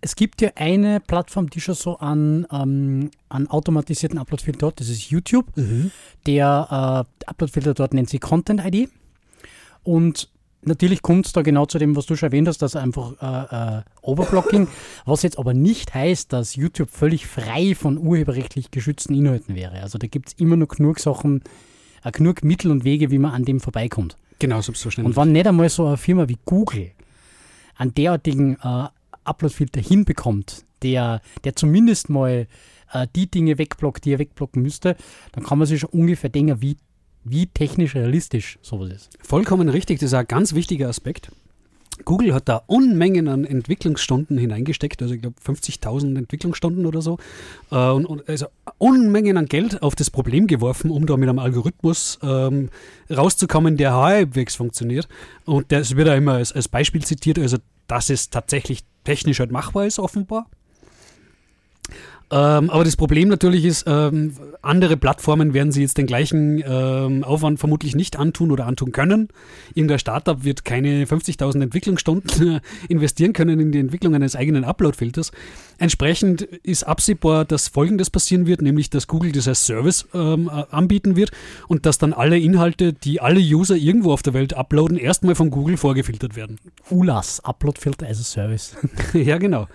es 0.00 0.16
gibt 0.16 0.40
ja 0.40 0.50
eine 0.54 1.00
Plattform, 1.00 1.50
die 1.50 1.60
schon 1.60 1.74
so 1.74 1.98
an, 1.98 2.46
ähm, 2.52 3.10
an 3.28 3.48
automatisierten 3.48 4.18
Uploadfilter 4.18 4.68
hat, 4.68 4.80
das 4.80 4.88
ist 4.88 5.10
YouTube. 5.10 5.46
Mhm. 5.56 5.90
Der 6.26 7.06
äh, 7.26 7.26
Uploadfilter 7.28 7.74
dort 7.74 7.94
nennt 7.94 8.08
sich 8.08 8.20
Content 8.20 8.60
ID. 8.64 8.88
Und 9.82 10.28
natürlich 10.62 11.02
kommt 11.02 11.26
es 11.26 11.32
da 11.32 11.42
genau 11.42 11.66
zu 11.66 11.78
dem, 11.78 11.96
was 11.96 12.06
du 12.06 12.14
schon 12.14 12.28
erwähnt 12.28 12.46
hast, 12.46 12.62
dass 12.62 12.76
einfach 12.76 13.12
äh, 13.20 13.78
äh, 13.78 13.82
Overblocking, 14.02 14.68
was 15.04 15.22
jetzt 15.22 15.38
aber 15.38 15.54
nicht 15.54 15.94
heißt, 15.94 16.32
dass 16.32 16.54
YouTube 16.54 16.90
völlig 16.90 17.26
frei 17.26 17.74
von 17.74 17.98
urheberrechtlich 17.98 18.70
geschützten 18.70 19.14
Inhalten 19.14 19.56
wäre. 19.56 19.80
Also 19.82 19.98
da 19.98 20.06
gibt 20.06 20.28
es 20.28 20.34
immer 20.34 20.56
noch 20.56 20.68
genug 20.68 21.00
Sachen, 21.00 21.42
äh, 22.04 22.12
genug 22.12 22.44
Mittel 22.44 22.70
und 22.70 22.84
Wege, 22.84 23.10
wie 23.10 23.18
man 23.18 23.32
an 23.32 23.44
dem 23.44 23.58
vorbeikommt. 23.58 24.16
Genau, 24.38 24.60
selbstverständlich. 24.60 25.16
Und 25.16 25.20
wenn 25.20 25.32
nicht 25.32 25.46
einmal 25.48 25.68
so 25.68 25.86
eine 25.86 25.96
Firma 25.96 26.28
wie 26.28 26.38
Google 26.44 26.92
an 27.74 27.94
derartigen 27.94 28.56
äh, 28.62 28.88
Uploadfilter 29.28 29.80
hinbekommt, 29.80 30.64
der, 30.82 31.20
der 31.44 31.56
zumindest 31.56 32.08
mal 32.08 32.46
äh, 32.92 33.06
die 33.14 33.30
Dinge 33.30 33.58
wegblockt, 33.58 34.04
die 34.04 34.12
er 34.12 34.18
wegblocken 34.18 34.62
müsste, 34.62 34.96
dann 35.32 35.44
kann 35.44 35.58
man 35.58 35.66
sich 35.66 35.80
schon 35.80 35.90
ungefähr 35.90 36.30
denken, 36.30 36.60
wie, 36.60 36.76
wie 37.24 37.46
technisch 37.46 37.94
realistisch 37.94 38.58
sowas 38.62 38.90
ist. 38.90 39.10
Vollkommen 39.20 39.68
richtig, 39.68 40.00
das 40.00 40.08
ist 40.08 40.14
ein 40.14 40.26
ganz 40.26 40.54
wichtiger 40.54 40.88
Aspekt. 40.88 41.30
Google 42.04 42.32
hat 42.32 42.48
da 42.48 42.62
Unmengen 42.66 43.26
an 43.28 43.44
Entwicklungsstunden 43.44 44.38
hineingesteckt, 44.38 45.02
also 45.02 45.14
ich 45.14 45.20
glaube 45.20 45.36
50.000 45.44 46.16
Entwicklungsstunden 46.16 46.86
oder 46.86 47.02
so, 47.02 47.18
äh, 47.70 47.90
und, 47.90 48.06
und, 48.06 48.28
also 48.28 48.46
Unmengen 48.78 49.36
an 49.36 49.46
Geld 49.46 49.82
auf 49.82 49.96
das 49.96 50.10
Problem 50.10 50.46
geworfen, 50.46 50.90
um 50.90 51.06
da 51.06 51.16
mit 51.16 51.28
einem 51.28 51.40
Algorithmus 51.40 52.18
ähm, 52.22 52.70
rauszukommen, 53.10 53.76
der 53.76 53.94
halbwegs 53.94 54.54
funktioniert. 54.54 55.08
Und 55.44 55.72
das 55.72 55.96
wird 55.96 56.06
da 56.06 56.14
immer 56.14 56.34
als, 56.34 56.52
als 56.52 56.68
Beispiel 56.68 57.02
zitiert, 57.02 57.38
also 57.38 57.58
dass 57.88 58.10
es 58.10 58.30
tatsächlich 58.30 58.84
technisch 59.02 59.40
halt 59.40 59.50
machbar 59.50 59.86
ist, 59.86 59.98
offenbar. 59.98 60.48
Ähm, 62.30 62.68
aber 62.68 62.84
das 62.84 62.96
Problem 62.96 63.28
natürlich 63.28 63.64
ist, 63.64 63.84
ähm, 63.86 64.34
andere 64.60 64.98
Plattformen 64.98 65.54
werden 65.54 65.72
sie 65.72 65.80
jetzt 65.80 65.96
den 65.96 66.06
gleichen 66.06 66.62
ähm, 66.66 67.24
Aufwand 67.24 67.58
vermutlich 67.58 67.96
nicht 67.96 68.18
antun 68.18 68.50
oder 68.50 68.66
antun 68.66 68.92
können. 68.92 69.28
Irgendein 69.74 69.98
Startup 69.98 70.44
wird 70.44 70.64
keine 70.64 71.06
50.000 71.06 71.62
Entwicklungsstunden 71.62 72.60
investieren 72.88 73.32
können 73.32 73.60
in 73.60 73.72
die 73.72 73.78
Entwicklung 73.78 74.14
eines 74.14 74.36
eigenen 74.36 74.64
Upload-Filters. 74.64 75.32
Entsprechend 75.78 76.42
ist 76.42 76.84
absehbar, 76.84 77.46
dass 77.46 77.68
Folgendes 77.68 78.10
passieren 78.10 78.46
wird, 78.46 78.60
nämlich 78.60 78.90
dass 78.90 79.06
Google 79.06 79.32
das 79.32 79.48
als 79.48 79.64
Service 79.64 80.06
ähm, 80.12 80.50
anbieten 80.50 81.16
wird 81.16 81.30
und 81.66 81.86
dass 81.86 81.96
dann 81.96 82.12
alle 82.12 82.38
Inhalte, 82.38 82.92
die 82.92 83.22
alle 83.22 83.40
User 83.40 83.76
irgendwo 83.76 84.12
auf 84.12 84.22
der 84.22 84.34
Welt 84.34 84.54
uploaden, 84.54 84.98
erstmal 84.98 85.34
von 85.34 85.50
Google 85.50 85.78
vorgefiltert 85.78 86.36
werden. 86.36 86.58
ULAS, 86.90 87.40
Upload-Filter 87.44 88.06
as 88.06 88.20
a 88.20 88.24
Service. 88.24 88.76
ja, 89.14 89.38
genau. 89.38 89.66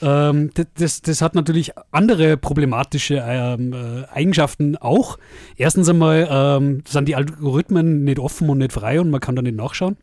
Ähm, 0.00 0.50
das, 0.74 1.02
das, 1.02 1.22
hat 1.22 1.34
natürlich 1.34 1.72
andere 1.90 2.36
problematische 2.36 3.22
ähm, 3.26 3.72
äh, 3.72 4.04
Eigenschaften 4.12 4.76
auch. 4.76 5.18
Erstens 5.56 5.88
einmal 5.88 6.28
ähm, 6.30 6.82
sind 6.86 7.08
die 7.08 7.16
Algorithmen 7.16 8.04
nicht 8.04 8.18
offen 8.18 8.48
und 8.48 8.58
nicht 8.58 8.72
frei 8.72 9.00
und 9.00 9.10
man 9.10 9.20
kann 9.20 9.36
da 9.36 9.42
nicht 9.42 9.56
nachschauen. 9.56 9.96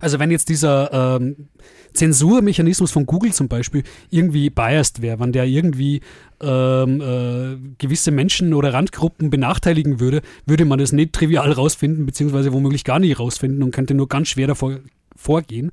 Also 0.00 0.18
wenn 0.18 0.30
jetzt 0.30 0.48
dieser 0.48 1.16
ähm, 1.16 1.48
Zensurmechanismus 1.92 2.90
von 2.90 3.06
Google 3.06 3.32
zum 3.32 3.48
Beispiel 3.48 3.82
irgendwie 4.10 4.50
biased 4.50 5.02
wäre, 5.02 5.18
wenn 5.20 5.32
der 5.32 5.46
irgendwie 5.46 6.00
ähm, 6.40 7.00
äh, 7.00 7.56
gewisse 7.78 8.10
Menschen 8.10 8.54
oder 8.54 8.72
Randgruppen 8.72 9.30
benachteiligen 9.30 10.00
würde, 10.00 10.22
würde 10.46 10.64
man 10.64 10.78
das 10.78 10.92
nicht 10.92 11.12
trivial 11.12 11.50
rausfinden, 11.50 12.06
beziehungsweise 12.06 12.52
womöglich 12.52 12.84
gar 12.84 12.98
nicht 12.98 13.18
rausfinden 13.18 13.62
und 13.62 13.72
könnte 13.72 13.94
nur 13.94 14.08
ganz 14.08 14.28
schwer 14.28 14.46
davor 14.46 14.78
vorgehen. 15.16 15.72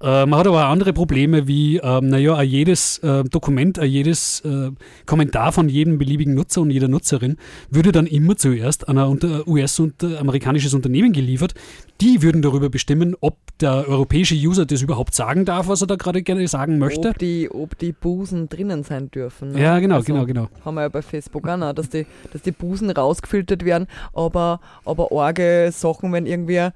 Äh, 0.00 0.26
man 0.26 0.38
hat 0.38 0.46
aber 0.46 0.64
auch 0.64 0.70
andere 0.70 0.92
Probleme 0.92 1.48
wie, 1.48 1.78
ähm, 1.78 2.08
naja, 2.08 2.40
jedes 2.42 2.98
äh, 2.98 3.24
Dokument, 3.24 3.78
jedes 3.82 4.40
äh, 4.40 4.70
Kommentar 5.06 5.52
von 5.52 5.68
jedem 5.68 5.98
beliebigen 5.98 6.34
Nutzer 6.34 6.60
und 6.60 6.70
jeder 6.70 6.88
Nutzerin 6.88 7.36
würde 7.70 7.90
dann 7.90 8.06
immer 8.06 8.36
zuerst 8.36 8.88
an 8.88 8.98
ein 8.98 9.18
US- 9.46 9.80
und 9.80 10.02
äh, 10.02 10.16
amerikanisches 10.18 10.74
Unternehmen 10.74 11.12
geliefert. 11.12 11.54
Die 12.00 12.22
würden 12.22 12.42
darüber 12.42 12.68
bestimmen, 12.68 13.16
ob 13.20 13.36
der 13.58 13.88
europäische 13.88 14.36
User 14.36 14.66
das 14.66 14.82
überhaupt 14.82 15.14
sagen 15.14 15.44
darf, 15.44 15.66
was 15.66 15.80
er 15.80 15.88
da 15.88 15.96
gerade 15.96 16.22
gerne 16.22 16.46
sagen 16.46 16.78
möchte. 16.78 17.08
Ob 17.08 17.18
die, 17.18 17.50
ob 17.50 17.76
die 17.76 17.90
Busen 17.90 18.48
drinnen 18.48 18.84
sein 18.84 19.10
dürfen. 19.10 19.52
Ne? 19.52 19.62
Ja, 19.62 19.80
genau, 19.80 19.96
also, 19.96 20.06
genau, 20.06 20.24
genau. 20.24 20.48
Haben 20.64 20.76
wir 20.76 20.82
ja 20.82 20.88
bei 20.88 21.02
Facebook 21.02 21.48
auch 21.48 21.56
noch, 21.56 21.72
dass 21.72 21.88
die, 21.88 22.06
dass 22.32 22.42
die 22.42 22.52
Busen 22.52 22.88
rausgefiltert 22.90 23.64
werden, 23.64 23.88
aber, 24.12 24.60
aber 24.84 25.08
arge 25.10 25.70
Sachen, 25.72 26.12
wenn 26.12 26.26
irgendwie, 26.26 26.68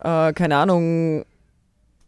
äh, 0.00 0.32
keine 0.32 0.56
Ahnung, 0.56 1.24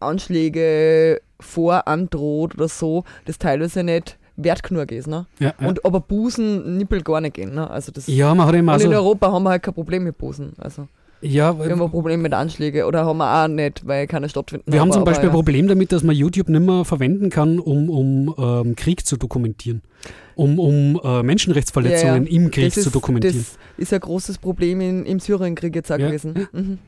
Anschläge 0.04 1.20
vorandroht 1.40 2.54
oder 2.54 2.68
so, 2.68 3.04
das 3.24 3.38
teilweise 3.38 3.82
nicht 3.82 4.18
wert 4.36 4.62
genug 4.62 4.90
ist. 4.92 5.06
Ne? 5.06 5.26
Ja, 5.38 5.54
ja. 5.60 5.68
Und, 5.68 5.84
aber 5.84 6.00
Busen, 6.00 6.76
Nippel 6.76 7.02
gar 7.02 7.20
nicht 7.20 7.34
gehen. 7.34 7.54
Ne? 7.54 7.68
Also 7.70 7.92
das, 7.92 8.06
ja, 8.06 8.34
man 8.34 8.46
hat 8.46 8.54
immer 8.54 8.74
und 8.74 8.82
in 8.82 8.94
Europa 8.94 9.30
haben 9.30 9.44
wir 9.44 9.50
halt 9.50 9.62
kein 9.62 9.74
Problem 9.74 10.04
mit 10.04 10.18
Busen. 10.18 10.52
Also. 10.58 10.88
Ja, 11.20 11.58
Wir 11.58 11.70
haben 11.70 11.80
ein 11.80 11.90
Problem 11.90 12.20
mit 12.20 12.34
Anschlägen 12.34 12.84
oder 12.84 13.06
haben 13.06 13.16
wir 13.16 13.44
auch 13.44 13.48
nicht, 13.48 13.86
weil 13.86 14.06
keine 14.06 14.28
stattfinden. 14.28 14.70
wir 14.70 14.78
haben 14.80 14.88
aber- 14.90 14.96
zum 14.98 15.04
Beispiel 15.04 15.30
ein 15.30 15.34
Problem 15.34 15.68
damit, 15.68 15.90
dass 15.90 16.02
man 16.02 16.14
YouTube 16.14 16.50
nicht 16.50 16.60
mehr 16.66 16.84
verwenden 16.84 17.30
kann, 17.30 17.58
um, 17.58 17.88
um 17.88 18.34
ähm, 18.36 18.76
Krieg 18.76 19.06
zu 19.06 19.16
dokumentieren. 19.16 19.80
Um, 20.34 20.58
um 20.58 21.00
äh, 21.02 21.22
Menschenrechtsverletzungen 21.22 22.26
im. 22.26 22.50
Krieg 22.50 22.66
das 22.66 22.74
zu 22.74 22.88
ist, 22.88 22.94
dokumentieren. 22.94 23.38
Das 23.38 23.56
ist 23.78 23.92
ein 23.94 24.00
großes 24.00 24.36
Problem 24.36 24.80
in, 24.82 25.06
im 25.06 25.18
Syrienkrieg 25.20 25.74
jetzt 25.74 25.90
auch 25.90 25.96
gewesen. 25.96 26.48
Mhm. 26.52 26.78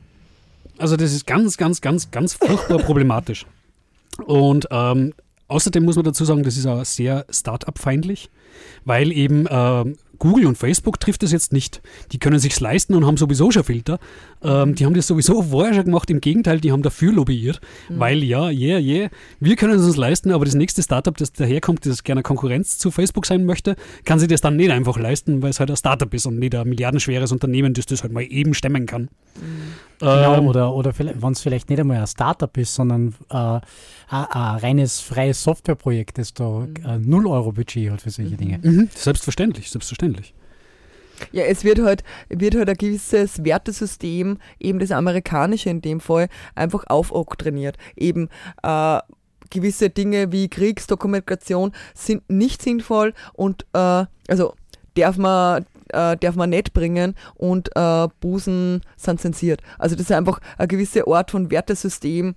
Also 0.79 0.95
das 0.95 1.13
ist 1.13 1.25
ganz, 1.25 1.57
ganz, 1.57 1.81
ganz, 1.81 2.11
ganz 2.11 2.33
furchtbar 2.33 2.77
problematisch. 2.79 3.45
Und 4.25 4.67
ähm, 4.71 5.13
außerdem 5.47 5.83
muss 5.83 5.95
man 5.95 6.05
dazu 6.05 6.25
sagen, 6.25 6.43
das 6.43 6.57
ist 6.57 6.65
auch 6.65 6.83
sehr 6.85 7.25
Start-up-feindlich, 7.29 8.29
weil 8.85 9.11
eben 9.11 9.45
ähm, 9.49 9.97
Google 10.19 10.47
und 10.47 10.57
Facebook 10.57 10.99
trifft 10.99 11.23
das 11.23 11.31
jetzt 11.31 11.53
nicht. 11.53 11.81
Die 12.11 12.19
können 12.19 12.39
sich's 12.39 12.59
leisten 12.59 12.95
und 12.95 13.05
haben 13.05 13.17
sowieso 13.17 13.51
schon 13.51 13.63
Filter. 13.63 13.99
Ähm, 14.47 14.75
die 14.75 14.85
haben 14.85 14.93
das 14.93 15.07
sowieso 15.07 15.41
vorher 15.51 15.73
schon 15.73 15.85
gemacht. 15.85 16.09
Im 16.09 16.21
Gegenteil, 16.21 16.59
die 16.59 16.71
haben 16.71 16.81
dafür 16.81 17.11
lobbyiert, 17.11 17.59
weil 17.89 18.23
ja, 18.23 18.49
yeah, 18.49 18.79
yeah, 18.79 19.09
wir 19.39 19.55
können 19.55 19.73
es 19.73 19.85
uns 19.85 19.97
leisten, 19.97 20.31
aber 20.31 20.45
das 20.45 20.55
nächste 20.55 20.81
Startup, 20.81 21.15
das 21.15 21.33
daherkommt, 21.33 21.85
das 21.85 22.03
gerne 22.03 22.23
Konkurrenz 22.23 22.77
zu 22.77 22.91
Facebook 22.91 23.25
sein 23.25 23.45
möchte, 23.45 23.75
kann 24.05 24.19
sich 24.19 24.29
das 24.29 24.41
dann 24.41 24.55
nicht 24.55 24.71
einfach 24.71 24.97
leisten, 24.97 25.41
weil 25.41 25.49
es 25.49 25.59
halt 25.59 25.69
ein 25.69 25.77
Startup 25.77 26.11
ist 26.13 26.25
und 26.25 26.39
nicht 26.39 26.55
ein 26.55 26.67
milliardenschweres 26.67 27.31
Unternehmen, 27.31 27.73
das 27.73 27.85
das 27.85 28.03
halt 28.03 28.13
mal 28.13 28.21
eben 28.23 28.53
stemmen 28.53 28.85
kann. 28.85 29.09
Genau, 29.99 30.37
Ähm, 30.37 30.47
oder, 30.47 30.73
oder 30.73 30.93
wenn 30.97 31.31
es 31.31 31.41
vielleicht 31.41 31.69
nicht 31.69 31.79
einmal 31.79 31.97
ein 31.97 32.07
Startup 32.07 32.55
ist, 32.57 32.75
sondern 32.75 33.15
äh, 33.29 33.35
ein, 33.35 33.61
ein 34.09 34.57
reines 34.59 34.99
freies 34.99 35.43
Softwareprojekt, 35.43 36.17
das 36.17 36.33
da 36.33 36.67
äh, 36.85 36.97
0 36.99 37.27
Euro 37.27 37.51
Budget 37.51 37.91
hat 37.91 38.01
für 38.01 38.11
solche 38.11 38.37
Dinge. 38.37 38.59
Mhm, 38.61 38.89
selbstverständlich, 38.93 39.71
selbstverständlich. 39.71 40.33
Ja, 41.31 41.43
es 41.43 41.63
wird 41.63 41.81
halt, 41.81 42.03
wird 42.29 42.55
halt 42.55 42.69
ein 42.69 42.75
gewisses 42.75 43.43
Wertesystem, 43.43 44.37
eben 44.59 44.79
das 44.79 44.91
amerikanische 44.91 45.69
in 45.69 45.81
dem 45.81 45.99
Fall, 45.99 46.29
einfach 46.55 46.85
aufoktriniert. 46.87 47.77
Eben 47.95 48.29
äh, 48.63 48.99
gewisse 49.49 49.89
Dinge 49.89 50.31
wie 50.31 50.49
Kriegsdokumentation 50.49 51.71
sind 51.93 52.29
nicht 52.29 52.61
sinnvoll 52.61 53.13
und 53.33 53.65
äh, 53.73 54.05
also 54.27 54.53
darf 54.95 55.17
man, 55.17 55.65
äh, 55.89 56.17
darf 56.17 56.35
man 56.35 56.49
nicht 56.49 56.73
bringen 56.73 57.15
und 57.35 57.69
äh, 57.75 58.07
Busen 58.19 58.81
sind 58.95 59.21
zensiert. 59.21 59.61
Also 59.77 59.95
das 59.95 60.05
ist 60.05 60.11
einfach 60.11 60.39
eine 60.57 60.67
gewisse 60.67 61.07
Art 61.07 61.31
von 61.31 61.51
Wertesystem, 61.51 62.35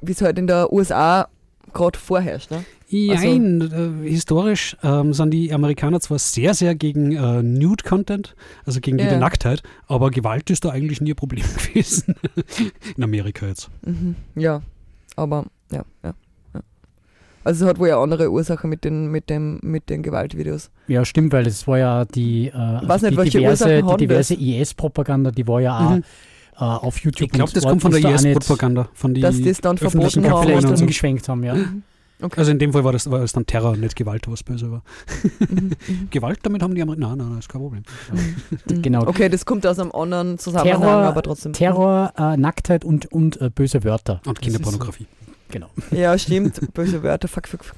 wie 0.00 0.12
es 0.12 0.22
halt 0.22 0.38
in 0.38 0.46
der 0.46 0.72
USA 0.72 1.28
gerade 1.72 1.98
vorherrscht. 1.98 2.50
Ne? 2.50 2.64
Nein, 2.90 4.02
äh, 4.04 4.08
historisch 4.08 4.76
ähm, 4.82 5.12
sind 5.12 5.30
die 5.32 5.52
Amerikaner 5.52 6.00
zwar 6.00 6.18
sehr, 6.18 6.54
sehr 6.54 6.74
gegen 6.74 7.12
äh, 7.12 7.42
Nude-Content, 7.42 8.34
also 8.64 8.80
gegen 8.80 8.98
jede 8.98 9.12
Ja. 9.12 9.18
Nacktheit, 9.18 9.62
aber 9.86 10.10
Gewalt 10.10 10.48
ist 10.50 10.64
da 10.64 10.70
eigentlich 10.70 11.00
nie 11.00 11.12
ein 11.12 11.16
Problem 11.16 11.44
gewesen. 11.68 12.14
In 12.96 13.02
Amerika 13.04 13.46
jetzt. 13.46 13.68
Mhm. 13.84 14.16
Ja, 14.34 14.62
aber 15.16 15.44
ja, 15.70 15.84
ja. 16.02 16.14
ja. 16.54 16.60
Also 17.44 17.64
es 17.64 17.68
hat 17.70 17.78
wohl 17.78 17.88
eine 17.88 17.98
andere 17.98 18.30
Ursache 18.30 18.66
mit 18.66 18.84
den, 18.84 19.08
mit 19.10 19.28
dem, 19.30 19.58
mit 19.62 19.90
den 19.90 20.02
Gewaltvideos. 20.02 20.70
Ja, 20.86 21.04
stimmt, 21.04 21.32
weil 21.32 21.46
es 21.46 21.66
war 21.66 21.78
ja 21.78 22.04
die, 22.06 22.48
äh, 22.48 22.52
also 22.52 22.88
Weiß 22.88 23.02
nicht, 23.02 23.12
die 23.12 23.16
welche 23.18 23.38
diverse, 23.38 23.82
die 23.82 23.96
diverse 23.98 24.34
IS-Propaganda, 24.34 25.30
die 25.30 25.46
war 25.46 25.60
ja 25.60 25.78
auch 25.78 25.90
Mhm. 25.96 26.04
äh, 26.56 26.64
auf 26.64 26.98
YouTube. 27.00 27.26
Ich 27.26 27.32
glaube, 27.32 27.52
das 27.52 27.64
kommt 27.64 27.82
von 27.82 27.92
der 27.92 28.04
auch 28.08 28.14
IS-Propaganda, 28.14 28.88
von 28.94 29.12
die 29.14 29.20
Dass 29.20 29.36
die 29.36 29.48
es 29.50 29.60
dann 29.60 29.76
verboten 29.76 30.02
haben. 30.02 30.10
Vielleicht 30.10 30.24
Kampagnen 30.30 30.70
und 30.70 30.76
so. 30.78 30.82
umgeschwenkt 30.84 31.28
haben, 31.28 31.44
ja. 31.44 31.54
Okay. 32.20 32.34
Also 32.40 32.50
in 32.50 32.58
dem 32.58 32.72
Fall 32.72 32.82
war 32.82 32.92
das, 32.92 33.08
war 33.10 33.20
das 33.20 33.32
dann 33.32 33.46
Terror, 33.46 33.76
nicht 33.76 33.94
Gewalt, 33.94 34.26
was 34.28 34.42
böse 34.42 34.70
war. 34.72 34.82
Mhm, 35.48 35.70
mhm, 35.86 36.08
Gewalt, 36.10 36.40
damit 36.42 36.62
haben 36.62 36.74
die 36.74 36.82
Amerikaner, 36.82 37.10
nein, 37.10 37.18
nein, 37.18 37.28
nein, 37.30 37.38
ist 37.38 37.48
kein 37.48 37.60
Problem. 37.60 37.84
mhm. 38.66 38.82
Genau. 38.82 39.06
Okay, 39.06 39.28
das 39.28 39.46
kommt 39.46 39.64
aus 39.66 39.78
einem 39.78 39.92
anderen 39.92 40.38
Zusammenhang, 40.38 40.80
Terror- 40.80 41.02
aber 41.04 41.22
trotzdem. 41.22 41.52
Terror, 41.52 42.12
äh, 42.18 42.36
Nacktheit 42.36 42.84
und, 42.84 43.06
und 43.12 43.40
äh, 43.40 43.50
böse 43.50 43.84
Wörter. 43.84 44.20
Und 44.26 44.40
Kinderpornografie. 44.40 45.06
Genau. 45.50 45.68
Ja, 45.92 46.18
stimmt. 46.18 46.74
Böse 46.74 47.02
Wörter. 47.02 47.28
Fuck, 47.28 47.46
fuck, 47.48 47.64
fuck. 47.64 47.76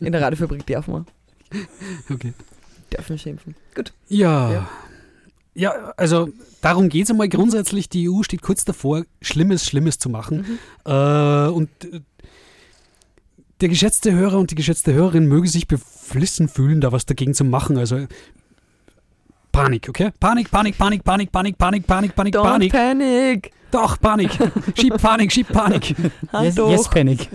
In 0.00 0.12
der 0.12 0.20
Radiofabrik 0.20 0.66
darf 0.66 0.86
man. 0.86 1.06
Okay. 2.12 2.34
Darf 2.90 3.08
man 3.08 3.18
schimpfen. 3.18 3.54
Gut. 3.74 3.92
Ja. 4.08 4.52
Ja. 4.52 4.68
Ja, 5.54 5.70
also 5.96 6.28
darum 6.60 6.90
geht 6.90 7.04
es 7.04 7.10
einmal 7.10 7.30
grundsätzlich. 7.30 7.88
Die 7.88 8.10
EU 8.10 8.22
steht 8.22 8.42
kurz 8.42 8.66
davor, 8.66 9.04
Schlimmes, 9.22 9.64
Schlimmes 9.64 9.98
zu 9.98 10.10
machen. 10.10 10.58
Mhm. 10.84 10.92
Äh, 10.92 11.48
und 11.48 11.70
der 13.60 13.68
geschätzte 13.68 14.12
Hörer 14.12 14.38
und 14.38 14.50
die 14.50 14.54
geschätzte 14.54 14.92
Hörerin 14.92 15.26
möge 15.26 15.48
sich 15.48 15.66
beflissen 15.66 16.48
fühlen, 16.48 16.80
da 16.80 16.92
was 16.92 17.06
dagegen 17.06 17.34
zu 17.34 17.44
machen. 17.44 17.78
Also 17.78 18.06
Panik, 19.52 19.88
okay? 19.88 20.10
Panik, 20.20 20.50
Panik, 20.50 20.76
Panik, 20.76 21.02
Panik, 21.02 21.32
Panik, 21.32 21.56
Panik, 21.56 21.86
Panik, 21.86 22.14
Panik, 22.14 22.34
Don't 22.36 22.42
Panik. 22.42 22.72
panic! 22.72 23.50
Doch, 23.70 23.98
Panik. 24.00 24.30
Schieb 24.78 25.00
Panik, 25.00 25.32
schieb 25.32 25.48
Panik. 25.48 25.94
Hand 26.32 26.44
Yes, 26.44 26.56
yes, 26.56 26.88
Panic. 26.90 27.28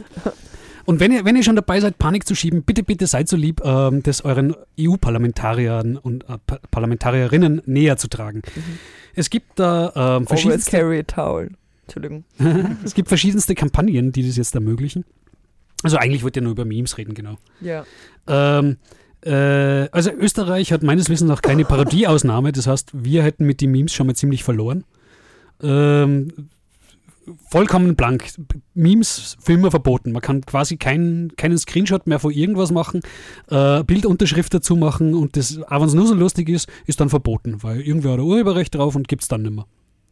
Und 0.85 0.99
wenn 0.99 1.11
ihr, 1.11 1.25
wenn 1.25 1.35
ihr 1.35 1.43
schon 1.43 1.55
dabei 1.55 1.79
seid, 1.79 1.97
Panik 1.97 2.25
zu 2.27 2.35
schieben, 2.35 2.63
bitte, 2.63 2.83
bitte 2.83 3.05
seid 3.07 3.27
so 3.27 3.35
lieb, 3.37 3.61
ähm, 3.63 4.01
das 4.03 4.23
euren 4.23 4.55
EU-Parlamentariern 4.79 5.97
und 5.97 6.23
äh, 6.29 6.37
Pa- 6.45 6.59
Parlamentarierinnen 6.69 7.61
näher 7.65 7.97
zu 7.97 8.07
tragen. 8.07 8.41
Es 9.15 9.29
gibt 9.29 9.59
da 9.59 9.87
Always 9.87 10.27
verschiedenste 10.27 10.71
carry 10.77 10.99
a 10.99 11.03
towel. 11.03 11.51
Entschuldigung. 11.83 12.23
es 12.83 12.93
gibt 12.93 13.09
verschiedenste 13.09 13.55
Kampagnen, 13.55 14.11
die 14.11 14.25
das 14.25 14.37
jetzt 14.37 14.55
ermöglichen. 14.55 15.05
Also 15.83 15.97
eigentlich 15.97 16.23
wollt 16.23 16.35
ihr 16.35 16.41
nur 16.41 16.51
über 16.51 16.65
Memes 16.65 16.97
reden, 16.97 17.13
genau. 17.13 17.37
Ja. 17.59 17.85
Ähm, 18.27 18.77
äh, 19.21 19.89
also 19.91 20.11
Österreich 20.11 20.71
hat 20.71 20.83
meines 20.83 21.09
Wissens 21.09 21.29
noch 21.29 21.41
keine 21.41 21.65
Parodieausnahme. 21.65 22.51
Das 22.51 22.67
heißt, 22.67 22.91
wir 22.93 23.23
hätten 23.23 23.45
mit 23.45 23.61
den 23.61 23.71
Memes 23.71 23.93
schon 23.93 24.07
mal 24.07 24.15
ziemlich 24.15 24.43
verloren. 24.43 24.83
Ähm, 25.61 26.49
vollkommen 27.49 27.95
blank. 27.95 28.25
Memes, 28.73 29.37
Filme 29.39 29.69
verboten. 29.69 30.11
Man 30.11 30.21
kann 30.21 30.41
quasi 30.41 30.77
keinen, 30.77 31.35
keinen 31.35 31.57
Screenshot 31.57 32.07
mehr 32.07 32.19
von 32.19 32.31
irgendwas 32.31 32.71
machen, 32.71 33.01
äh, 33.49 33.83
Bildunterschrift 33.83 34.53
dazu 34.53 34.75
machen 34.75 35.13
und 35.13 35.37
das, 35.37 35.61
auch 35.63 35.81
wenn 35.81 35.87
es 35.87 35.93
nur 35.93 36.07
so 36.07 36.15
lustig 36.15 36.49
ist, 36.49 36.69
ist 36.87 36.99
dann 36.99 37.09
verboten, 37.09 37.63
weil 37.63 37.81
irgendwer 37.81 38.13
hat 38.13 38.19
ein 38.19 38.25
Urheberrecht 38.25 38.75
drauf 38.75 38.95
und 38.95 39.07
gibt 39.07 39.21
es 39.21 39.27
dann 39.27 39.43
nicht 39.43 39.55
mehr. 39.55 39.65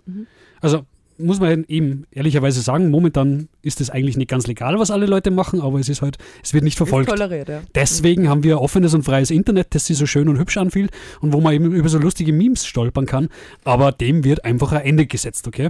Mhm. 0.05 0.27
Also 0.62 0.86
muss 1.19 1.39
man 1.39 1.65
eben 1.67 2.05
ehrlicherweise 2.12 2.62
sagen, 2.62 2.89
momentan 2.89 3.49
ist 3.62 3.82
es 3.82 3.89
eigentlich 3.89 4.17
nicht 4.17 4.29
ganz 4.29 4.47
legal, 4.47 4.79
was 4.79 4.89
alle 4.89 5.05
Leute 5.05 5.32
machen, 5.32 5.62
aber 5.62 5.79
es 5.79 5.89
ist 5.89 6.01
halt, 6.01 6.17
es 6.43 6.53
wird 6.53 6.63
nicht 6.63 6.77
verfolgt. 6.77 7.10
Toleriert, 7.10 7.49
ja. 7.49 7.62
Deswegen 7.75 8.29
haben 8.29 8.43
wir 8.43 8.62
offenes 8.62 8.93
und 8.93 9.03
freies 9.03 9.29
Internet, 9.29 9.75
das 9.75 9.86
sich 9.86 9.97
so 9.97 10.05
schön 10.05 10.29
und 10.29 10.39
hübsch 10.39 10.58
anfühlt 10.58 10.91
und 11.21 11.34
wo 11.34 11.41
man 11.41 11.53
eben 11.53 11.71
über 11.73 11.89
so 11.89 11.99
lustige 11.99 12.34
Memes 12.34 12.65
stolpern 12.65 13.05
kann. 13.05 13.29
Aber 13.63 13.91
dem 13.91 14.23
wird 14.23 14.45
einfach 14.45 14.71
ein 14.71 14.82
Ende 14.82 15.05
gesetzt, 15.05 15.47
okay? 15.47 15.69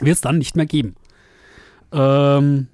Wird 0.00 0.16
es 0.16 0.20
dann 0.20 0.38
nicht 0.38 0.56
mehr 0.56 0.66
geben. 0.66 0.96
Ähm, 1.92 2.66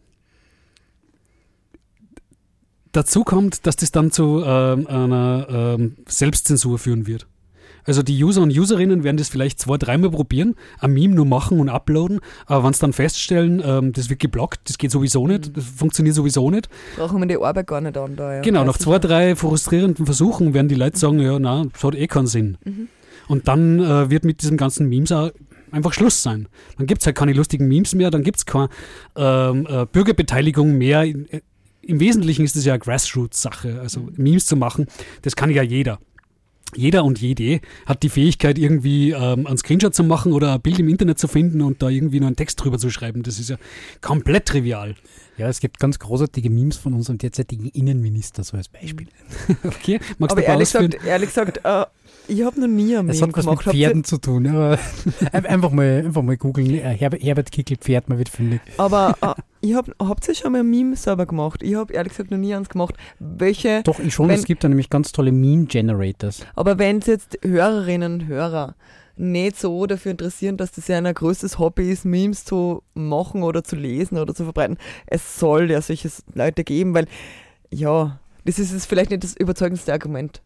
dazu 2.93 3.23
kommt, 3.23 3.67
dass 3.67 3.77
das 3.77 3.93
dann 3.93 4.11
zu 4.11 4.43
ähm, 4.45 4.87
einer 4.87 5.47
ähm, 5.49 5.97
Selbstzensur 6.07 6.79
führen 6.79 7.07
wird. 7.07 7.28
Also 7.89 8.03
die 8.03 8.23
User 8.23 8.43
und 8.43 8.57
Userinnen 8.57 9.03
werden 9.03 9.17
das 9.17 9.29
vielleicht 9.31 9.59
zwei, 9.59 9.79
dreimal 9.79 10.11
probieren, 10.11 10.55
ein 10.79 10.93
Meme 10.93 11.15
nur 11.15 11.25
machen 11.25 11.59
und 11.59 11.71
uploaden, 11.71 12.21
aber 12.47 12.65
wenn 12.65 12.73
sie 12.75 12.81
dann 12.81 12.93
feststellen, 12.93 13.63
ähm, 13.65 13.93
das 13.95 14.11
wird 14.11 14.21
geblockt, 14.21 14.61
das 14.69 14.77
geht 14.77 14.91
sowieso 14.91 15.27
nicht, 15.27 15.57
das 15.57 15.65
funktioniert 15.65 16.15
sowieso 16.15 16.51
nicht, 16.51 16.69
Brauchen 16.97 17.19
wir 17.19 17.27
die 17.27 17.39
Arbeit 17.39 17.67
gar 17.67 17.81
nicht 17.81 17.97
an 17.97 18.15
da. 18.15 18.35
Ja. 18.37 18.41
Genau, 18.43 18.63
nach 18.65 18.77
zwei, 18.77 18.99
drei 18.99 19.35
frustrierenden 19.35 20.05
Versuchen 20.05 20.53
werden 20.53 20.69
die 20.69 20.75
Leute 20.75 20.99
sagen, 20.99 21.19
ja, 21.19 21.39
na, 21.39 21.65
das 21.73 21.83
hat 21.83 21.95
eh 21.95 22.07
keinen 22.07 22.27
Sinn. 22.27 22.59
Mhm. 22.65 22.89
Und 23.27 23.49
dann 23.49 23.81
äh, 23.81 24.11
wird 24.11 24.25
mit 24.25 24.43
diesem 24.43 24.57
ganzen 24.59 24.87
Memes 24.89 25.11
auch 25.11 25.31
einfach 25.71 25.93
Schluss 25.95 26.23
sein. 26.23 26.49
Dann 26.77 26.87
gibt 26.87 27.01
es 27.03 27.07
halt 27.07 27.17
keine 27.17 27.33
lustigen 27.33 27.69
Memes 27.69 27.95
mehr, 27.95 28.11
dann 28.11 28.23
gibt 28.23 28.39
es 28.39 28.47
keine 28.47 28.69
ähm, 29.17 29.67
äh, 29.69 29.87
Bürgerbeteiligung 29.87 30.77
mehr. 30.77 31.05
Im 31.81 32.01
Wesentlichen 32.01 32.45
ist 32.45 32.57
es 32.57 32.65
ja 32.67 32.77
Grassroots-Sache, 32.77 33.81
also 33.81 34.01
Mhm. 34.01 34.13
Memes 34.17 34.47
zu 34.47 34.57
machen, 34.57 34.87
das 35.23 35.37
kann 35.37 35.51
ja 35.51 35.63
jeder. 35.63 35.99
Jeder 36.75 37.05
und 37.05 37.19
jede 37.21 37.61
hat 37.87 38.03
die 38.03 38.09
Fähigkeit, 38.09 38.59
irgendwie 38.59 39.13
ähm, 39.13 39.47
einen 39.47 39.57
Screenshot 39.57 39.95
zu 39.95 40.05
machen 40.05 40.33
oder 40.33 40.55
ein 40.55 40.61
Bild 40.61 40.79
im 40.79 40.89
Internet 40.89 41.19
zu 41.19 41.27
finden 41.27 41.63
und 41.63 41.83
da 41.83 41.89
irgendwie 41.89 42.21
noch 42.21 42.27
einen 42.27 42.37
Text 42.37 42.63
drüber 42.63 42.79
zu 42.79 42.91
schreiben. 42.91 43.23
Das 43.23 43.39
ist 43.39 43.49
ja 43.49 43.57
komplett 44.01 44.47
trivial. 44.47 44.95
Ja, 45.39 45.49
es 45.49 45.61
gibt 45.61 45.79
ganz 45.79 45.99
großartige 45.99 46.51
Memes 46.51 46.77
von 46.77 46.95
unserem 46.95 47.17
derzeitigen 47.19 47.69
Innenminister, 47.69 48.43
so 48.43 48.57
als 48.57 48.69
Beispiel. 48.69 49.07
Okay, 49.65 50.01
magst 50.19 50.33
Aber 50.33 50.41
du 50.43 50.47
ehrlich 50.47 50.73
gesagt, 50.73 50.99
ehrlich 51.07 51.29
gesagt 51.29 51.61
äh, 51.65 51.87
ich 52.29 52.45
habe 52.45 52.61
noch 52.61 52.69
nie 52.69 52.97
ein 52.97 53.09
Es 53.09 53.21
Meme 53.21 53.33
hat 53.33 53.37
was 53.39 53.47
mit 53.47 53.59
gemacht. 53.61 53.77
Pferden 53.77 54.05
zu 54.05 54.19
tun. 54.19 54.47
Aber 54.47 54.79
ein- 55.33 55.47
einfach 55.47 55.71
mal, 55.71 56.05
einfach 56.07 56.23
mal 56.23 56.37
googeln. 56.37 56.71
Äh, 56.71 56.81
Herbert, 56.97 57.23
Herbert 57.23 57.51
Kickl 57.53 57.77
Pferd, 57.77 58.09
man 58.09 58.19
wird 58.19 58.29
fündig. 58.29 58.61
Aber 58.77 59.17
äh, 59.23 59.35
ich 59.61 59.75
hab, 59.75 59.91
habt 60.01 60.29
ihr 60.29 60.35
schon 60.35 60.53
mal 60.53 60.61
ein 60.61 60.71
Meme 60.71 60.95
selber 60.97 61.27
gemacht? 61.27 61.63
Ich 61.63 61.75
habe 61.75 61.93
ehrlich 61.93 62.13
gesagt 62.13 62.31
noch 62.31 62.39
nie 62.39 62.55
eins 62.55 62.69
gemacht. 62.69 62.95
Welche, 63.19 63.83
Doch, 63.83 63.99
ich 63.99 64.15
schon. 64.15 64.29
Wenn- 64.29 64.37
es 64.39 64.45
gibt 64.45 64.63
da 64.63 64.69
nämlich 64.69 64.91
ganz 64.91 65.11
tolle 65.13 65.33
Meme-Generators. 65.33 66.47
aber 66.55 66.79
wenn 66.79 66.99
es 66.99 67.07
jetzt 67.07 67.39
Hörerinnen 67.43 68.15
und 68.23 68.27
Hörer 68.29 68.75
nicht 69.17 69.59
so 69.59 69.85
dafür 69.87 70.13
interessieren, 70.13 70.57
dass 70.57 70.71
das 70.71 70.87
ja 70.87 70.97
ein 70.99 71.13
größtes 71.13 71.59
Hobby 71.59 71.91
ist, 71.91 72.05
Memes 72.05 72.45
zu 72.45 72.83
machen 72.95 73.43
oder 73.43 73.65
zu 73.65 73.75
lesen 73.75 74.17
oder 74.17 74.33
zu 74.33 74.45
verbreiten, 74.45 74.79
es 75.07 75.41
soll 75.41 75.71
ja 75.73 75.83
solche 75.83 76.09
Leute 76.35 76.63
geben, 76.63 76.95
weil 76.95 77.07
ja, 77.71 78.21
das 78.45 78.61
ist 78.61 78.73
jetzt 78.73 78.87
vielleicht 78.87 79.11
nicht 79.11 79.25
das 79.25 79.37
überzeugendste 79.37 79.93
Argument. 79.93 80.41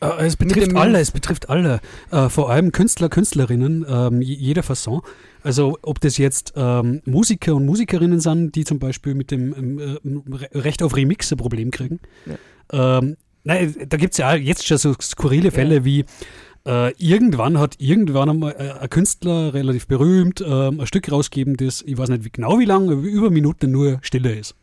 Äh, 0.00 0.26
es 0.26 0.36
betrifft 0.36 0.70
alle, 0.76 1.00
es 1.00 1.10
betrifft 1.10 1.48
alle. 1.48 1.80
Äh, 2.10 2.28
vor 2.28 2.50
allem 2.50 2.70
Künstler, 2.72 3.08
Künstlerinnen, 3.08 3.84
ähm, 3.88 4.20
je- 4.20 4.34
jeder 4.34 4.62
Fasson. 4.62 5.00
Also 5.42 5.78
ob 5.82 6.00
das 6.00 6.18
jetzt 6.18 6.52
ähm, 6.56 7.00
Musiker 7.06 7.54
und 7.54 7.64
Musikerinnen 7.66 8.20
sind, 8.20 8.54
die 8.56 8.64
zum 8.64 8.78
Beispiel 8.78 9.14
mit 9.14 9.30
dem 9.30 9.54
ähm, 9.56 9.78
äh, 9.78 10.34
Re- 10.34 10.64
Recht 10.64 10.82
auf 10.82 10.96
Remix 10.96 11.32
ein 11.32 11.38
Problem 11.38 11.70
kriegen. 11.70 12.00
Ähm, 12.72 13.16
nein, 13.44 13.74
da 13.88 13.96
gibt 13.96 14.12
es 14.14 14.18
ja 14.18 14.34
jetzt 14.34 14.66
schon 14.66 14.76
so 14.78 14.94
skurrile 15.00 15.50
Fälle 15.50 15.84
wie 15.84 16.04
äh, 16.66 16.92
irgendwann 16.98 17.58
hat 17.58 17.76
irgendwann 17.78 18.28
einmal 18.28 18.52
äh, 18.58 18.72
ein 18.82 18.90
Künstler, 18.90 19.54
relativ 19.54 19.86
berühmt, 19.86 20.40
ähm, 20.44 20.80
ein 20.80 20.86
Stück 20.88 21.10
rausgegeben, 21.12 21.56
das, 21.56 21.80
ich 21.82 21.96
weiß 21.96 22.08
nicht 22.08 22.24
wie 22.24 22.30
genau 22.30 22.58
wie 22.58 22.64
lang, 22.64 22.90
aber 22.90 23.00
über 23.02 23.30
Minute 23.30 23.68
nur 23.68 23.98
Stille 24.02 24.34
ist. 24.34 24.56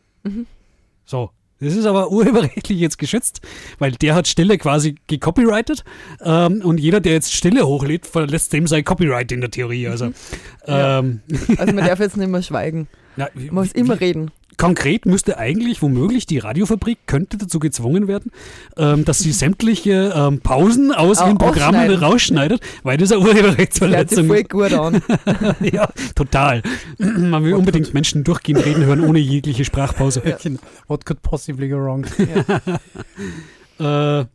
So. 1.06 1.30
Das 1.60 1.74
ist 1.74 1.86
aber 1.86 2.10
urheberrechtlich 2.12 2.78
jetzt 2.78 2.98
geschützt, 2.98 3.40
weil 3.78 3.92
der 3.92 4.14
hat 4.14 4.28
Stille 4.28 4.58
quasi 4.58 4.96
gecopyrighted 5.06 5.84
ähm, 6.22 6.60
und 6.64 6.78
jeder, 6.78 7.00
der 7.00 7.12
jetzt 7.12 7.32
Stille 7.32 7.66
hochlädt, 7.66 8.06
verlässt 8.06 8.52
dem 8.52 8.66
sein 8.66 8.84
Copyright 8.84 9.30
in 9.32 9.40
der 9.40 9.50
Theorie. 9.50 9.88
Also, 9.88 10.12
Ja. 10.66 10.98
ähm, 10.98 11.20
Also 11.56 11.72
man 11.72 11.84
darf 11.86 12.00
jetzt 12.00 12.16
nicht 12.16 12.28
mehr 12.28 12.42
schweigen. 12.42 12.88
wie- 13.34 13.46
Man 13.46 13.54
muss 13.64 13.72
immer 13.72 13.98
reden. 14.00 14.30
Konkret 14.56 15.06
müsste 15.06 15.38
eigentlich 15.38 15.82
womöglich 15.82 16.26
die 16.26 16.38
Radiofabrik 16.38 16.98
könnte 17.06 17.36
dazu 17.36 17.58
gezwungen 17.58 18.08
werden, 18.08 18.30
ähm, 18.76 19.04
dass 19.04 19.18
sie 19.18 19.32
sämtliche 19.32 20.12
ähm, 20.14 20.40
Pausen 20.40 20.92
aus 20.92 21.20
ihren 21.20 21.38
Programmen 21.38 21.90
rausschneidet, 21.90 22.60
weil 22.82 22.96
das 22.96 23.12
eine 23.12 23.20
Urheberrechtsverletzung 23.20 24.26
voll 24.26 24.38
ist. 24.38 24.50
gut 24.50 24.72
an. 24.72 25.02
ja, 25.60 25.88
total. 26.14 26.62
Man 26.98 27.44
will 27.44 27.54
unbedingt 27.54 27.94
Menschen 27.94 28.24
durchgehend 28.24 28.64
reden 28.64 28.84
hören, 28.84 29.00
ohne 29.00 29.18
jegliche 29.18 29.64
Sprachpause. 29.64 30.22
Genau. 30.42 30.60
What 30.88 31.04
could 31.04 31.22
possibly 31.22 31.68
go 31.68 31.76
wrong? 31.76 32.06
Äh, 33.76 34.26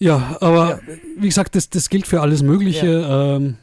ja, 0.00 0.36
aber 0.40 0.80
wie 1.16 1.28
gesagt, 1.28 1.54
das, 1.54 1.70
das 1.70 1.88
gilt 1.90 2.08
für 2.08 2.20
alles 2.22 2.42
Mögliche. 2.42 3.06
Ähm, 3.08 3.56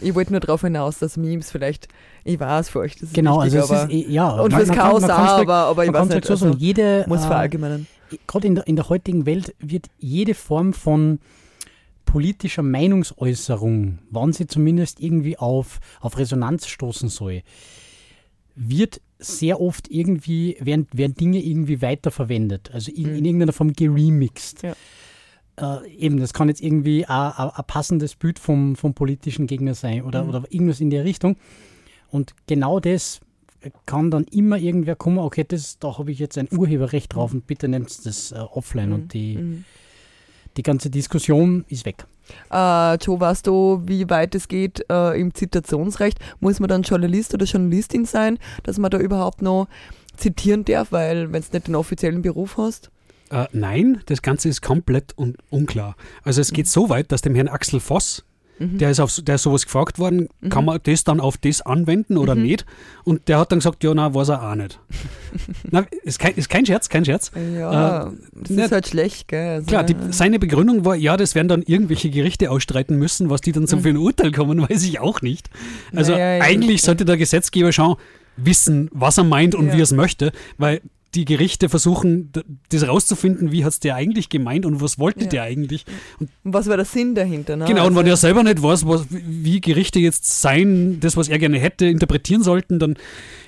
Ich 0.00 0.14
wollte 0.14 0.32
nur 0.32 0.40
darauf 0.40 0.62
hinaus, 0.62 0.98
dass 0.98 1.16
Memes 1.16 1.50
vielleicht, 1.50 1.88
ich 2.24 2.38
weiß 2.40 2.68
für 2.70 2.80
euch, 2.80 2.94
das 2.94 3.04
ist 3.04 3.14
Genau, 3.14 3.42
wichtig, 3.42 3.60
also 3.60 3.74
es 3.74 3.80
aber 3.80 3.92
ist, 3.92 4.08
ja. 4.08 4.28
und 4.30 4.52
fürs 4.52 4.68
kann- 4.68 4.76
Chaos 4.76 5.02
man 5.02 5.10
auch, 5.10 5.16
aber, 5.40 5.54
aber 5.54 5.84
ich 5.84 5.92
weiß 5.92 6.08
kann 6.08 6.16
nicht, 6.16 6.24
so 6.26 6.36
sagen, 6.36 6.52
also, 6.52 6.58
jede, 6.64 7.04
muss 7.08 7.24
äh, 7.24 7.26
verallgemeinern. 7.26 7.86
gerade 8.26 8.46
in 8.46 8.54
der, 8.56 8.66
in 8.66 8.76
der 8.76 8.88
heutigen 8.88 9.26
Welt 9.26 9.54
wird 9.58 9.86
jede 9.98 10.34
Form 10.34 10.72
von 10.72 11.18
politischer 12.04 12.62
Meinungsäußerung, 12.62 13.98
wann 14.10 14.32
sie 14.32 14.46
zumindest 14.46 15.00
irgendwie 15.00 15.38
auf, 15.38 15.78
auf 16.00 16.18
Resonanz 16.18 16.66
stoßen 16.66 17.08
soll, 17.08 17.42
wird 18.56 19.00
sehr 19.18 19.60
oft 19.60 19.88
irgendwie, 19.90 20.56
werden, 20.60 20.86
werden 20.92 21.14
Dinge 21.14 21.38
irgendwie 21.38 21.82
weiterverwendet, 21.82 22.70
also 22.72 22.90
in, 22.90 23.14
in 23.16 23.24
irgendeiner 23.24 23.52
Form 23.52 23.72
geremixed. 23.72 24.62
Ja. 24.62 24.74
Äh, 25.84 25.88
eben, 25.90 26.18
das 26.18 26.32
kann 26.32 26.48
jetzt 26.48 26.62
irgendwie 26.62 27.04
ein- 27.06 27.50
passendes 27.66 28.16
Bild 28.16 28.38
vom, 28.38 28.76
vom 28.76 28.94
politischen 28.94 29.46
Gegner 29.46 29.74
sein 29.74 30.02
oder, 30.02 30.26
oder 30.26 30.42
irgendwas 30.48 30.80
in 30.80 30.90
der 30.90 31.04
Richtung. 31.04 31.36
Und 32.10 32.34
genau 32.46 32.80
das 32.80 33.20
kann 33.86 34.10
dann 34.10 34.24
immer 34.24 34.56
irgendwer 34.56 34.96
kommen, 34.96 35.18
okay, 35.18 35.44
das, 35.46 35.78
da 35.78 35.98
habe 35.98 36.10
ich 36.12 36.18
jetzt 36.18 36.38
ein 36.38 36.48
Urheberrecht 36.50 37.14
drauf 37.14 37.32
und 37.34 37.46
bitte 37.46 37.68
nehmt 37.68 38.06
das 38.06 38.32
äh, 38.32 38.36
offline 38.36 38.92
und 38.92 39.12
die, 39.12 39.36
Mhm. 39.36 39.64
die 40.56 40.62
ganze 40.62 40.88
Diskussion 40.90 41.64
ist 41.68 41.84
weg. 41.84 42.06
Äh, 42.50 42.94
Joe, 42.96 43.20
weißt 43.20 43.46
du, 43.46 43.82
wie 43.84 44.08
weit 44.08 44.34
es 44.34 44.48
geht 44.48 44.84
äh, 44.90 45.20
im 45.20 45.34
Zitationsrecht? 45.34 46.18
Muss 46.40 46.58
man 46.60 46.68
dann 46.68 46.82
Journalist 46.82 47.34
oder 47.34 47.44
Journalistin 47.44 48.04
sein, 48.06 48.38
dass 48.62 48.78
man 48.78 48.90
da 48.90 48.98
überhaupt 48.98 49.42
noch 49.42 49.68
zitieren 50.16 50.64
darf, 50.64 50.92
weil 50.92 51.32
wenn 51.32 51.42
du 51.42 51.48
nicht 51.52 51.66
den 51.66 51.74
offiziellen 51.74 52.22
Beruf 52.22 52.56
hast? 52.56 52.90
Äh, 53.30 53.46
nein, 53.52 54.00
das 54.06 54.22
Ganze 54.22 54.48
ist 54.48 54.62
komplett 54.62 55.16
un 55.18 55.36
unklar. 55.50 55.96
Also 56.24 56.40
es 56.40 56.52
geht 56.52 56.66
so 56.66 56.88
weit, 56.88 57.12
dass 57.12 57.20
dem 57.20 57.34
Herrn 57.34 57.48
Axel 57.48 57.78
Voss, 57.80 58.24
der, 58.60 58.90
ist 58.90 59.00
auf, 59.00 59.18
der 59.22 59.36
ist 59.36 59.42
sowas 59.42 59.64
gefragt 59.64 59.98
worden, 59.98 60.28
kann 60.50 60.64
man 60.66 60.78
das 60.82 61.02
dann 61.04 61.18
auf 61.18 61.38
das 61.38 61.62
anwenden 61.62 62.18
oder 62.18 62.34
nicht? 62.34 62.66
Und 63.04 63.26
der 63.28 63.38
hat 63.38 63.50
dann 63.52 63.60
gesagt, 63.60 63.82
ja, 63.82 63.94
na, 63.94 64.14
weiß 64.14 64.28
er 64.28 64.50
auch 64.50 64.54
nicht. 64.54 64.78
na, 65.70 65.86
ist, 66.02 66.18
kein, 66.18 66.34
ist 66.34 66.48
kein 66.50 66.66
Scherz, 66.66 66.88
kein 66.90 67.04
Scherz. 67.04 67.30
Ja, 67.58 68.08
Äh, 68.08 68.10
das 68.34 68.50
nicht- 68.50 68.64
ist 68.66 68.72
halt 68.72 68.86
schlecht, 68.88 69.28
gell? 69.28 69.48
Also, 69.56 69.66
Klar, 69.66 69.84
die, 69.84 69.96
seine 70.10 70.38
Begründung 70.38 70.84
war, 70.84 70.94
ja, 70.94 71.16
das 71.16 71.34
werden 71.34 71.48
dann 71.48 71.62
irgendwelche 71.62 72.10
Gerichte 72.10 72.50
ausstreiten 72.50 72.96
müssen, 72.98 73.30
was 73.30 73.40
die 73.40 73.52
dann 73.52 73.66
so 73.66 73.78
für 73.78 73.88
ein 73.88 73.96
Urteil 73.96 74.30
kommen, 74.32 74.60
weiß 74.70 74.82
ich 74.84 75.00
auch 75.00 75.22
nicht. 75.22 75.48
Also 75.94 76.12
Naja, 76.12 76.36
ja, 76.36 76.42
eigentlich 76.44 76.82
ja. 76.82 76.86
sollte 76.86 77.04
der 77.06 77.16
Gesetzgeber 77.16 77.72
schon 77.72 77.96
wissen, 78.36 78.88
was 78.92 79.18
er 79.18 79.24
meint 79.24 79.54
und 79.54 79.68
Ja. 79.68 79.72
wie 79.74 79.78
er 79.80 79.84
es 79.84 79.92
möchte, 79.92 80.32
weil 80.58 80.80
die 81.14 81.24
Gerichte 81.24 81.68
versuchen, 81.68 82.30
das 82.68 82.86
rauszufinden, 82.86 83.50
wie 83.50 83.64
hat 83.64 83.72
es 83.72 83.80
der 83.80 83.96
eigentlich 83.96 84.28
gemeint 84.28 84.64
und 84.64 84.80
was 84.80 84.98
wollte 84.98 85.24
Ja. 85.24 85.30
der 85.30 85.42
eigentlich. 85.42 85.84
Und 86.20 86.30
was 86.44 86.68
war 86.68 86.76
der 86.76 86.84
Sinn 86.86 87.14
dahinter? 87.16 87.56
Ne? 87.56 87.64
Genau, 87.64 87.86
und 87.86 87.94
wenn 87.96 88.06
Also- 88.08 88.10
er 88.10 88.16
selber 88.16 88.42
nicht 88.44 88.62
weiß, 88.62 88.86
was, 88.86 89.06
wie 89.10 89.60
Gerichte 89.60 89.98
jetzt 89.98 90.40
sein, 90.40 91.00
das, 91.00 91.16
was 91.16 91.28
er 91.28 91.38
gerne 91.40 91.58
hätte, 91.58 91.86
interpretieren 91.86 92.42
sollten, 92.44 92.78
dann 92.78 92.96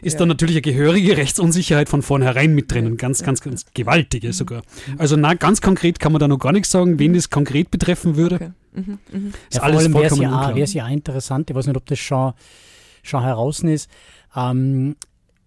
ist 0.01 0.15
Ja. 0.15 0.19
da 0.21 0.27
natürlich 0.27 0.57
eine 0.57 0.63
gehörige 0.63 1.17
Rechtsunsicherheit 1.17 1.89
von 1.89 2.03
vornherein 2.03 2.53
mit 2.55 2.71
drinnen. 2.73 2.97
Ganz, 2.97 3.23
ganz, 3.23 3.41
ganz 3.41 3.65
gewaltige 3.75 4.33
sogar. 4.33 4.63
Also 4.99 5.17
na, 5.17 5.35
ganz 5.35 5.61
konkret 5.61 6.01
kann 6.01 6.11
man 6.13 6.19
da 6.21 6.27
noch 6.27 6.39
gar 6.39 6.53
nichts 6.53 6.71
sagen, 6.73 6.99
wen 6.99 7.15
das 7.15 7.31
konkret 7.31 7.71
betreffen 7.71 8.17
würde. 8.17 8.35
Okay. 8.37 8.51
Mhm, 8.75 8.99
mhm. 9.13 9.27
Ist 9.51 9.57
Ja, 9.57 9.63
alles 9.63 9.75
vor 9.75 9.81
allem 9.83 9.95
wäre 9.95 10.05
es 10.07 10.17
vollkommen 10.17 10.33
ja, 10.51 10.57
wär's 10.57 10.73
ja 10.73 10.89
interessant, 10.89 11.49
ich 11.51 11.55
weiß 11.55 11.67
nicht, 11.67 11.77
ob 11.77 11.87
das 11.87 11.99
schon, 12.01 12.33
schon 13.05 13.23
heraus 13.23 13.61
ist, 13.61 13.89
ähm, 14.35 14.97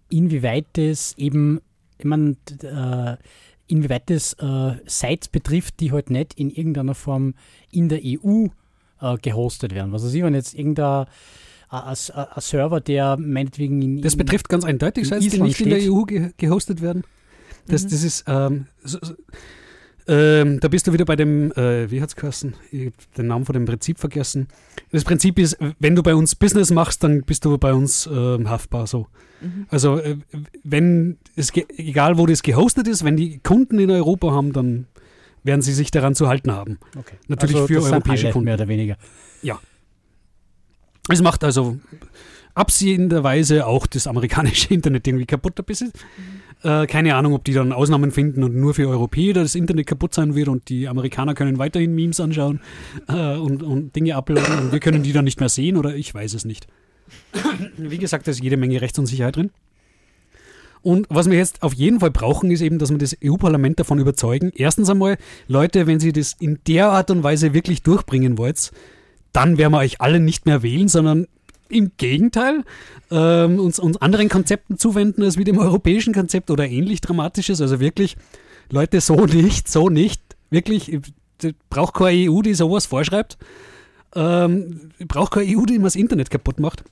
inwieweit 0.08 0.66
das 0.74 1.14
eben, 1.18 1.60
ich 1.98 2.04
meine, 2.04 2.36
äh, 2.62 3.16
inwieweit 3.68 4.10
das 4.10 4.34
äh, 4.34 4.72
Sites 4.86 5.28
betrifft, 5.28 5.80
die 5.80 5.92
halt 5.92 6.10
nicht 6.10 6.34
in 6.34 6.50
irgendeiner 6.50 6.94
Form 6.94 7.34
in 7.70 7.88
der 7.88 8.00
EU 8.04 8.46
äh, 9.00 9.16
gehostet 9.18 9.74
werden. 9.74 9.92
Was 9.92 10.04
weiß 10.04 10.14
ich, 10.14 10.22
wenn 10.22 10.34
jetzt 10.34 10.54
irgendein 10.54 11.06
ein, 11.68 11.82
ein, 11.82 12.40
Server, 12.40 12.80
der 12.80 13.16
meinetwegen 13.16 13.82
in, 13.82 14.02
Das 14.02 14.14
in 14.14 14.18
betrifft 14.18 14.48
ganz 14.48 14.64
eindeutig 14.64 15.04
in 15.04 15.20
Sites, 15.20 15.32
die 15.32 15.40
nicht 15.40 15.60
in 15.60 15.70
der 15.70 15.80
steht. 15.80 15.92
EU 15.92 16.02
ge 16.02 16.30
gehostet 16.36 16.80
werden. 16.80 17.02
Das, 17.66 17.82
das 17.86 18.04
ist, 18.04 18.24
ähm, 18.28 18.66
so, 18.84 18.98
so, 19.02 19.14
ähm, 20.08 20.60
da 20.60 20.68
bist 20.68 20.86
du 20.86 20.92
wieder 20.92 21.04
bei 21.04 21.16
dem, 21.16 21.52
äh, 21.52 21.90
wie 21.90 22.00
hat's 22.00 22.16
geheißen? 22.16 22.54
Ich 22.70 22.86
hab 22.86 23.14
den 23.14 23.26
Namen 23.26 23.44
von 23.44 23.54
dem 23.54 23.64
Prinzip 23.64 23.98
vergessen. 23.98 24.48
Das 24.92 25.04
Prinzip 25.04 25.38
ist, 25.38 25.56
wenn 25.78 25.96
du 25.96 26.02
bei 26.02 26.14
uns 26.14 26.34
Business 26.34 26.70
machst, 26.70 27.02
dann 27.02 27.22
bist 27.22 27.44
du 27.44 27.58
bei 27.58 27.72
uns 27.72 28.08
ähm, 28.12 28.48
haftbar 28.48 28.86
so. 28.86 29.08
Also 29.68 29.98
äh, 29.98 30.16
wenn 30.64 31.18
es, 31.34 31.52
egal 31.76 32.18
wo 32.18 32.26
das 32.26 32.42
gehostet 32.42 32.88
ist, 32.88 33.04
wenn 33.04 33.16
die 33.16 33.38
Kunden 33.38 33.78
in 33.78 33.90
Europa 33.90 34.30
haben, 34.30 34.52
dann 34.52 34.86
werden 35.42 35.62
sie 35.62 35.72
sich 35.72 35.90
daran 35.90 36.14
zu 36.14 36.28
halten 36.28 36.52
haben. 36.52 36.78
Okay. 36.96 37.16
Natürlich 37.28 37.56
Also 37.56 37.66
für 37.66 37.82
europäische 37.82 38.30
Kunden. 38.30 38.44
Mehr 38.46 38.54
oder 38.54 38.68
weniger. 38.68 38.96
Es 41.08 41.22
macht 41.22 41.44
also 41.44 41.78
absehenderweise 42.56 43.66
auch 43.66 43.86
das 43.86 44.06
amerikanische 44.06 44.68
Internet 44.74 45.06
irgendwie 45.06 45.26
kaputt 45.26 45.58
ein 45.58 45.64
bisschen. 45.64 45.92
Äh, 46.62 46.86
keine 46.86 47.14
Ahnung, 47.14 47.34
ob 47.34 47.44
die 47.44 47.52
dann 47.52 47.72
Ausnahmen 47.72 48.10
finden 48.10 48.42
und 48.42 48.56
nur 48.56 48.74
für 48.74 48.88
Europäer 48.88 49.34
das 49.34 49.54
Internet 49.54 49.86
kaputt 49.86 50.14
sein 50.14 50.34
wird 50.34 50.48
und 50.48 50.68
die 50.68 50.88
Amerikaner 50.88 51.34
können 51.34 51.58
weiterhin 51.58 51.94
Memes 51.94 52.18
anschauen 52.18 52.60
äh, 53.08 53.36
und, 53.36 53.62
und 53.62 53.94
Dinge 53.94 54.16
uploaden 54.16 54.58
und 54.58 54.72
wir 54.72 54.80
können 54.80 55.02
die 55.02 55.12
dann 55.12 55.26
nicht 55.26 55.38
mehr 55.38 55.50
sehen 55.50 55.76
oder 55.76 55.94
ich 55.94 56.12
weiß 56.12 56.34
es 56.34 56.44
nicht. 56.44 56.66
Wie 57.76 57.98
gesagt, 57.98 58.26
da 58.26 58.30
ist 58.30 58.42
jede 58.42 58.56
Menge 58.56 58.80
Rechtsunsicherheit 58.80 59.36
drin. 59.36 59.50
Und 60.82 61.06
was 61.10 61.28
wir 61.28 61.36
jetzt 61.36 61.62
auf 61.62 61.74
jeden 61.74 62.00
Fall 62.00 62.12
brauchen, 62.12 62.50
ist 62.50 62.60
eben, 62.60 62.78
dass 62.78 62.90
wir 62.90 62.98
das 62.98 63.16
EU-Parlament 63.22 63.80
davon 63.80 63.98
überzeugen. 63.98 64.52
Erstens 64.54 64.88
einmal, 64.88 65.18
Leute, 65.48 65.86
wenn 65.86 65.98
Sie 65.98 66.12
das 66.12 66.36
in 66.38 66.60
der 66.68 66.90
Art 66.90 67.10
und 67.10 67.24
Weise 67.24 67.54
wirklich 67.54 67.82
durchbringen 67.82 68.38
wollt, 68.38 68.70
dann 69.32 69.58
werden 69.58 69.72
wir 69.72 69.78
euch 69.78 70.00
alle 70.00 70.20
nicht 70.20 70.46
mehr 70.46 70.62
wählen, 70.62 70.86
sondern 70.86 71.26
im 71.68 71.92
Gegenteil 71.96 72.64
ähm, 73.10 73.58
uns, 73.60 73.78
uns 73.78 73.96
anderen 73.98 74.28
Konzepten 74.28 74.78
zuwenden 74.78 75.22
als 75.22 75.38
wie 75.38 75.44
dem 75.44 75.58
europäischen 75.58 76.14
Konzept 76.14 76.50
oder 76.50 76.66
ähnlich 76.68 77.00
dramatisches. 77.00 77.60
Also 77.60 77.80
wirklich, 77.80 78.16
Leute, 78.70 79.00
so 79.00 79.26
nicht, 79.26 79.68
so 79.68 79.88
nicht. 79.88 80.20
Wirklich, 80.50 80.92
ich- 80.92 81.00
ich 81.42 81.54
braucht 81.70 81.94
keine 81.94 82.30
EU, 82.30 82.40
die 82.42 82.54
sowas 82.54 82.86
vorschreibt. 82.86 83.36
Ähm, 84.14 84.90
braucht 85.06 85.32
keine 85.34 85.46
EU, 85.56 85.64
die 85.66 85.74
immer 85.74 85.84
das 85.84 85.96
Internet 85.96 86.30
kaputt 86.30 86.60
macht. 86.60 86.84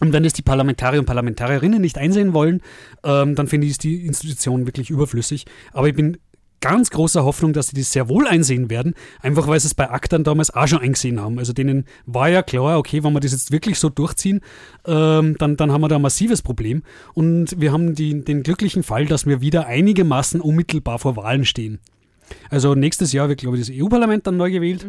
Und 0.00 0.12
wenn 0.12 0.24
es 0.24 0.32
die 0.32 0.42
Parlamentarier 0.42 1.00
und 1.00 1.06
Parlamentarierinnen 1.06 1.80
nicht 1.80 1.98
einsehen 1.98 2.32
wollen, 2.34 2.60
ähm, 3.04 3.34
dann 3.34 3.46
finde 3.46 3.66
ich 3.66 3.78
die 3.78 4.04
Institution 4.06 4.66
wirklich 4.66 4.90
überflüssig. 4.90 5.46
Aber 5.72 5.88
ich 5.88 5.94
bin 5.94 6.18
ganz 6.62 6.88
großer 6.88 7.24
Hoffnung, 7.24 7.52
dass 7.52 7.68
sie 7.68 7.76
das 7.76 7.92
sehr 7.92 8.08
wohl 8.08 8.26
einsehen 8.26 8.70
werden, 8.70 8.94
einfach 9.20 9.46
weil 9.46 9.60
sie 9.60 9.66
es 9.66 9.74
bei 9.74 9.90
Aktern 9.90 10.24
damals 10.24 10.54
auch 10.54 10.66
schon 10.66 10.78
eingesehen 10.78 11.20
haben. 11.20 11.38
Also 11.38 11.52
denen 11.52 11.84
war 12.06 12.30
ja 12.30 12.42
klar, 12.42 12.78
okay, 12.78 13.04
wenn 13.04 13.12
wir 13.12 13.20
das 13.20 13.32
jetzt 13.32 13.50
wirklich 13.50 13.78
so 13.78 13.90
durchziehen, 13.90 14.40
ähm, 14.86 15.36
dann, 15.38 15.56
dann 15.58 15.70
haben 15.70 15.82
wir 15.82 15.88
da 15.88 15.96
ein 15.96 16.02
massives 16.02 16.40
Problem. 16.40 16.82
Und 17.12 17.60
wir 17.60 17.72
haben 17.72 17.94
die, 17.94 18.24
den 18.24 18.42
glücklichen 18.42 18.82
Fall, 18.82 19.04
dass 19.04 19.26
wir 19.26 19.42
wieder 19.42 19.66
einigermaßen 19.66 20.40
unmittelbar 20.40 20.98
vor 20.98 21.16
Wahlen 21.16 21.44
stehen. 21.44 21.80
Also 22.48 22.74
nächstes 22.74 23.12
Jahr 23.12 23.28
wird, 23.28 23.40
glaube 23.40 23.58
ich, 23.58 23.66
das 23.66 23.76
EU-Parlament 23.76 24.26
dann 24.26 24.38
neu 24.38 24.50
gewählt. 24.50 24.86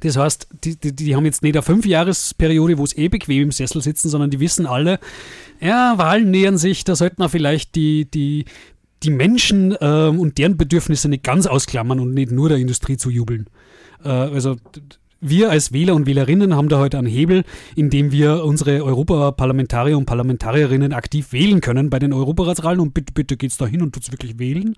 Das 0.00 0.16
heißt, 0.16 0.48
die, 0.64 0.78
die, 0.78 0.94
die 0.94 1.16
haben 1.16 1.24
jetzt 1.24 1.42
nicht 1.42 1.54
eine 1.54 1.62
Fünfjahresperiode, 1.62 2.78
wo 2.78 2.84
es 2.84 2.96
eh 2.96 3.08
bequem 3.08 3.44
im 3.44 3.52
Sessel 3.52 3.80
sitzen, 3.80 4.08
sondern 4.08 4.30
die 4.30 4.40
wissen 4.40 4.66
alle, 4.66 4.98
ja, 5.60 5.94
Wahlen 5.96 6.30
nähern 6.30 6.58
sich, 6.58 6.84
da 6.84 6.96
sollten 6.96 7.22
wir 7.22 7.28
vielleicht 7.28 7.74
die, 7.74 8.10
die, 8.10 8.44
die 9.04 9.10
Menschen 9.10 9.76
ähm, 9.80 10.18
und 10.18 10.38
deren 10.38 10.56
Bedürfnisse 10.56 11.08
nicht 11.08 11.22
ganz 11.22 11.46
ausklammern 11.46 12.00
und 12.00 12.14
nicht 12.14 12.32
nur 12.32 12.48
der 12.48 12.58
Industrie 12.58 12.96
zu 12.96 13.10
jubeln. 13.10 13.48
Äh, 14.04 14.08
also 14.08 14.56
wir 15.26 15.50
als 15.50 15.72
Wähler 15.72 15.94
und 15.94 16.06
Wählerinnen 16.06 16.54
haben 16.54 16.68
da 16.68 16.78
heute 16.78 16.98
einen 16.98 17.06
Hebel, 17.06 17.44
in 17.74 17.88
dem 17.88 18.12
wir 18.12 18.44
unsere 18.44 18.84
Europaparlamentarier 18.84 19.96
und 19.96 20.04
Parlamentarierinnen 20.04 20.92
aktiv 20.92 21.32
wählen 21.32 21.62
können 21.62 21.88
bei 21.88 21.98
den 21.98 22.12
Europaratswahlen 22.12 22.80
und 22.80 22.92
bitte, 22.92 23.14
bitte 23.14 23.38
geht's 23.38 23.56
da 23.56 23.66
hin 23.66 23.80
und 23.80 23.94
tut's 23.94 24.12
wirklich 24.12 24.38
wählen. 24.38 24.76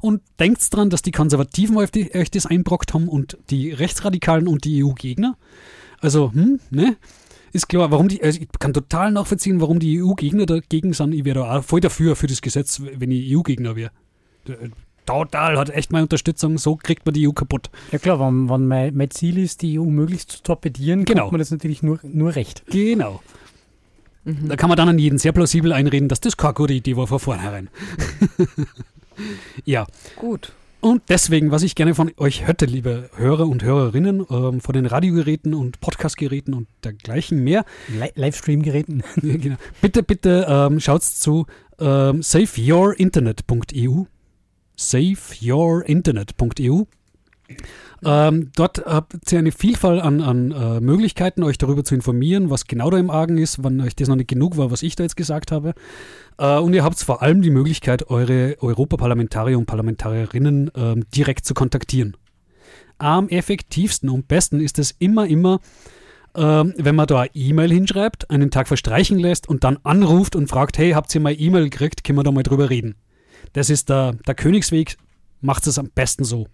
Und 0.00 0.20
denkt's 0.40 0.68
dran, 0.68 0.90
dass 0.90 1.02
die 1.02 1.12
Konservativen 1.12 1.76
euch 1.76 2.30
das 2.32 2.46
einbrockt 2.46 2.92
haben 2.92 3.08
und 3.08 3.38
die 3.50 3.70
Rechtsradikalen 3.70 4.48
und 4.48 4.64
die 4.64 4.84
EU-Gegner. 4.84 5.36
Also, 6.00 6.32
hm, 6.32 6.58
ne? 6.70 6.96
Ist 7.54 7.68
klar, 7.68 7.90
warum 7.92 8.08
die, 8.08 8.20
also 8.20 8.40
ich 8.40 8.48
kann 8.58 8.74
total 8.74 9.12
nachvollziehen, 9.12 9.60
warum 9.60 9.78
die 9.78 10.02
EU-Gegner 10.02 10.44
dagegen 10.44 10.92
sind. 10.92 11.14
Ich 11.14 11.24
wäre 11.24 11.38
da 11.38 11.56
auch 11.58 11.62
voll 11.64 11.80
dafür, 11.80 12.16
für 12.16 12.26
das 12.26 12.42
Gesetz, 12.42 12.82
wenn 12.82 13.12
ich 13.12 13.34
EU-Gegner 13.34 13.76
wäre. 13.76 13.92
Total, 15.06 15.56
hat 15.56 15.70
echt 15.70 15.92
meine 15.92 16.02
Unterstützung, 16.02 16.58
so 16.58 16.74
kriegt 16.76 17.06
man 17.06 17.12
die 17.14 17.28
EU 17.28 17.32
kaputt. 17.32 17.70
Ja 17.92 17.98
klar, 17.98 18.18
wenn, 18.18 18.48
wenn 18.50 18.66
mein, 18.66 18.96
mein 18.96 19.10
Ziel 19.10 19.38
ist, 19.38 19.62
die 19.62 19.78
EU 19.78 19.84
möglichst 19.84 20.32
zu 20.32 20.42
torpedieren, 20.42 21.04
Genau. 21.04 21.22
kommt 21.22 21.32
mir 21.34 21.38
das 21.38 21.52
natürlich 21.52 21.82
nur, 21.82 22.00
nur 22.02 22.34
recht. 22.34 22.64
Genau. 22.66 23.22
Da 24.24 24.56
kann 24.56 24.68
man 24.70 24.76
dann 24.76 24.88
an 24.88 24.98
jeden 24.98 25.18
sehr 25.18 25.32
plausibel 25.32 25.72
einreden, 25.72 26.08
dass 26.08 26.18
das 26.18 26.36
keine 26.36 26.54
gute 26.54 26.72
Idee 26.72 26.96
war 26.96 27.06
von 27.06 27.20
vornherein. 27.20 27.68
ja, 29.64 29.86
Gut. 30.16 30.52
Und 30.84 31.02
deswegen, 31.08 31.50
was 31.50 31.62
ich 31.62 31.76
gerne 31.76 31.94
von 31.94 32.12
euch 32.18 32.46
hätte, 32.46 32.66
liebe 32.66 33.08
Hörer 33.16 33.48
und 33.48 33.64
Hörerinnen, 33.64 34.26
ähm, 34.28 34.60
von 34.60 34.74
den 34.74 34.84
Radiogeräten 34.84 35.54
und 35.54 35.80
Podcastgeräten 35.80 36.52
und 36.52 36.68
dergleichen 36.84 37.42
mehr, 37.42 37.64
Li 37.88 38.10
Livestream-Geräten. 38.14 39.02
Genau. 39.22 39.56
Bitte, 39.80 40.02
bitte 40.02 40.44
ähm, 40.46 40.80
schaut 40.80 41.02
zu 41.02 41.46
ähm, 41.78 42.22
saveyourinternet.eu. 42.22 44.04
Saveyourinternet.eu. 44.76 46.82
Ähm, 48.04 48.50
dort 48.54 48.84
habt 48.84 49.32
ihr 49.32 49.38
eine 49.38 49.52
Vielfalt 49.52 50.02
an, 50.02 50.20
an 50.20 50.50
äh, 50.50 50.80
Möglichkeiten, 50.80 51.42
euch 51.42 51.58
darüber 51.58 51.84
zu 51.84 51.94
informieren, 51.94 52.50
was 52.50 52.66
genau 52.66 52.90
da 52.90 52.98
im 52.98 53.10
Argen 53.10 53.38
ist, 53.38 53.64
wenn 53.64 53.80
euch 53.80 53.96
das 53.96 54.08
noch 54.08 54.16
nicht 54.16 54.28
genug 54.28 54.56
war, 54.56 54.70
was 54.70 54.82
ich 54.82 54.96
da 54.96 55.02
jetzt 55.02 55.16
gesagt 55.16 55.52
habe. 55.52 55.74
Äh, 56.38 56.58
und 56.58 56.74
ihr 56.74 56.84
habt 56.84 56.98
vor 57.00 57.22
allem 57.22 57.42
die 57.42 57.50
Möglichkeit, 57.50 58.10
eure 58.10 58.56
Europaparlamentarier 58.60 59.58
und 59.58 59.66
Parlamentarierinnen 59.66 60.70
ähm, 60.74 61.04
direkt 61.14 61.46
zu 61.46 61.54
kontaktieren. 61.54 62.16
Am 62.98 63.28
effektivsten 63.28 64.08
und 64.08 64.28
besten 64.28 64.60
ist 64.60 64.78
es 64.78 64.92
immer, 64.98 65.26
immer, 65.26 65.60
ähm, 66.36 66.74
wenn 66.76 66.94
man 66.94 67.06
da 67.06 67.20
eine 67.20 67.30
E-Mail 67.34 67.72
hinschreibt, 67.72 68.30
einen 68.30 68.50
Tag 68.50 68.68
verstreichen 68.68 69.18
lässt 69.18 69.48
und 69.48 69.64
dann 69.64 69.78
anruft 69.82 70.36
und 70.36 70.48
fragt, 70.48 70.78
hey, 70.78 70.92
habt 70.92 71.14
ihr 71.14 71.20
mal 71.20 71.34
E-Mail 71.38 71.64
gekriegt, 71.64 72.04
können 72.04 72.18
wir 72.18 72.22
da 72.22 72.32
mal 72.32 72.42
drüber 72.42 72.70
reden. 72.70 72.96
Das 73.52 73.70
ist 73.70 73.88
der, 73.88 74.14
der 74.26 74.34
Königsweg, 74.34 74.96
macht 75.40 75.66
es 75.66 75.78
am 75.78 75.90
besten 75.94 76.24
so. 76.24 76.48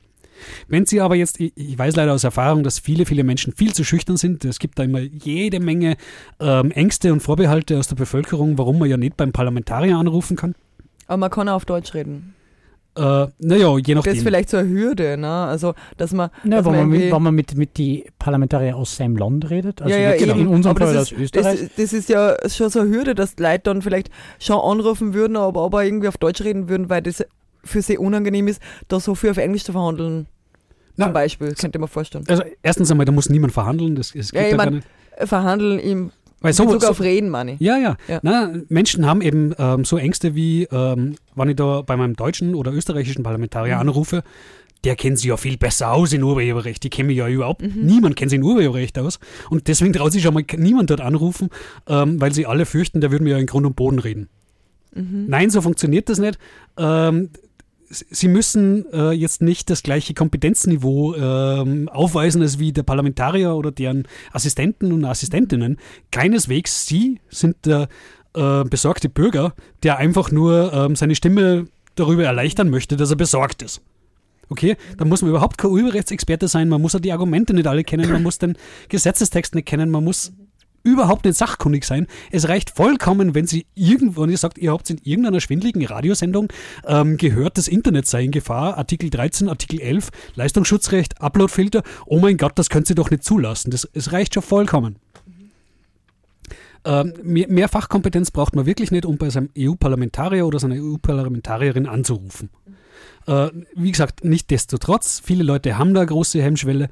Wenn 0.68 0.86
Sie 0.86 1.00
aber 1.00 1.14
jetzt, 1.14 1.40
ich, 1.40 1.78
weiß 1.78 1.96
leider 1.96 2.12
aus 2.12 2.24
Erfahrung, 2.24 2.62
dass 2.62 2.78
viele, 2.78 3.06
viele 3.06 3.24
Menschen 3.24 3.52
viel 3.54 3.72
zu 3.72 3.84
schüchtern 3.84 4.16
sind. 4.16 4.44
Es 4.44 4.58
gibt 4.58 4.78
da 4.78 4.84
immer 4.84 5.00
jede 5.00 5.60
Menge 5.60 5.96
ähm, 6.40 6.70
Ängste 6.70 7.12
und 7.12 7.20
Vorbehalte 7.20 7.78
aus 7.78 7.88
der 7.88 7.96
Bevölkerung, 7.96 8.58
warum 8.58 8.78
man 8.78 8.88
ja 8.88 8.96
nicht 8.96 9.16
beim 9.16 9.32
Parlamentarier 9.32 9.96
anrufen 9.96 10.36
kann. 10.36 10.54
Aber 11.06 11.16
man 11.16 11.30
kann 11.30 11.48
auch 11.48 11.54
auf 11.54 11.64
Deutsch 11.64 11.94
reden. 11.94 12.34
Äh, 12.96 13.28
naja, 13.38 13.76
je 13.78 13.82
Das 13.82 13.94
nachdem. 13.94 14.14
ist 14.14 14.22
vielleicht 14.24 14.50
so 14.50 14.56
eine 14.56 14.68
Hürde, 14.68 15.16
ne? 15.16 15.28
Also, 15.28 15.74
dass 15.96 16.12
man. 16.12 16.30
Ja, 16.42 16.56
dass 16.56 16.66
wenn 16.66 16.72
man, 16.72 16.88
mit, 16.88 17.12
wenn 17.12 17.22
man 17.22 17.34
mit, 17.34 17.56
mit 17.56 17.78
die 17.78 18.04
Parlamentarier 18.18 18.76
aus 18.76 18.96
seinem 18.96 19.16
Land 19.16 19.48
redet, 19.48 19.80
also 19.80 19.94
ja, 19.94 20.10
ja, 20.10 20.14
eben. 20.16 20.40
in 20.40 20.46
unserem 20.48 20.76
Aber 20.76 20.86
Fall 20.86 20.94
das 20.94 21.02
aus 21.04 21.12
ist, 21.12 21.20
Österreich. 21.20 21.60
Das, 21.60 21.70
das 21.76 21.92
ist 21.92 22.08
ja 22.08 22.36
schon 22.48 22.68
so 22.68 22.80
eine 22.80 22.90
Hürde, 22.90 23.14
dass 23.14 23.38
Leute 23.38 23.60
dann 23.64 23.82
vielleicht 23.82 24.10
schon 24.40 24.58
anrufen 24.58 25.14
würden, 25.14 25.36
aber, 25.36 25.62
aber 25.62 25.84
irgendwie 25.84 26.08
auf 26.08 26.18
Deutsch 26.18 26.42
reden 26.42 26.68
würden, 26.68 26.90
weil 26.90 27.00
das 27.02 27.24
für 27.64 27.82
sie 27.82 27.98
unangenehm 27.98 28.48
ist, 28.48 28.60
da 28.88 29.00
so 29.00 29.14
viel 29.14 29.30
auf 29.30 29.36
Englisch 29.38 29.64
zu 29.64 29.72
verhandeln. 29.72 30.26
Na, 30.96 31.06
Zum 31.06 31.14
Beispiel, 31.14 31.54
könnte 31.54 31.78
mir 31.78 31.88
vorstellen. 31.88 32.24
also 32.28 32.42
erstens 32.62 32.90
einmal, 32.90 33.06
da 33.06 33.12
muss 33.12 33.28
niemand 33.30 33.52
verhandeln. 33.52 33.94
Das, 33.94 34.12
das 34.12 34.32
Ja, 34.32 34.42
geht 34.42 34.52
ich 34.52 34.56
da 34.58 34.64
mein, 34.70 34.82
Verhandeln 35.26 35.78
im 35.78 36.10
Weil 36.40 36.52
so, 36.52 36.64
Bezug 36.66 36.82
so, 36.82 36.88
auf 36.88 37.00
Reden, 37.00 37.30
meine 37.30 37.54
ich. 37.54 37.60
Ja, 37.60 37.78
ja. 37.78 37.96
Ja. 38.08 38.20
Na, 38.22 38.52
Menschen 38.68 39.06
haben 39.06 39.22
eben 39.22 39.54
ähm, 39.58 39.84
so 39.84 39.96
Ängste 39.96 40.34
wie, 40.34 40.64
ähm, 40.64 41.14
wenn 41.34 41.48
ich 41.48 41.56
da 41.56 41.82
bei 41.82 41.96
meinem 41.96 42.16
deutschen 42.16 42.54
oder 42.54 42.72
österreichischen 42.72 43.22
Parlamentarier 43.22 43.74
Mhm. 43.76 43.80
anrufe, 43.82 44.22
der 44.84 44.96
kennt 44.96 45.18
sich 45.18 45.26
ja 45.26 45.36
viel 45.36 45.58
besser 45.58 45.92
aus 45.92 46.12
in 46.14 46.22
Urheberrecht. 46.22 46.82
Die 46.82 46.88
kennen 46.90 47.08
mich 47.08 47.18
ja 47.18 47.28
überhaupt. 47.28 47.60
Mhm. 47.62 47.84
Niemand 47.84 48.16
kennt 48.16 48.30
sich 48.30 48.38
in 48.38 48.42
Urheberrecht 48.44 48.98
aus. 48.98 49.18
Und 49.50 49.68
deswegen 49.68 49.92
traut 49.92 50.12
sich 50.12 50.22
schon 50.22 50.32
mal 50.34 50.44
niemand 50.56 50.88
dort 50.90 51.02
anrufen, 51.02 51.50
ähm, 51.86 52.18
weil 52.20 52.32
sie 52.32 52.46
alle 52.46 52.64
fürchten, 52.66 53.00
der 53.02 53.10
würde 53.10 53.22
mir 53.24 53.30
ja 53.32 53.38
in 53.38 53.46
Grund 53.46 53.66
und 53.66 53.76
Boden 53.76 53.98
reden. 53.98 54.28
Mhm. 54.94 55.26
Nein, 55.28 55.50
so 55.50 55.60
funktioniert 55.60 56.08
das 56.08 56.18
nicht. 56.18 56.38
Ähm, 56.78 57.28
Sie 57.92 58.28
müssen 58.28 58.86
äh, 58.92 59.10
jetzt 59.10 59.42
nicht 59.42 59.68
das 59.68 59.82
gleiche 59.82 60.14
Kompetenzniveau 60.14 61.14
ähm, 61.16 61.88
aufweisen 61.88 62.40
als 62.40 62.60
wie 62.60 62.72
der 62.72 62.84
Parlamentarier 62.84 63.54
oder 63.56 63.72
deren 63.72 64.06
Assistenten 64.32 64.92
und 64.92 65.04
Assistentinnen. 65.04 65.76
Keineswegs. 66.12 66.86
Sie 66.86 67.20
sind 67.30 67.56
der 67.66 67.88
äh, 68.34 68.62
besorgte 68.62 69.08
Bürger, 69.08 69.54
der 69.82 69.98
einfach 69.98 70.30
nur 70.30 70.72
ähm, 70.72 70.94
seine 70.94 71.16
Stimme 71.16 71.66
darüber 71.96 72.24
erleichtern 72.24 72.70
möchte, 72.70 72.96
dass 72.96 73.10
er 73.10 73.16
besorgt 73.16 73.62
ist. 73.62 73.82
Okay, 74.48 74.76
da 74.96 75.04
muss 75.04 75.22
man 75.22 75.30
überhaupt 75.30 75.58
kein 75.58 75.70
Urheberrechtsexperte 75.70 76.48
sein, 76.48 76.68
man 76.68 76.82
muss 76.82 76.92
ja 76.92 76.98
die 76.98 77.12
Argumente 77.12 77.54
nicht 77.54 77.68
alle 77.68 77.84
kennen, 77.84 78.10
man 78.10 78.22
muss 78.22 78.38
den 78.38 78.56
Gesetzestext 78.88 79.54
nicht 79.54 79.66
kennen, 79.68 79.90
man 79.90 80.02
muss 80.02 80.32
überhaupt 80.82 81.24
nicht 81.24 81.36
sachkundig 81.36 81.84
sein. 81.84 82.06
Es 82.30 82.48
reicht 82.48 82.70
vollkommen, 82.70 83.34
wenn 83.34 83.46
Sie 83.46 83.66
irgendwo, 83.74 84.22
und 84.22 84.30
ihr 84.30 84.38
sagt, 84.38 84.58
ihr 84.58 84.72
habt 84.72 84.88
in 84.90 84.98
irgendeiner 85.02 85.40
schwindeligen 85.40 85.84
Radiosendung 85.84 86.48
ähm, 86.86 87.16
gehört, 87.16 87.58
das 87.58 87.68
Internet 87.68 88.06
sei 88.06 88.24
in 88.24 88.30
Gefahr, 88.30 88.76
Artikel 88.78 89.10
13, 89.10 89.48
Artikel 89.48 89.80
11, 89.80 90.10
Leistungsschutzrecht, 90.34 91.20
Uploadfilter, 91.20 91.82
oh 92.06 92.18
mein 92.18 92.36
Gott, 92.36 92.58
das 92.58 92.70
können 92.70 92.84
Sie 92.84 92.94
doch 92.94 93.10
nicht 93.10 93.24
zulassen. 93.24 93.70
Das, 93.70 93.88
es 93.92 94.12
reicht 94.12 94.34
schon 94.34 94.42
vollkommen. 94.42 94.96
Ähm, 96.84 97.12
mehr, 97.22 97.46
mehr 97.48 97.68
Fachkompetenz 97.68 98.30
braucht 98.30 98.56
man 98.56 98.64
wirklich 98.64 98.90
nicht, 98.90 99.04
um 99.04 99.18
bei 99.18 99.28
seinem 99.28 99.50
EU-Parlamentarier 99.56 100.46
oder 100.46 100.58
seiner 100.58 100.76
EU-Parlamentarierin 100.76 101.86
anzurufen. 101.86 102.48
Äh, 103.26 103.48
wie 103.74 103.90
gesagt, 103.90 104.24
nicht 104.24 104.50
destotrotz, 104.50 105.20
viele 105.22 105.44
Leute 105.44 105.76
haben 105.76 105.92
da 105.92 106.04
große 106.04 106.42
Hemmschwelle. 106.42 106.88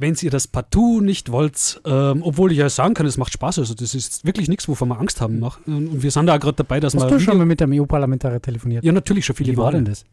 Wenn 0.00 0.16
ihr 0.22 0.30
das 0.30 0.48
partout 0.48 1.00
nicht 1.02 1.30
wollt, 1.30 1.80
ähm, 1.84 2.22
obwohl 2.22 2.52
ich 2.52 2.58
ja 2.58 2.68
sagen 2.70 2.94
kann, 2.94 3.04
es 3.06 3.18
macht 3.18 3.32
Spaß, 3.34 3.58
also 3.58 3.74
das 3.74 3.94
ist 3.94 4.24
wirklich 4.24 4.48
nichts, 4.48 4.66
wovon 4.66 4.88
wir 4.88 4.98
Angst 4.98 5.20
haben. 5.20 5.38
Mach- 5.40 5.58
Und 5.66 6.02
wir 6.02 6.10
sind 6.10 6.24
da 6.26 6.38
gerade 6.38 6.56
dabei, 6.56 6.80
dass 6.80 6.94
Hast 6.94 7.02
wir. 7.04 7.10
du 7.10 7.20
schon 7.20 7.36
mal 7.36 7.44
mit 7.46 7.60
einem 7.60 7.78
EU-Parlamentarier 7.80 8.40
telefoniert? 8.40 8.82
ja, 8.82 8.92
natürlich 8.92 9.26
schon 9.26 9.36
viele 9.36 9.52
Wie 9.52 9.56
war 9.58 9.72
denn 9.72 9.84
das? 9.84 10.04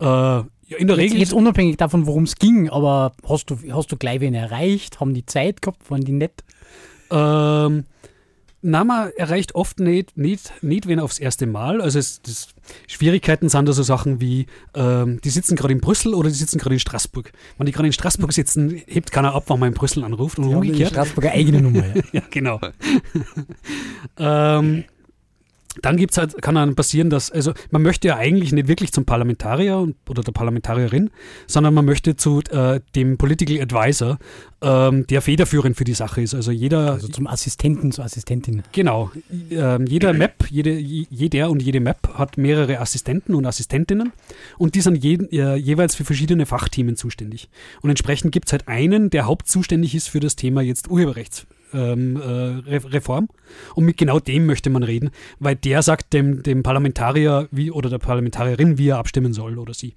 Äh, 0.00 0.04
ja, 0.04 0.44
in 0.78 0.86
der 0.88 0.96
Jetzt, 0.96 1.04
Regel. 1.12 1.18
jetzt 1.18 1.32
unabhängig 1.32 1.76
davon, 1.76 2.06
worum 2.06 2.24
es 2.24 2.36
ging, 2.36 2.68
aber 2.70 3.12
hast 3.28 3.50
du, 3.50 3.56
hast 3.72 3.92
du 3.92 3.96
gleich 3.96 4.20
wen 4.20 4.34
erreicht? 4.34 4.98
Haben 5.00 5.14
die 5.14 5.26
Zeit 5.26 5.62
gehabt? 5.62 5.90
Waren 5.90 6.02
die 6.02 6.12
nett? 6.12 6.42
Ähm, 7.10 7.84
na, 8.62 8.84
man 8.84 9.10
erreicht 9.16 9.54
oft 9.54 9.80
nicht, 9.80 10.16
nicht, 10.16 10.52
nicht 10.62 10.86
wen 10.86 11.00
aufs 11.00 11.18
erste 11.18 11.46
Mal. 11.46 11.80
Also 11.80 11.98
es, 11.98 12.20
das, 12.22 12.48
Schwierigkeiten 12.86 13.48
sind 13.48 13.66
da 13.66 13.72
so 13.72 13.82
Sachen 13.82 14.20
wie, 14.20 14.46
ähm, 14.74 15.20
die 15.22 15.30
sitzen 15.30 15.56
gerade 15.56 15.72
in 15.72 15.80
Brüssel 15.80 16.14
oder 16.14 16.28
die 16.28 16.34
sitzen 16.34 16.58
gerade 16.58 16.74
in 16.74 16.80
Straßburg. 16.80 17.32
Wenn 17.56 17.66
die 17.66 17.72
gerade 17.72 17.86
in 17.86 17.92
Straßburg 17.92 18.32
sitzen, 18.32 18.82
hebt 18.86 19.12
keiner 19.12 19.34
ab, 19.34 19.44
wenn 19.48 19.58
man 19.58 19.68
in 19.68 19.74
Brüssel 19.74 20.04
anruft 20.04 20.38
und 20.38 20.44
Die 20.48 20.54
haben 20.54 20.60
umgekehrt. 20.60 20.90
Straßburger 20.90 21.32
eigene 21.32 21.62
Nummer. 21.62 21.84
Ja. 21.86 22.02
ja, 22.12 22.22
genau. 22.30 22.60
ähm, 24.18 24.84
dann 25.82 25.96
gibt's 25.96 26.18
halt, 26.18 26.40
kann 26.42 26.56
dann 26.56 26.74
passieren, 26.74 27.10
dass, 27.10 27.30
also 27.30 27.52
man 27.70 27.82
möchte 27.82 28.08
ja 28.08 28.16
eigentlich 28.16 28.52
nicht 28.52 28.66
wirklich 28.66 28.92
zum 28.92 29.04
Parlamentarier 29.04 29.88
oder 30.08 30.22
der 30.22 30.32
Parlamentarierin, 30.32 31.10
sondern 31.46 31.74
man 31.74 31.84
möchte 31.84 32.16
zu 32.16 32.40
äh, 32.50 32.80
dem 32.96 33.16
Political 33.18 33.60
Advisor, 33.62 34.18
ähm, 34.62 35.06
der 35.06 35.22
federführend 35.22 35.76
für 35.76 35.84
die 35.84 35.94
Sache 35.94 36.22
ist. 36.22 36.34
Also 36.34 36.50
jeder, 36.50 36.92
Also 36.94 37.08
zum 37.08 37.26
Assistenten, 37.28 37.92
zur 37.92 38.04
Assistentin. 38.04 38.62
Genau. 38.72 39.10
Ähm, 39.50 39.86
jeder 39.86 40.12
Map, 40.12 40.46
jede, 40.50 40.72
je- 40.76 41.06
jeder 41.08 41.50
und 41.50 41.62
jede 41.62 41.80
Map 41.80 42.14
hat 42.14 42.36
mehrere 42.36 42.80
Assistenten 42.80 43.34
und 43.34 43.46
Assistentinnen 43.46 44.12
und 44.58 44.74
die 44.74 44.80
sind 44.80 44.96
je, 44.96 45.14
äh, 45.30 45.54
jeweils 45.54 45.94
für 45.94 46.04
verschiedene 46.04 46.46
Fachthemen 46.46 46.96
zuständig. 46.96 47.48
Und 47.80 47.90
entsprechend 47.90 48.32
gibt 48.32 48.48
es 48.48 48.52
halt 48.52 48.66
einen, 48.66 49.08
der 49.10 49.26
hauptzuständig 49.26 49.94
ist 49.94 50.08
für 50.08 50.20
das 50.20 50.34
Thema 50.36 50.62
jetzt 50.62 50.90
Urheberrechtsreform. 50.90 51.59
Ähm, 51.72 52.16
äh, 52.16 52.20
Re- 52.68 52.92
Reform. 52.92 53.28
und 53.76 53.84
mit 53.84 53.96
genau 53.96 54.18
dem 54.18 54.46
möchte 54.46 54.70
man 54.70 54.82
reden, 54.82 55.10
weil 55.38 55.54
der 55.54 55.82
sagt 55.82 56.12
dem, 56.12 56.42
dem 56.42 56.62
Parlamentarier 56.62 57.46
wie, 57.52 57.70
oder 57.70 57.88
der 57.88 57.98
Parlamentarierin, 57.98 58.76
wie 58.76 58.88
er 58.88 58.98
abstimmen 58.98 59.32
soll 59.32 59.56
oder 59.58 59.72
sie. 59.74 59.94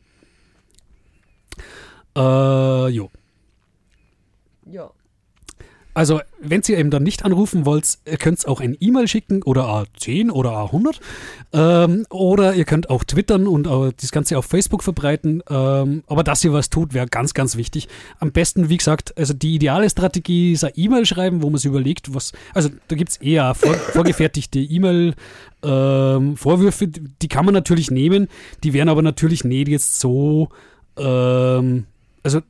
Äh, 2.15 2.87
jo. 2.89 3.09
Ja. 4.71 4.91
Also, 5.93 6.21
wenn 6.39 6.63
ihr 6.67 6.79
eben 6.79 6.89
dann 6.89 7.03
nicht 7.03 7.23
anrufen 7.23 7.65
wollt, 7.65 7.99
ihr 8.05 8.17
könnt 8.17 8.47
auch 8.47 8.61
ein 8.61 8.75
E-Mail 8.79 9.07
schicken 9.07 9.43
oder 9.43 9.65
A10 9.65 10.31
oder 10.31 10.49
A100. 10.51 10.99
Ähm, 11.53 12.07
oder 12.09 12.55
ihr 12.55 12.65
könnt 12.65 12.89
auch 12.89 13.03
twittern 13.03 13.45
und 13.45 13.67
äh, 13.67 13.91
das 13.99 14.11
Ganze 14.11 14.35
auf 14.37 14.45
Facebook 14.45 14.81
verbreiten. 14.83 15.43
Ähm, 15.49 16.03
aber 16.07 16.23
dass 16.23 16.43
ihr 16.43 16.51
was 16.51 16.71
tut, 16.71 16.93
wäre 16.93 17.05
ganz, 17.07 17.35
ganz 17.35 17.55
wichtig. 17.57 17.87
Am 18.19 18.31
besten, 18.31 18.69
wie 18.69 18.77
gesagt, 18.77 19.15
also 19.17 19.33
die 19.33 19.55
ideale 19.55 19.89
Strategie 19.89 20.53
ist 20.53 20.63
ein 20.63 20.71
E-Mail 20.75 21.05
schreiben, 21.05 21.43
wo 21.43 21.49
man 21.49 21.57
sich 21.57 21.67
überlegt, 21.67 22.15
was. 22.15 22.31
Also, 22.53 22.69
da 22.87 22.95
gibt 22.95 23.11
es 23.11 23.17
eher 23.17 23.53
vor, 23.53 23.73
vorgefertigte 23.75 24.59
E-Mail-Vorwürfe, 24.59 26.87
die 26.87 27.27
kann 27.27 27.45
man 27.45 27.53
natürlich 27.53 27.91
nehmen. 27.91 28.29
Die 28.63 28.73
wären 28.73 28.89
aber 28.89 29.03
natürlich 29.03 29.43
nicht 29.43 29.67
jetzt 29.67 29.99
so. 29.99 30.49
Ähm, 30.97 31.85
also 32.23 32.41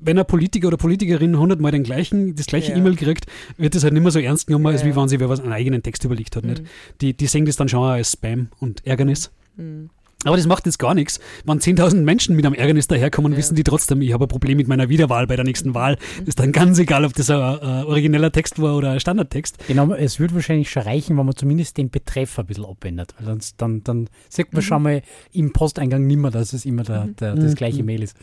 wenn 0.00 0.18
ein 0.18 0.26
Politiker 0.26 0.68
oder 0.68 0.76
Politikerin 0.76 1.38
hundertmal 1.38 1.72
den 1.72 1.82
gleichen, 1.82 2.34
das 2.34 2.46
gleiche 2.46 2.72
Ja. 2.72 2.78
E-Mail 2.78 2.96
kriegt, 2.96 3.26
wird 3.56 3.74
das 3.74 3.82
halt 3.84 3.92
nicht 3.94 4.02
mehr 4.02 4.12
so 4.12 4.18
ernst 4.20 4.46
genommen, 4.46 4.66
als 4.66 4.82
Ja, 4.82 4.88
wie 4.88 4.96
wenn 4.96 5.08
sich 5.08 5.20
wer 5.20 5.28
was 5.28 5.40
einen 5.40 5.52
eigenen 5.52 5.82
Text 5.82 6.04
überlegt 6.04 6.36
hat. 6.36 6.44
Nicht? 6.44 6.62
Mhm. 6.62 6.66
Die, 7.00 7.14
die 7.14 7.26
sehen 7.26 7.44
das 7.46 7.56
dann 7.56 7.68
schon 7.68 7.82
als 7.82 8.12
Spam 8.12 8.48
und 8.60 8.86
Ärgernis. 8.86 9.30
Mhm. 9.56 9.90
Aber 10.24 10.36
das 10.36 10.48
macht 10.48 10.66
jetzt 10.66 10.80
gar 10.80 10.94
nichts. 10.94 11.20
Wenn 11.44 11.60
10.000 11.60 12.02
Menschen 12.02 12.34
mit 12.34 12.44
einem 12.44 12.56
Ärgernis 12.56 12.88
daherkommen, 12.88 13.30
Ja. 13.32 13.38
wissen 13.38 13.54
die 13.54 13.62
trotzdem, 13.62 14.02
ich 14.02 14.12
habe 14.12 14.24
ein 14.24 14.28
Problem 14.28 14.56
mit 14.56 14.66
meiner 14.66 14.88
Wiederwahl 14.88 15.28
bei 15.28 15.36
der 15.36 15.44
nächsten 15.44 15.74
Wahl. 15.74 15.96
Ist 16.26 16.40
dann 16.40 16.50
ganz 16.50 16.76
egal, 16.80 17.04
ob 17.04 17.12
das 17.14 17.30
ein 17.30 17.38
äh, 17.38 17.84
origineller 17.84 18.32
Text 18.32 18.60
war 18.60 18.76
oder 18.76 18.90
ein 18.90 18.98
Standardtext. 19.00 19.58
Genau, 19.68 19.94
es 19.94 20.18
würde 20.18 20.34
wahrscheinlich 20.34 20.70
schon 20.70 20.82
reichen, 20.82 21.16
wenn 21.16 21.24
man 21.24 21.36
zumindest 21.36 21.76
den 21.76 21.90
Betreff 21.90 22.36
ein 22.40 22.46
bisschen 22.46 22.64
abändert. 22.64 23.14
Weil 23.18 23.26
sonst, 23.26 23.60
dann, 23.62 23.84
dann 23.84 24.08
sieht 24.28 24.52
man 24.52 24.62
schon 24.62 24.82
mal 24.82 25.02
im 25.32 25.52
Posteingang 25.52 26.04
nimmer, 26.04 26.32
dass 26.32 26.52
es 26.52 26.66
immer 26.66 26.82
der, 26.82 27.06
der, 27.20 27.36
das 27.36 27.54
gleiche 27.54 27.84
Mail 27.84 28.02
ist. 28.02 28.16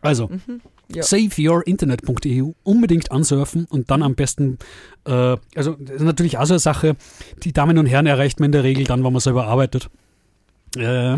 Also, 0.00 0.30
Ja. 0.94 1.02
saveyourinternet.eu 1.02 2.52
unbedingt 2.62 3.10
ansurfen 3.12 3.66
und 3.68 3.90
dann 3.90 4.02
am 4.02 4.14
besten, 4.14 4.58
äh, 5.06 5.36
also 5.54 5.76
das 5.78 5.96
ist 5.96 6.02
natürlich 6.02 6.38
auch 6.38 6.46
so 6.46 6.54
eine 6.54 6.60
Sache, 6.60 6.96
die 7.44 7.52
Damen 7.52 7.78
und 7.78 7.86
Herren 7.86 8.06
erreicht 8.06 8.40
man 8.40 8.46
in 8.46 8.52
der 8.52 8.62
Regel 8.64 8.84
dann, 8.84 9.04
wenn 9.04 9.12
man 9.12 9.20
selber 9.20 9.46
arbeitet. 9.46 9.90
Äh, 10.76 11.16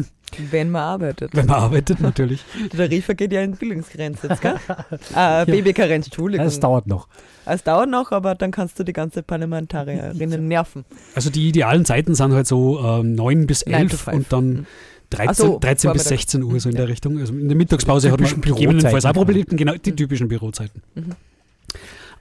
Wenn 0.53 0.71
man 0.71 0.83
arbeitet. 0.83 1.35
wenn 1.35 1.47
man 1.47 1.57
arbeitet, 1.57 2.01
natürlich. 2.01 2.45
Der 2.73 2.89
Tarif 2.89 3.09
geht 3.17 3.33
ja 3.33 3.43
in 3.43 3.57
Bildungsgrenze 3.57 4.29
jetzt, 4.29 4.41
gell? 4.43 4.55
äh, 5.17 5.45
BB-Karenz, 5.45 6.07
Entschuldigung. 6.07 6.47
Es 6.47 6.61
dauert 6.61 6.87
noch. 6.87 7.09
Es 7.47 7.65
dauert 7.65 7.91
noch, 7.91 8.13
aber 8.13 8.37
dann 8.37 8.53
kannst 8.53 8.79
du 8.79 8.85
die 8.85 8.93
ganze 8.93 9.25
Parlamentarierinnen 9.25 10.47
nerven. 10.49 10.85
Also 11.17 11.31
die 11.31 11.49
idealen 11.49 11.85
Zeiten 11.85 12.15
sind 12.15 12.33
halt 12.33 12.47
so 12.47 12.79
ähm, 12.81 13.17
9 13.17 13.47
bis 13.49 13.67
Nine 13.67 13.89
to 13.89 13.97
11 13.97 14.01
five. 14.01 14.15
und 14.15 14.33
dann 14.33 14.47
Mhm. 14.51 14.67
13, 15.11 15.29
Ach 15.29 15.35
so, 15.35 15.59
13 15.59 15.93
bis 15.93 16.03
Vormittag. 16.03 16.09
16 16.09 16.43
Uhr, 16.43 16.61
so 16.61 16.69
in 16.69 16.75
Ja. 16.77 16.81
der 16.83 16.89
Richtung. 16.89 17.19
Also 17.19 17.33
in 17.33 17.49
der 17.49 17.57
Mittagspause 17.57 18.11
hat 18.11 18.21
man 18.21 18.41
gegebenenfalls 18.41 19.05
auch. 19.05 19.13
Probleme, 19.13 19.45
genau, 19.45 19.75
die 19.75 19.95
typischen 19.95 20.29
Bürozeiten. 20.29 20.83
Mhm. 20.95 21.13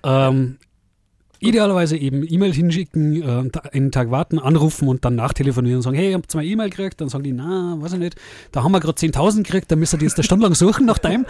Ähm, 0.04 0.58
idealerweise 1.40 1.98
eben 1.98 2.26
E-Mail 2.28 2.54
hinschicken, 2.54 3.22
äh, 3.22 3.50
einen 3.72 3.92
Tag 3.92 4.12
warten, 4.12 4.40
anrufen 4.40 4.88
und 4.88 5.06
dann 5.06 5.16
nachtelefonieren 5.16 5.78
und 5.78 5.82
sagen, 5.84 5.96
hey, 5.96 6.14
habt 6.14 6.34
ihr 6.34 6.38
mal 6.38 6.46
E-Mail 6.46 6.70
gekriegt? 6.70 7.02
Dann 7.02 7.10
sagen 7.10 7.24
die, 7.24 7.32
na, 7.32 7.78
weiß 7.80 7.94
ich 7.94 8.00
nicht, 8.00 8.16
da 8.52 8.64
haben 8.64 8.72
wir 8.72 8.80
gerade 8.80 8.98
10.000 8.98 9.44
gekriegt, 9.44 9.72
dann 9.72 9.80
müsst 9.80 9.94
ihr 9.94 9.98
die 9.98 10.06
jetzt 10.06 10.18
eine 10.18 10.24
Stunde 10.24 10.46
lang 10.46 10.56
suchen 10.56 10.86
nach 10.86 10.98
deinem. 10.98 11.26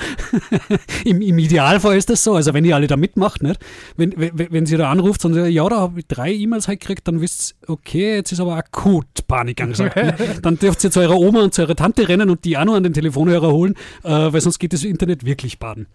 Im, 1.05 1.21
Im 1.21 1.37
Idealfall 1.37 1.97
ist 1.97 2.09
das 2.09 2.23
so, 2.23 2.35
also 2.35 2.53
wenn 2.53 2.65
ihr 2.65 2.75
alle 2.75 2.87
da 2.87 2.97
mitmacht, 2.97 3.43
nicht? 3.43 3.59
Wenn, 3.97 4.13
wenn, 4.17 4.51
wenn 4.51 4.65
sie 4.65 4.77
da 4.77 4.91
anruft 4.91 5.23
und 5.25 5.33
sagt, 5.33 5.49
ja, 5.49 5.67
da 5.69 5.77
habe 5.77 5.99
ich 5.99 6.07
drei 6.07 6.33
E-Mails 6.33 6.67
halt 6.67 6.79
gekriegt, 6.79 7.07
dann 7.07 7.21
wisst 7.21 7.55
ihr, 7.61 7.69
okay, 7.69 8.15
jetzt 8.15 8.31
ist 8.31 8.39
aber 8.39 8.55
akut 8.55 9.05
Panik 9.27 9.61
angesagt. 9.61 9.95
Dann 10.41 10.57
dürft 10.57 10.83
ihr 10.83 10.91
zu 10.91 10.99
eurer 11.01 11.17
Oma 11.17 11.43
und 11.43 11.53
zu 11.53 11.61
eurer 11.61 11.75
Tante 11.75 12.07
rennen 12.07 12.29
und 12.29 12.45
die 12.45 12.57
auch 12.57 12.65
noch 12.65 12.73
an 12.73 12.83
den 12.83 12.93
Telefonhörer 12.93 13.51
holen, 13.51 13.75
äh, 14.03 14.09
weil 14.09 14.41
sonst 14.41 14.57
geht 14.59 14.73
das 14.73 14.83
Internet 14.83 15.23
wirklich 15.25 15.59
baden. 15.59 15.87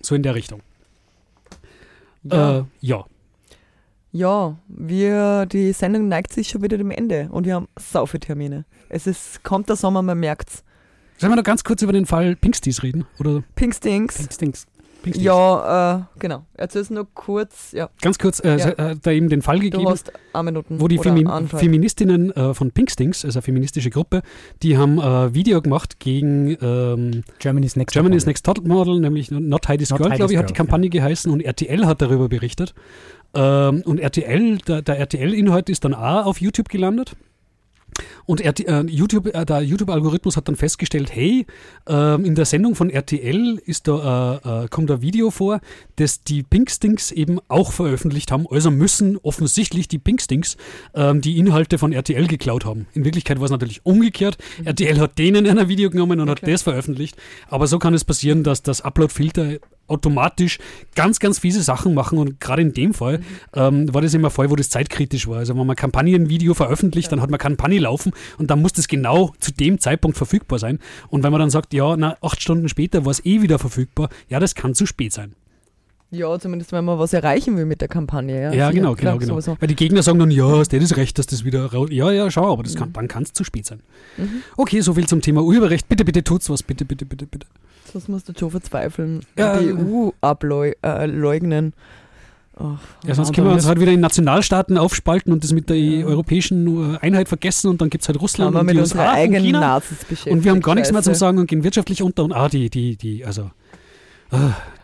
So 0.00 0.14
in 0.14 0.22
der 0.22 0.34
Richtung. 0.34 0.60
Ja. 2.24 2.58
Äh, 2.58 2.64
ja. 2.80 3.04
Ja, 4.16 4.56
wir, 4.68 5.44
die 5.44 5.72
Sendung 5.72 6.08
neigt 6.08 6.32
sich 6.32 6.48
schon 6.48 6.62
wieder 6.62 6.78
dem 6.78 6.90
Ende 6.90 7.28
und 7.30 7.44
wir 7.44 7.54
haben 7.54 7.68
sau 7.78 8.06
viele 8.06 8.20
Termine. 8.20 8.64
Es 8.88 9.06
ist, 9.06 9.44
kommt 9.44 9.68
der 9.68 9.76
Sommer, 9.76 10.00
man 10.00 10.18
merkt's. 10.18 10.64
Sollen 11.18 11.32
wir 11.32 11.36
noch 11.36 11.44
ganz 11.44 11.64
kurz 11.64 11.82
über 11.82 11.92
den 11.92 12.06
Fall 12.06 12.34
Pinksties 12.34 12.82
reden? 12.82 13.04
Oder 13.18 13.42
Pinkstinks. 13.56 14.18
Instincts. 14.18 14.66
Pinksties? 15.02 15.24
Ja, 15.24 15.98
äh, 15.98 16.02
genau. 16.18 16.46
Erzähl's 16.54 16.88
nur 16.90 17.06
kurz. 17.12 17.72
Ja, 17.72 17.90
Ganz 18.00 18.18
kurz, 18.18 18.40
äh, 18.40 18.56
Ja. 18.56 18.68
äh, 18.70 18.96
da 19.00 19.10
eben 19.10 19.28
den 19.28 19.42
Fall 19.42 19.56
du 19.56 19.64
gegeben, 19.70 19.88
hast 19.88 20.10
eine 20.32 20.44
Minuten 20.44 20.80
wo 20.80 20.88
die 20.88 20.98
Femi 20.98 21.26
Anfall. 21.26 21.60
Feministinnen 21.60 22.30
äh, 22.32 22.54
von 22.54 22.70
Pinkstings, 22.70 23.24
also 23.24 23.38
eine 23.38 23.42
feministische 23.42 23.90
Gruppe, 23.90 24.22
die 24.62 24.78
haben 24.78 24.98
ein 24.98 25.34
Video 25.34 25.60
gemacht 25.62 26.00
gegen 26.00 26.56
ähm, 26.60 27.22
Germany's 27.38 27.76
Next 27.76 27.92
Germany's 27.92 28.22
Top 28.24 28.28
Next 28.28 28.46
Top 28.46 28.66
Model, 28.66 28.98
nämlich 28.98 29.30
Not 29.30 29.68
Heidi's 29.68 29.90
Not 29.90 29.98
Girl, 29.98 30.10
Heidi's 30.10 30.18
glaube 30.18 30.32
ich, 30.32 30.38
hat 30.38 30.48
die 30.48 30.54
Kampagne 30.54 30.88
geheißen 30.88 31.30
und 31.30 31.40
RTL 31.40 31.86
hat 31.86 32.00
darüber 32.02 32.28
berichtet. 32.28 32.74
Ähm, 33.36 33.82
und 33.84 34.00
RTL, 34.00 34.58
der, 34.58 34.82
der 34.82 34.98
RTL-Inhalt 34.98 35.68
ist 35.68 35.84
dann 35.84 35.94
auch 35.94 36.26
auf 36.26 36.40
YouTube 36.40 36.68
gelandet. 36.68 37.16
Und 38.26 38.44
RT, 38.44 38.60
äh, 38.66 38.82
YouTube, 38.82 39.34
äh, 39.34 39.46
der 39.46 39.62
YouTube-Algorithmus 39.62 40.36
hat 40.36 40.48
dann 40.48 40.56
festgestellt, 40.56 41.14
hey, 41.14 41.46
ähm, 41.86 42.24
in 42.24 42.34
der 42.34 42.44
Sendung 42.44 42.74
von 42.74 42.90
RTL 42.90 43.58
ist 43.64 43.88
da, 43.88 44.40
äh, 44.44 44.64
äh, 44.64 44.68
kommt 44.68 44.90
ein 44.90 45.00
Video 45.00 45.30
vor, 45.30 45.60
das 45.96 46.22
die 46.22 46.42
Pinkstings 46.42 47.12
eben 47.12 47.38
auch 47.48 47.72
veröffentlicht 47.72 48.32
haben. 48.32 48.46
Also 48.50 48.70
müssen 48.70 49.16
offensichtlich 49.18 49.88
die 49.88 49.98
Pinkstings 49.98 50.56
ähm, 50.94 51.20
die 51.20 51.38
Inhalte 51.38 51.78
von 51.78 51.92
RTL 51.92 52.26
geklaut 52.26 52.64
haben. 52.64 52.86
In 52.92 53.04
Wirklichkeit 53.04 53.38
war 53.38 53.46
es 53.46 53.50
natürlich 53.50 53.80
umgekehrt. 53.84 54.38
RTL 54.64 55.00
hat 55.00 55.18
denen 55.18 55.46
ein 55.46 55.68
Video 55.68 55.90
genommen 55.90 56.20
und 56.20 56.28
hat 56.28 56.42
Okay. 56.42 56.52
das 56.52 56.62
veröffentlicht. 56.62 57.16
Aber 57.48 57.66
so 57.66 57.78
kann 57.78 57.94
es 57.94 58.04
passieren, 58.04 58.42
dass 58.42 58.62
das 58.62 58.82
Upload-Filter 58.82 59.56
automatisch 59.88 60.58
ganz, 60.94 61.18
ganz 61.18 61.38
fiese 61.38 61.62
Sachen 61.62 61.94
machen 61.94 62.18
und 62.18 62.40
gerade 62.40 62.62
in 62.62 62.72
dem 62.72 62.94
Fall 62.94 63.20
ähm, 63.54 63.92
war 63.92 64.02
das 64.02 64.14
immer 64.14 64.28
ein 64.28 64.32
Fall, 64.32 64.50
wo 64.50 64.56
das 64.56 64.70
zeitkritisch 64.70 65.28
war. 65.28 65.38
Also 65.38 65.56
wenn 65.56 65.66
man 65.66 65.76
Kampagnenvideo 65.76 66.54
veröffentlicht, 66.54 67.10
dann 67.12 67.20
hat 67.20 67.30
man 67.30 67.38
Kampagne 67.38 67.78
laufen 67.78 68.12
und 68.38 68.50
dann 68.50 68.62
muss 68.62 68.72
das 68.72 68.88
genau 68.88 69.32
zu 69.40 69.52
dem 69.52 69.78
Zeitpunkt 69.78 70.16
verfügbar 70.16 70.58
sein. 70.58 70.78
Und 71.08 71.22
wenn 71.22 71.32
man 71.32 71.40
dann 71.40 71.50
sagt, 71.50 71.74
ja, 71.74 71.96
na, 71.96 72.16
acht 72.20 72.40
Stunden 72.42 72.68
später 72.68 73.04
war 73.04 73.10
es 73.12 73.24
eh 73.24 73.42
wieder 73.42 73.58
verfügbar, 73.58 74.08
ja, 74.28 74.40
das 74.40 74.54
kann 74.54 74.74
zu 74.74 74.86
spät 74.86 75.12
sein. 75.12 75.34
Ja, 76.12 76.38
zumindest 76.38 76.70
wenn 76.70 76.84
man 76.84 76.98
was 77.00 77.12
erreichen 77.12 77.56
will 77.56 77.66
mit 77.66 77.80
der 77.80 77.88
Kampagne. 77.88 78.40
Ja, 78.40 78.52
Ja, 78.52 78.70
genau, 78.70 78.94
genau, 78.94 79.18
genau. 79.18 79.34
sowieso. 79.34 79.56
Weil 79.60 79.68
die 79.68 79.74
Gegner 79.74 80.02
sagen 80.04 80.20
dann, 80.20 80.30
ja, 80.30 80.60
ist 80.62 80.72
das 80.72 80.96
recht, 80.96 81.18
dass 81.18 81.26
das 81.26 81.44
wieder 81.44 81.66
raus. 81.72 81.88
Ja, 81.90 82.12
ja, 82.12 82.30
schau, 82.30 82.52
aber 82.52 82.62
das 82.62 82.76
kann, 82.76 82.92
dann 82.92 83.08
kann 83.08 83.24
es 83.24 83.32
zu 83.32 83.42
spät 83.42 83.66
sein. 83.66 83.80
Mhm. 84.16 84.42
Okay, 84.56 84.80
so 84.80 84.94
viel 84.94 85.08
zum 85.08 85.20
Thema 85.20 85.42
Urheberrecht. 85.42 85.88
Bitte, 85.88 86.04
bitte 86.04 86.22
tut's 86.22 86.48
was. 86.48 86.62
Bitte, 86.62 86.84
bitte, 86.84 87.04
bitte, 87.06 87.26
bitte. 87.26 87.46
Sonst 87.92 88.08
musst 88.08 88.28
du 88.28 88.32
schon 88.38 88.50
verzweifeln. 88.50 89.20
Ja, 89.38 89.58
die 89.58 89.72
EU 89.72 90.10
ableugnen. 90.20 91.72
Äh, 92.58 92.62
Ja, 93.06 93.14
sonst 93.14 93.28
und 93.28 93.34
können 93.34 93.48
wir 93.48 93.52
uns 93.54 93.66
halt 93.66 93.80
wieder 93.80 93.92
in 93.92 94.00
Nationalstaaten 94.00 94.78
aufspalten 94.78 95.30
und 95.32 95.44
das 95.44 95.52
mit 95.52 95.68
der 95.68 95.76
Ja. 95.78 96.06
europäischen 96.06 96.94
äh, 96.94 96.98
Einheit 96.98 97.28
vergessen 97.28 97.68
und 97.68 97.80
dann 97.82 97.90
gibt 97.90 98.02
es 98.02 98.08
halt 98.08 98.20
Russland 98.20 98.56
und 98.56 98.64
mit 98.64 98.76
die 98.76 98.80
USA 98.80 99.02
und 99.02 99.08
eigenen 99.14 99.42
China. 99.44 99.60
Nazis 99.60 99.98
beschäftigt. 100.04 100.34
Und 100.34 100.44
wir 100.44 100.52
haben 100.52 100.60
gar 100.62 100.74
nichts 100.74 100.90
mehr 100.90 101.02
zu 101.02 101.14
sagen 101.14 101.38
und 101.38 101.46
gehen 101.48 101.64
wirtschaftlich 101.64 102.02
unter 102.02 102.24
und 102.24 102.32
ah, 102.32 102.48
die, 102.48 102.70
die, 102.70 102.96
die, 102.96 103.24
also 103.26 103.50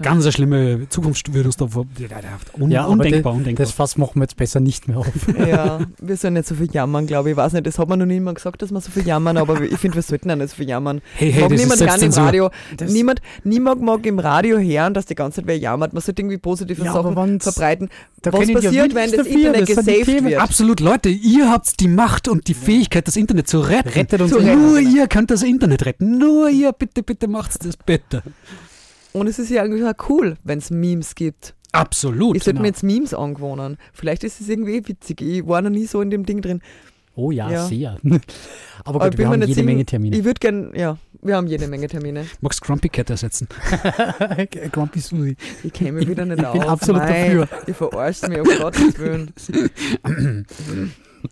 ganz 0.01 0.24
eine 0.24 0.32
schlimme 0.32 0.88
Zukunft 0.88 1.32
würde 1.34 1.49
uns 1.49 1.57
da 1.57 1.66
vor, 1.66 1.86
un, 2.59 2.70
Ja, 2.70 2.84
undenkbar, 2.84 3.32
undenkbar. 3.32 3.64
Das 3.66 3.72
Fass 3.74 3.97
machen 3.97 4.16
wir 4.16 4.22
jetzt 4.22 4.36
besser 4.36 4.61
nicht 4.61 4.88
mehr 4.88 4.99
auf. 4.99 5.09
Ja, 5.47 5.80
wir 6.01 6.16
sollen 6.16 6.34
nicht 6.34 6.47
so 6.47 6.55
viel 6.55 6.70
jammern, 6.72 7.07
glaube 7.07 7.28
ich. 7.28 7.32
Ich 7.32 7.36
weiß 7.36 7.53
nicht, 7.55 7.66
das 7.66 7.78
hat 7.78 7.88
man 7.88 7.99
noch 7.99 8.07
nie 8.07 8.20
mal 8.20 8.34
gesagt, 8.34 8.62
dass 8.62 8.70
wir 8.70 8.80
so 8.80 8.90
viel 8.90 9.07
jammern, 9.07 9.36
aber 9.36 9.61
ich 9.61 9.76
finde, 9.78 9.97
wir 9.97 10.03
sollten 10.03 10.30
auch 10.30 10.36
nicht 10.36 10.51
so 10.51 10.57
viel 10.57 10.68
jammern. 10.68 11.01
hey, 11.16 11.32
hey, 11.32 11.43
mag 11.43 11.51
das 11.51 11.61
ist 11.61 11.64
niemand 11.64 11.80
gern 12.01 12.03
im. 12.03 12.12
Radio. 12.12 12.51
Das- 12.76 12.93
Niemand, 12.93 13.22
niemand 13.45 13.82
mag 13.82 14.07
im 14.07 14.18
Radio 14.18 14.59
hören, 14.59 14.95
dass 14.95 15.07
die 15.07 15.14
ganze 15.14 15.36
Zeit 15.36 15.47
wer 15.47 15.59
jammert. 15.59 15.93
Man 15.93 16.03
sollte 16.03 16.22
irgendwie 16.22 16.38
positive 16.38 16.84
Ja, 16.84 16.93
Sachen 16.93 17.40
verbreiten. 17.40 17.88
Da 18.22 18.32
Was 18.32 18.40
die 18.47 18.53
ja 18.53 18.61
passiert, 18.61 18.95
wenn 18.95 19.11
das 19.11 19.16
dafür, 19.18 19.32
Internet 19.32 19.61
das 19.68 19.76
gesaved 19.76 20.24
wird? 20.24 20.40
Absolut, 20.40 20.80
Leute, 20.80 21.09
ihr 21.09 21.51
habt 21.51 21.80
die 21.80 21.88
Macht 21.88 22.28
und 22.28 22.47
die 22.49 22.55
Fähigkeit, 22.55 23.09
das 23.09 23.16
Internet 23.16 23.49
zu 23.49 23.61
retten. 23.61 23.88
Rettet 23.88 24.20
uns 24.20 24.30
Zu 24.30 24.38
retten. 24.38 24.61
Nur 24.62 24.78
ihr 24.78 25.09
könnt 25.09 25.30
das 25.30 25.43
Internet 25.43 25.84
retten. 25.86 26.18
Nur 26.18 26.49
ihr, 26.49 26.72
bitte, 26.72 27.03
bitte 27.03 27.26
macht's 27.28 27.59
das 27.59 27.76
bitte. 27.76 28.22
Und 29.12 29.26
es 29.26 29.38
ist 29.38 29.50
ja 29.50 29.62
eigentlich 29.62 29.84
auch 29.84 30.08
cool, 30.08 30.36
wenn 30.44 30.58
es 30.58 30.70
Memes 30.70 31.14
gibt. 31.14 31.54
Absolut. 31.72 32.36
Ich 32.36 32.44
sollte 32.44 32.54
genau. 32.54 32.62
mir 32.62 32.68
jetzt 32.68 32.82
Memes 32.82 33.14
angewohnen. 33.14 33.78
Vielleicht 33.92 34.24
ist 34.24 34.40
es 34.40 34.48
irgendwie 34.48 34.86
witzig. 34.86 35.20
Ich 35.22 35.46
war 35.46 35.62
noch 35.62 35.70
nie 35.70 35.86
so 35.86 36.00
in 36.02 36.10
dem 36.10 36.24
Ding 36.26 36.40
drin. 36.42 36.60
Oh 37.14 37.30
ja, 37.30 37.50
Ja. 37.50 37.66
sehr. 37.66 37.98
Aber 38.84 38.96
Aber 38.96 39.10
gut, 39.10 39.18
wir 39.18 39.28
haben 39.28 39.40
jede 39.42 39.46
sicher- 39.52 39.64
Menge 39.66 39.84
Termine. 39.84 40.16
Ich 40.16 40.24
würde 40.24 40.38
gern, 40.40 40.72
ja, 40.74 40.96
wir 41.20 41.36
haben 41.36 41.46
jede 41.46 41.68
Menge 41.68 41.86
Termine. 41.88 42.24
Magst 42.40 42.62
Grumpy 42.62 42.88
Cat 42.88 43.10
ersetzen? 43.10 43.48
Grumpy 44.72 45.00
Susi. 45.00 45.36
Ich 45.62 45.78
mich 45.80 46.08
wieder 46.08 46.24
nicht 46.24 46.38
Ich 46.40 46.46
aus. 46.46 46.52
bin 46.54 46.62
absolut 46.62 47.02
Mei, 47.02 47.24
dafür. 47.24 47.48
Ihr 47.66 47.74
verarscht 47.74 48.28
mich, 48.28 48.38
um 48.38 48.44
Gottes 48.60 48.98
Willen. 48.98 49.32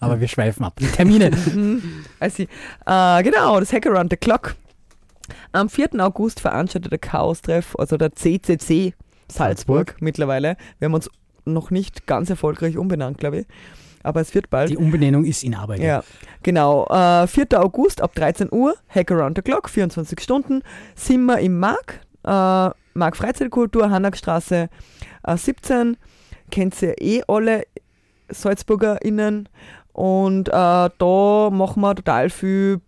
Aber 0.00 0.20
wir 0.20 0.28
schweifen 0.28 0.64
ab. 0.64 0.78
Termine. 0.94 1.30
Also, 2.20 2.42
äh, 2.44 3.22
genau, 3.22 3.58
das 3.58 3.72
Hack 3.72 3.86
Around 3.86 4.10
the 4.10 4.16
Clock. 4.16 4.54
Am 5.52 5.68
4. 5.68 5.90
August 5.98 6.40
veranstaltet 6.40 6.92
der 6.92 6.98
Chaos-Treff, 6.98 7.76
also 7.76 7.96
der 7.96 8.12
CCC 8.12 8.94
Salzburg 9.28 9.96
mittlerweile. 10.00 10.56
Wir 10.78 10.86
haben 10.86 10.94
uns 10.94 11.10
noch 11.44 11.70
nicht 11.70 12.06
ganz 12.06 12.30
erfolgreich 12.30 12.76
umbenannt, 12.76 13.18
glaube 13.18 13.40
ich. 13.40 13.46
Aber 14.02 14.20
es 14.20 14.34
wird 14.34 14.48
bald. 14.48 14.70
Die 14.70 14.76
Umbenennung 14.78 15.24
ist 15.24 15.44
in 15.44 15.54
Arbeit. 15.54 15.80
Ja, 15.80 16.02
genau. 16.42 16.86
Äh, 16.86 17.26
4. 17.26 17.60
August 17.60 18.00
ab 18.00 18.14
13 18.14 18.48
Uhr, 18.50 18.74
Hack 18.88 19.10
Around 19.10 19.36
the 19.36 19.42
Clock, 19.42 19.68
24 19.68 20.18
Stunden, 20.20 20.62
sind 20.94 21.24
wir 21.26 21.38
im 21.38 21.58
Mark. 21.58 22.00
Äh, 22.24 22.70
Mark 22.94 23.16
Freizeitkultur, 23.16 23.90
Hannagstraße 23.90 24.68
äh, 25.24 25.36
17. 25.36 25.96
Kennt 26.50 26.80
ihr 26.82 27.00
eh 27.00 27.22
alle 27.28 27.64
SalzburgerInnen. 28.30 29.48
Und 29.92 30.48
äh, 30.48 30.52
da 30.52 31.50
machen 31.52 31.82
wir 31.82 31.94
total 31.94 32.30
viel 32.30 32.80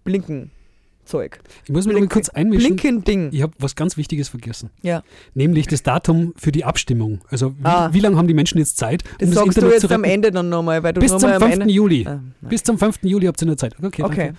Blinken-Zeug. 1.18 1.40
Ich 1.64 1.70
muss 1.70 1.86
Blinken- 1.86 2.08
kurz 2.08 2.28
einmischen. 2.30 2.76
Blinken-Ding. 2.76 3.30
Ich 3.32 3.42
habe 3.42 3.52
was 3.58 3.76
ganz 3.76 3.96
Wichtiges 3.96 4.28
vergessen. 4.28 4.70
Ja. 4.82 5.02
Nämlich 5.34 5.66
das 5.66 5.82
Datum 5.82 6.32
für 6.36 6.52
die 6.52 6.64
Abstimmung. 6.64 7.20
Also 7.30 7.52
wie, 7.58 7.64
Ah. 7.64 7.90
wie 7.92 8.00
lange 8.00 8.16
haben 8.16 8.28
die 8.28 8.34
Menschen 8.34 8.58
jetzt 8.58 8.76
Zeit, 8.76 9.02
Das 9.18 9.28
um 9.28 9.34
das 9.34 9.44
sagst 9.44 9.56
du 9.56 9.60
Internet 9.66 9.82
jetzt 9.82 9.92
am? 9.92 10.04
Ende 10.04 10.30
dann 10.30 10.48
nochmal, 10.48 10.82
weil 10.82 10.92
du 10.92 11.00
Bis 11.00 11.12
noch 11.12 11.18
zum 11.18 11.30
mal 11.30 11.36
am 11.36 11.42
5. 11.42 11.54
Ende. 11.62 11.72
Juli. 11.72 12.06
Ah. 12.06 12.20
Bis 12.40 12.62
zum 12.62 12.78
5. 12.78 12.98
Juli 13.02 13.26
habt 13.26 13.40
ihr 13.42 13.46
noch 13.48 13.56
Zeit. 13.56 13.74
Okay, 13.82 14.02
Okay. 14.02 14.16
danke. 14.26 14.34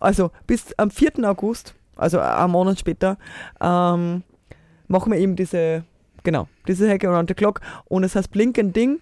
Also 0.00 0.30
bis 0.46 0.72
am 0.76 0.90
4. 0.90 1.24
August, 1.28 1.74
also 1.96 2.18
einen 2.20 2.52
Monat 2.52 2.78
später, 2.78 3.16
ähm, 3.60 4.22
machen 4.88 5.10
wir 5.12 5.18
eben 5.18 5.36
diese, 5.36 5.84
genau, 6.22 6.48
diese 6.68 6.88
Hack 6.88 7.04
Around 7.04 7.30
the 7.30 7.34
Clock 7.34 7.60
und 7.86 8.04
es 8.04 8.14
heißt 8.14 8.30
Blinken 8.30 8.72
Ding 8.74 8.98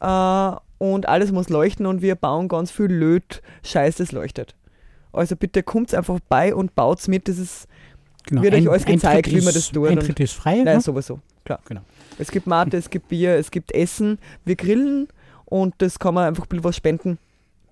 äh, 0.00 0.52
und 0.78 1.08
alles 1.08 1.30
muss 1.30 1.50
leuchten 1.50 1.84
und 1.86 2.00
wir 2.00 2.14
bauen 2.14 2.48
ganz 2.48 2.70
viel 2.70 2.86
Löt, 2.86 3.42
Scheiß, 3.64 3.96
das 3.96 4.12
leuchtet. 4.12 4.54
Also 5.14 5.36
bitte 5.36 5.62
kommt 5.62 5.94
einfach 5.94 6.18
bei 6.28 6.54
und 6.54 6.74
baut's 6.74 7.08
mit, 7.08 7.28
das 7.28 7.38
ist, 7.38 7.66
Genau. 8.26 8.40
Wird 8.40 8.54
euch 8.54 8.70
alles 8.70 8.86
gezeigt, 8.86 9.30
wie 9.30 9.42
man 9.42 9.52
das 9.52 9.70
tut 9.70 9.86
Eintritt 9.86 10.18
ist 10.18 10.32
frei. 10.32 10.62
nein, 10.64 10.76
ne? 10.76 10.80
sowieso, 10.80 11.20
klar. 11.44 11.60
Genau. 11.68 11.82
Es 12.18 12.30
gibt 12.30 12.46
Mate, 12.46 12.76
es 12.78 12.88
gibt 12.88 13.08
Bier, 13.10 13.34
es 13.36 13.50
gibt 13.50 13.70
Essen, 13.72 14.18
wir 14.46 14.56
grillen 14.56 15.08
und 15.44 15.74
das 15.78 15.98
kann 15.98 16.14
man 16.14 16.28
einfach 16.28 16.44
ein 16.44 16.48
bisschen 16.48 16.64
was 16.64 16.74
spenden. 16.76 17.18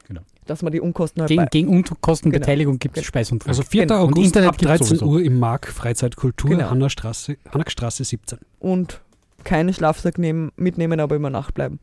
Genau. 0.09 0.21
Dass 0.47 0.61
man 0.63 0.71
die 0.73 0.81
Unkosten 0.83 1.23
halt 1.23 1.29
Gegen, 1.31 1.47
gegen 1.51 1.69
Unkostenbeteiligung 1.69 2.79
gibt 2.79 2.99
es 2.99 3.03
Genau. 3.03 3.09
Speis 3.09 3.33
und 3.33 3.41
Trunk. 3.41 3.49
Also 3.49 3.63
4. 3.63 3.87
Genau. 3.87 4.05
Und 4.05 4.13
August 4.13 4.27
Internet 4.27 4.49
ab 4.51 4.59
gibt's 4.59 4.69
13 4.69 4.87
sowieso. 4.99 5.07
Uhr 5.07 5.23
im 5.23 5.39
Mark 5.39 5.69
Freizeitkultur, 5.69 6.51
Genau. 6.51 6.69
Hannastraße, 6.71 7.39
Hannackstraße 7.51 8.05
17. 8.05 8.39
und 8.61 9.01
keinen 9.45 9.73
Schlafsack 9.73 10.19
nehmen, 10.19 10.53
mitnehmen, 10.57 11.01
aber 11.01 11.17
immer 11.17 11.31
Nacht 11.31 11.55
bleiben. 11.55 11.81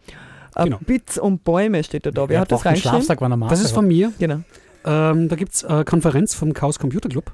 Äh, 0.56 0.66
Genau. 0.66 0.78
Bits 0.86 1.18
und 1.18 1.44
Bäume 1.44 1.84
steht 1.84 2.06
da. 2.06 2.12
da. 2.12 2.30
Wer 2.30 2.42
hat 2.42 2.52
das 2.52 2.64
reingeschrieben? 2.66 2.98
Schlafsack, 3.00 3.20
wenn 3.22 3.32
er 3.32 3.38
mag. 3.38 3.50
Das 3.50 3.62
ist 3.62 3.72
von 3.72 3.88
mir. 3.88 4.14
Genau. 4.20 4.42
Ähm, 4.86 5.28
da 5.28 5.36
gibt 5.36 5.54
es 5.54 5.66
eine 5.66 5.86
Konferenz 5.86 6.34
vom 6.34 6.54
Chaos 6.54 6.80
Computer 6.80 7.10
Club, 7.10 7.34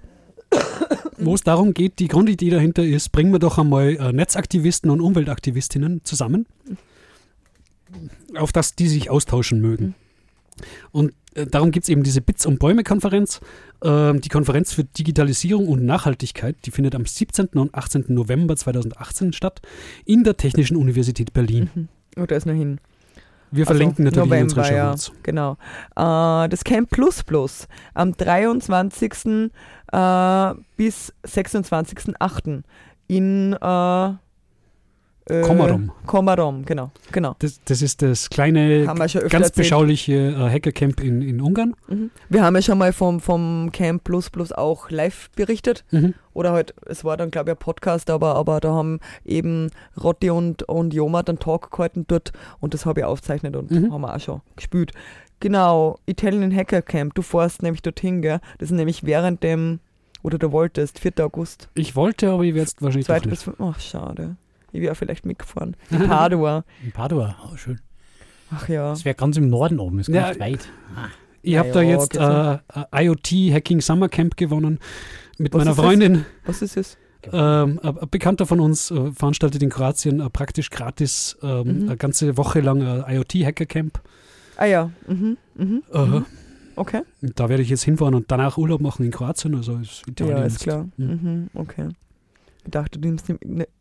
wo 1.18 1.36
es 1.36 1.44
darum 1.44 1.74
geht, 1.74 2.00
die 2.00 2.08
Grundidee 2.08 2.50
dahinter 2.50 2.84
ist, 2.84 3.12
bringen 3.12 3.32
wir 3.32 3.40
doch 3.40 3.58
einmal 3.58 3.96
äh, 3.96 4.12
Netzaktivisten 4.12 4.90
und 4.90 5.02
Umweltaktivistinnen 5.02 6.02
zusammen, 6.04 6.46
auf 8.36 8.52
das 8.52 8.76
die 8.76 8.88
sich 8.88 9.10
austauschen 9.10 9.62
mögen. 9.62 9.96
Und 10.92 11.14
äh, 11.36 11.46
darum 11.46 11.72
gibt 11.72 11.84
es 11.84 11.90
eben 11.90 12.04
diese 12.04 12.22
Bits 12.22 12.46
und 12.46 12.60
Bäume-Konferenz. 12.60 13.42
Ähm, 13.84 14.22
die 14.22 14.30
Konferenz 14.30 14.74
für 14.74 14.84
Digitalisierung 14.84 15.68
und 15.68 15.86
Nachhaltigkeit, 15.86 16.56
die 16.66 16.72
findet 16.72 16.96
am 16.96 17.06
17. 17.06 17.48
und 17.54 17.76
18. 17.76 18.06
November 18.08 18.56
2018 18.56 19.34
statt 19.34 19.62
in 20.06 20.24
der 20.24 20.38
Technischen 20.38 20.78
Universität 20.78 21.34
Berlin. 21.34 21.70
Mhm. 21.76 21.88
Oh, 22.18 22.26
da 22.26 22.36
ist 22.36 22.46
noch 22.46 22.54
hin. 22.54 22.80
Wir 23.56 23.64
Also, 23.64 23.74
verlinken 23.74 24.06
natürlich 24.06 24.32
in 24.32 24.44
unseren 24.44 24.64
November, 24.64 24.76
ja. 24.76 24.96
Genau. 25.24 25.54
Äh, 25.96 26.50
das 26.50 26.64
Camp 26.64 26.90
Plus 26.90 27.24
Plus 27.24 27.68
am 27.94 28.16
23. 28.16 29.52
Äh, 29.92 30.54
bis 30.78 31.14
26.08. 31.26 32.64
in 33.08 33.54
äh, 33.54 34.10
äh, 35.28 35.42
Komarom. 35.42 35.92
Komarom, 36.06 36.66
genau. 36.66 36.92
genau. 37.12 37.36
Das, 37.40 37.60
das 37.66 37.82
ist 37.82 38.02
das 38.02 38.30
kleine, 38.30 38.86
ganz 38.86 39.00
erzählt. 39.10 39.56
beschauliche 39.56 40.14
äh, 40.14 40.50
Hackercamp 40.52 41.00
in, 41.02 41.22
in 41.22 41.42
Ungarn. 41.42 41.74
Mhm. 41.88 42.12
Wir 42.30 42.44
haben 42.44 42.56
ja 42.56 42.62
schon 42.62 42.78
mal 42.78 42.94
vom, 42.94 43.20
vom 43.20 43.72
Camp 43.72 44.04
Plus 44.04 44.30
Plus 44.30 44.52
auch 44.52 44.90
live 44.92 45.30
berichtet. 45.36 45.84
Mhm. 45.92 46.14
Oder 46.34 46.52
halt, 46.52 46.76
es 46.86 47.04
war 47.04 47.18
dann, 47.18 47.32
glaube 47.32 47.50
ich, 47.52 47.56
ein 47.56 47.60
Podcast, 47.60 48.10
aber, 48.10 48.36
aber 48.36 48.60
da 48.60 48.72
haben 48.74 49.00
eben 49.26 49.72
Rotti 50.02 50.30
und, 50.30 50.64
und 50.64 50.94
Joma 50.94 51.24
dann 51.24 51.40
Talk 51.40 51.72
gehalten 51.72 52.06
dort 52.08 52.32
und 52.60 52.74
das 52.74 52.86
habe 52.86 53.00
ich 53.00 53.06
aufgezeichnet 53.06 53.56
und 53.56 53.72
Mhm. 53.72 53.92
haben 53.92 54.02
wir 54.02 54.14
auch 54.16 54.20
schon 54.20 54.42
gespielt. 54.56 54.92
Genau, 55.40 55.98
Italian 56.06 56.56
Hacker 56.56 56.82
Camp, 56.82 57.14
du 57.16 57.22
fährst 57.22 57.62
nämlich 57.64 57.82
dorthin, 57.82 58.22
gell? 58.22 58.40
Das 58.58 58.70
ist 58.70 58.76
nämlich 58.76 59.04
während 59.06 59.44
dem, 59.44 59.80
oder 60.24 60.38
du 60.38 60.52
wolltest, 60.52 61.00
4. 61.00 61.14
August, 61.20 61.70
Ich 61.76 61.96
wollte, 61.96 62.30
aber 62.32 62.44
ich 62.44 62.54
werde 62.56 62.68
es 62.68 62.82
wahrscheinlich 62.82 63.08
doch 63.08 63.16
2. 63.18 63.30
bis 63.30 63.46
nicht. 63.48 63.58
5. 63.58 63.60
Ach, 63.60 63.80
schade. 63.80 64.36
Ich 64.76 64.82
wäre 64.82 64.96
vielleicht 64.96 65.26
mitgefahren. 65.26 65.76
In 65.90 66.08
Padua. 66.08 66.64
In 66.84 66.92
Padua, 66.92 67.36
oh, 67.52 67.56
schön. 67.58 67.80
Ach 68.52 68.68
ja. 68.70 68.90
Das 68.90 69.06
wäre 69.06 69.16
ganz 69.16 69.38
im 69.38 69.50
Norden 69.50 69.80
oben, 69.80 70.00
ist 70.00 70.08
Ja, 70.10 70.28
ganz 70.28 70.40
weit. 70.40 70.70
Ich 71.42 71.54
Ja, 71.54 71.60
habe 71.60 71.72
da 71.72 71.82
ja, 71.82 71.90
jetzt 71.92 72.12
geht's 72.12 72.24
noch. 72.24 72.60
äh, 72.92 73.06
IoT 73.06 73.54
Hacking 73.54 73.82
Summer 73.82 74.10
Camp 74.10 74.38
gewonnen 74.38 74.80
mit 75.38 75.54
Was 75.54 75.60
meiner 75.60 75.72
ist 75.72 75.78
das? 75.78 75.86
Freundin. 75.86 76.26
Was 76.46 76.62
ist 76.62 76.78
es? 76.78 76.98
Ähm, 77.34 77.80
ein 77.82 77.98
Bekannter 78.12 78.46
von 78.46 78.60
uns 78.60 78.92
äh, 78.92 79.12
veranstaltet 79.12 79.64
in 79.64 79.70
Kroatien 79.72 80.20
äh, 80.20 80.30
praktisch 80.30 80.70
gratis 80.70 81.36
ähm, 81.42 81.64
Mhm. 81.82 81.88
eine 81.88 81.98
ganze 81.98 82.38
Woche 82.38 82.60
lang 82.62 82.82
äh, 82.82 83.16
IoT 83.16 83.34
Hacker 83.46 83.66
Camp. 83.66 84.00
Ah 84.58 84.66
ja. 84.66 84.92
Mhm. 85.08 85.38
Mhm. 85.56 85.84
Äh, 85.92 86.06
Mhm. 86.06 86.26
Okay. 86.76 87.02
Da 87.22 87.48
werde 87.50 87.64
ich 87.64 87.70
jetzt 87.70 87.84
hinfahren 87.84 88.14
und 88.14 88.30
danach 88.32 88.58
Urlaub 88.58 88.82
machen 88.82 89.06
in 89.06 89.12
Kroatien. 89.12 89.56
Also 89.56 89.78
ist 89.78 90.04
Italien 90.08 90.38
Ja, 90.38 90.44
ist 90.44 90.54
jetzt- 90.54 90.64
klar. 90.64 90.88
Mhm. 90.98 91.06
Mhm. 91.08 91.50
Okay. 91.56 91.88
Ich 92.66 92.72
dachte, 92.72 93.00
du 93.00 93.08
nimmst 93.08 93.28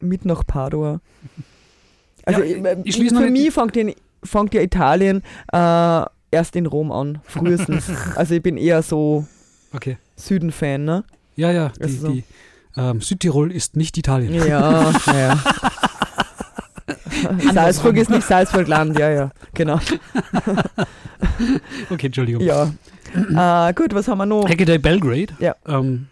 mit 0.01 0.25
nach 0.25 0.47
Padua. 0.47 1.01
Also 2.25 2.43
Ja, 2.43 2.47
ich, 2.47 2.65
äh, 2.65 2.77
ich 2.85 2.97
für 2.97 3.31
mich 3.31 3.53
fängt, 3.53 3.77
in, 3.77 3.95
fängt 4.23 4.55
ja 4.55 4.61
Italien 4.61 5.23
äh, 5.53 6.05
erst 6.31 6.57
in 6.57 6.67
Rom 6.67 6.93
an, 6.93 7.21
frühestens. 7.25 7.91
also 8.15 8.35
ich 8.35 8.43
bin 8.43 8.57
eher 8.57 8.83
so 8.83 9.27
Okay. 9.73 9.99
Süden-Fan, 10.17 10.85
ne? 10.85 11.05
Ja, 11.35 11.51
ja. 11.51 11.71
Die, 11.71 11.83
Also 11.83 11.97
so. 11.97 12.09
die, 12.13 12.25
ähm, 12.77 13.01
Südtirol 13.01 13.51
ist 13.51 13.77
nicht 13.77 13.97
Italien. 13.99 14.33
Ja, 14.35 14.47
ja. 14.47 14.93
Salzburg 17.53 17.97
ist 17.97 18.11
nicht 18.11 18.27
Salzburgland, 18.27 18.99
ja, 18.99 19.11
ja, 19.11 19.31
genau. 19.55 19.81
Okay, 21.91 22.07
Entschuldigung. 22.07 22.43
Ja. 22.43 22.71
Äh, 23.69 23.75
gut, 23.75 23.95
was 23.95 24.09
haben 24.09 24.19
wir 24.19 24.27
noch? 24.27 24.49
Hackaday 24.49 24.79
Belgrade. 24.79 25.33
Ja. 25.39 25.57
Ähm, 25.67 26.07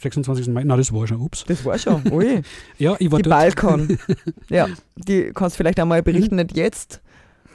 26. 0.00 0.48
Mai. 0.48 0.62
Na, 0.64 0.76
das 0.76 0.92
war 0.92 1.06
schon. 1.06 1.20
Ups. 1.20 1.44
Das 1.46 1.64
war 1.64 1.78
schon. 1.78 2.02
Ui. 2.12 2.42
Ja, 2.78 2.96
ich 2.98 3.10
war 3.10 3.18
Die 3.18 3.22
dort. 3.24 3.36
Balkon. 3.56 3.98
Ja, 4.48 4.68
die 4.96 5.30
kannst 5.34 5.56
du 5.56 5.58
vielleicht 5.58 5.80
einmal 5.80 6.02
berichten, 6.02 6.36
nicht 6.36 6.56
jetzt, 6.56 7.00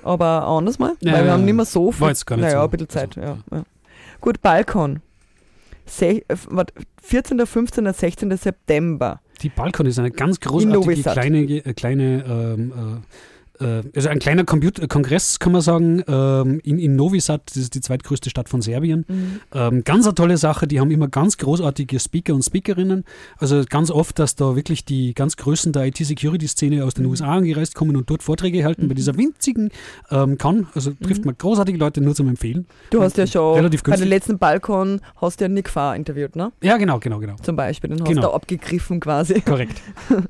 aber 0.03 0.43
anders 0.47 0.79
mal, 0.79 0.93
Ja, 1.01 1.13
weil 1.13 1.21
wir 1.21 1.27
ja, 1.27 1.33
haben 1.33 1.45
nicht 1.45 1.53
mehr 1.55 1.65
so 1.65 1.91
viel. 1.91 2.01
war 2.01 2.09
jetzt 2.09 2.25
gar 2.25 2.35
nicht 2.35 2.45
naja, 2.45 2.59
so. 2.59 2.63
ein 2.65 2.69
bisschen 2.71 2.89
Zeit, 2.89 3.17
Also, 3.17 3.39
ja. 3.51 3.63
Gut, 4.21 4.41
Balkon. 4.41 5.01
Se 5.85 6.23
äh, 6.27 6.35
wart, 6.49 6.71
14., 7.01 7.45
15., 7.45 7.91
16. 7.93 8.37
September. 8.37 9.19
Die 9.41 9.49
Balkon 9.49 9.85
ist 9.85 9.99
eine 9.99 10.11
ganz 10.11 10.39
großartige 10.39 11.03
kleine, 11.03 11.39
äh, 11.43 11.73
kleine 11.73 12.23
ähm, 12.25 12.71
äh, 12.71 12.81
äh, 12.81 12.97
also 13.59 14.09
ein 14.09 14.19
kleiner 14.19 14.43
Computer 14.45 14.87
Kongress, 14.87 15.39
kann 15.39 15.51
man 15.53 15.61
sagen, 15.61 16.03
ähm, 16.07 16.59
in, 16.63 16.79
in 16.79 16.95
Novi 16.95 17.19
Sad, 17.19 17.43
das 17.47 17.57
ist 17.57 17.75
die 17.75 17.81
zweitgrößte 17.81 18.29
Stadt 18.29 18.49
von 18.49 18.61
Serbien. 18.61 19.05
Ähm, 19.53 19.83
ganz 19.83 20.05
eine 20.05 20.15
tolle 20.15 20.37
Sache, 20.37 20.67
die 20.67 20.79
haben 20.79 20.89
immer 20.91 21.07
ganz 21.07 21.37
großartige 21.37 21.99
Speaker 21.99 22.33
und 22.33 22.43
Speakerinnen. 22.43 23.05
Also 23.37 23.63
ganz 23.69 23.91
oft, 23.91 24.17
dass 24.19 24.35
da 24.35 24.55
wirklich 24.55 24.85
die 24.85 25.13
ganz 25.13 25.37
Größen 25.37 25.71
der 25.71 25.85
IT-Security-Szene 25.85 26.83
aus 26.83 26.95
den 26.95 27.05
Mhm. 27.05 27.11
USA 27.11 27.27
angereist 27.37 27.75
kommen 27.75 27.95
und 27.95 28.09
dort 28.09 28.23
Vorträge 28.23 28.65
halten 28.65 28.87
bei 28.87 28.93
Mhm. 28.93 28.97
dieser 28.97 29.17
winzigen 29.17 29.69
ähm, 30.11 30.37
Con. 30.37 30.67
Also 30.73 30.91
trifft 30.91 31.21
Mhm. 31.21 31.25
man 31.27 31.37
großartige 31.37 31.77
Leute 31.77 32.01
nur 32.01 32.15
zum 32.15 32.27
Empfehlen. 32.29 32.65
Du 32.89 33.01
hast 33.01 33.17
ja 33.17 33.27
schon 33.27 33.55
Relativ 33.55 33.83
bei 33.83 33.91
dem 33.91 33.99
günstig. 34.01 34.09
letzten 34.09 34.39
Balkon 34.39 34.99
hast 35.17 35.39
du 35.39 35.45
ja 35.45 35.49
Nick 35.49 35.69
Farr 35.69 35.95
interviewt, 35.95 36.35
ne? 36.35 36.51
Ja, 36.63 36.77
genau, 36.77 36.99
genau, 36.99 37.19
genau. 37.19 37.35
Zum 37.41 37.55
Beispiel, 37.55 37.89
den 37.91 37.99
hast 38.01 38.07
Genau. 38.09 38.21
du 38.21 38.27
da 38.29 38.33
abgegriffen 38.33 38.99
quasi. 38.99 39.41
Korrekt. 39.41 39.79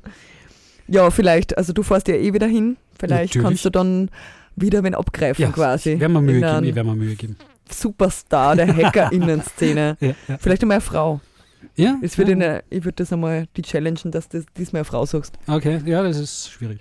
Ja, 0.94 1.10
vielleicht, 1.10 1.58
also 1.58 1.74
du 1.74 1.82
fährst 1.84 2.08
ja 2.08 2.16
eh 2.16 2.34
wieder 2.34 2.48
hin, 2.48 2.78
vielleicht 3.00 3.36
Natürlich. 3.36 3.48
kannst 3.48 3.66
du 3.66 3.70
dann 3.72 4.10
wieder 4.56 4.84
wen 4.84 4.94
abgreifen 4.94 5.42
Ja, 5.42 5.52
quasi. 5.52 6.00
werden 6.00 6.14
wir 6.14 6.22
Mühe 6.22 6.36
In 6.36 6.42
geben. 6.42 6.64
Ich 6.66 6.76
werde 6.76 6.90
mir 6.90 6.96
Mühe 6.96 7.16
geben. 7.16 7.36
Superstar 7.72 8.56
der 8.56 8.68
Hacker-Innen-Szene. 8.78 9.98
Ja, 10.00 10.08
ja. 10.28 10.38
Vielleicht 10.38 10.62
einmal 10.62 10.76
eine 10.76 10.82
Frau. 10.82 11.20
ja, 11.76 11.98
Das 12.02 12.16
ja. 12.18 12.26
eine, 12.28 12.64
ich 12.70 12.84
würde 12.86 12.98
das 12.98 13.12
einmal 13.12 13.48
die 13.58 13.64
challengen, 13.64 14.12
dass 14.12 14.30
du 14.30 14.44
diesmal 14.58 14.82
eine 14.82 14.86
Frau 14.86 15.06
sagst. 15.08 15.34
Okay, 15.48 15.82
ja, 15.86 16.04
das 16.04 16.20
ist 16.20 16.52
schwierig. 16.52 16.80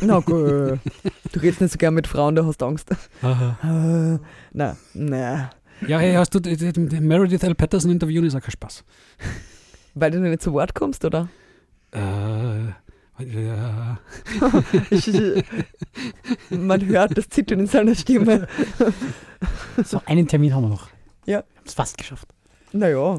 Na 0.00 0.20
gut. 0.20 0.78
Du 1.32 1.40
redest 1.40 1.60
nicht 1.60 1.72
so 1.72 1.78
gern 1.78 1.94
mit 1.94 2.06
Frauen, 2.06 2.36
da 2.36 2.46
hast 2.46 2.58
du 2.62 2.66
Angst. 2.66 2.88
Aha. 3.20 4.20
Na, 4.52 4.76
na. 4.94 5.50
Ja, 5.86 5.98
hey, 5.98 6.14
hast 6.14 6.32
du 6.32 6.40
Meredith 7.00 7.42
L. 7.42 7.54
Patterson 7.56 7.90
interviewen, 7.90 8.24
ist 8.24 8.36
auch 8.36 8.40
kein 8.40 8.52
Spaß. 8.52 8.84
Weil 9.94 10.12
du 10.12 10.20
nicht 10.20 10.40
zu 10.40 10.52
Wort 10.52 10.74
kommst, 10.74 11.04
oder? 11.04 11.28
Äh, 11.90 11.98
ja. 13.18 13.98
Man 16.50 16.86
hört 16.86 17.16
das 17.16 17.28
Zittern 17.28 17.60
in 17.60 17.66
seiner 17.66 17.94
Stimme. 17.94 18.46
So, 19.84 20.00
einen 20.06 20.26
Termin 20.28 20.54
haben 20.54 20.62
wir 20.62 20.68
noch. 20.70 20.88
Ja. 21.26 21.26
Wir 21.26 21.36
haben 21.38 21.44
es 21.66 21.74
fast 21.74 21.98
geschafft. 21.98 22.28
Naja. 22.72 23.16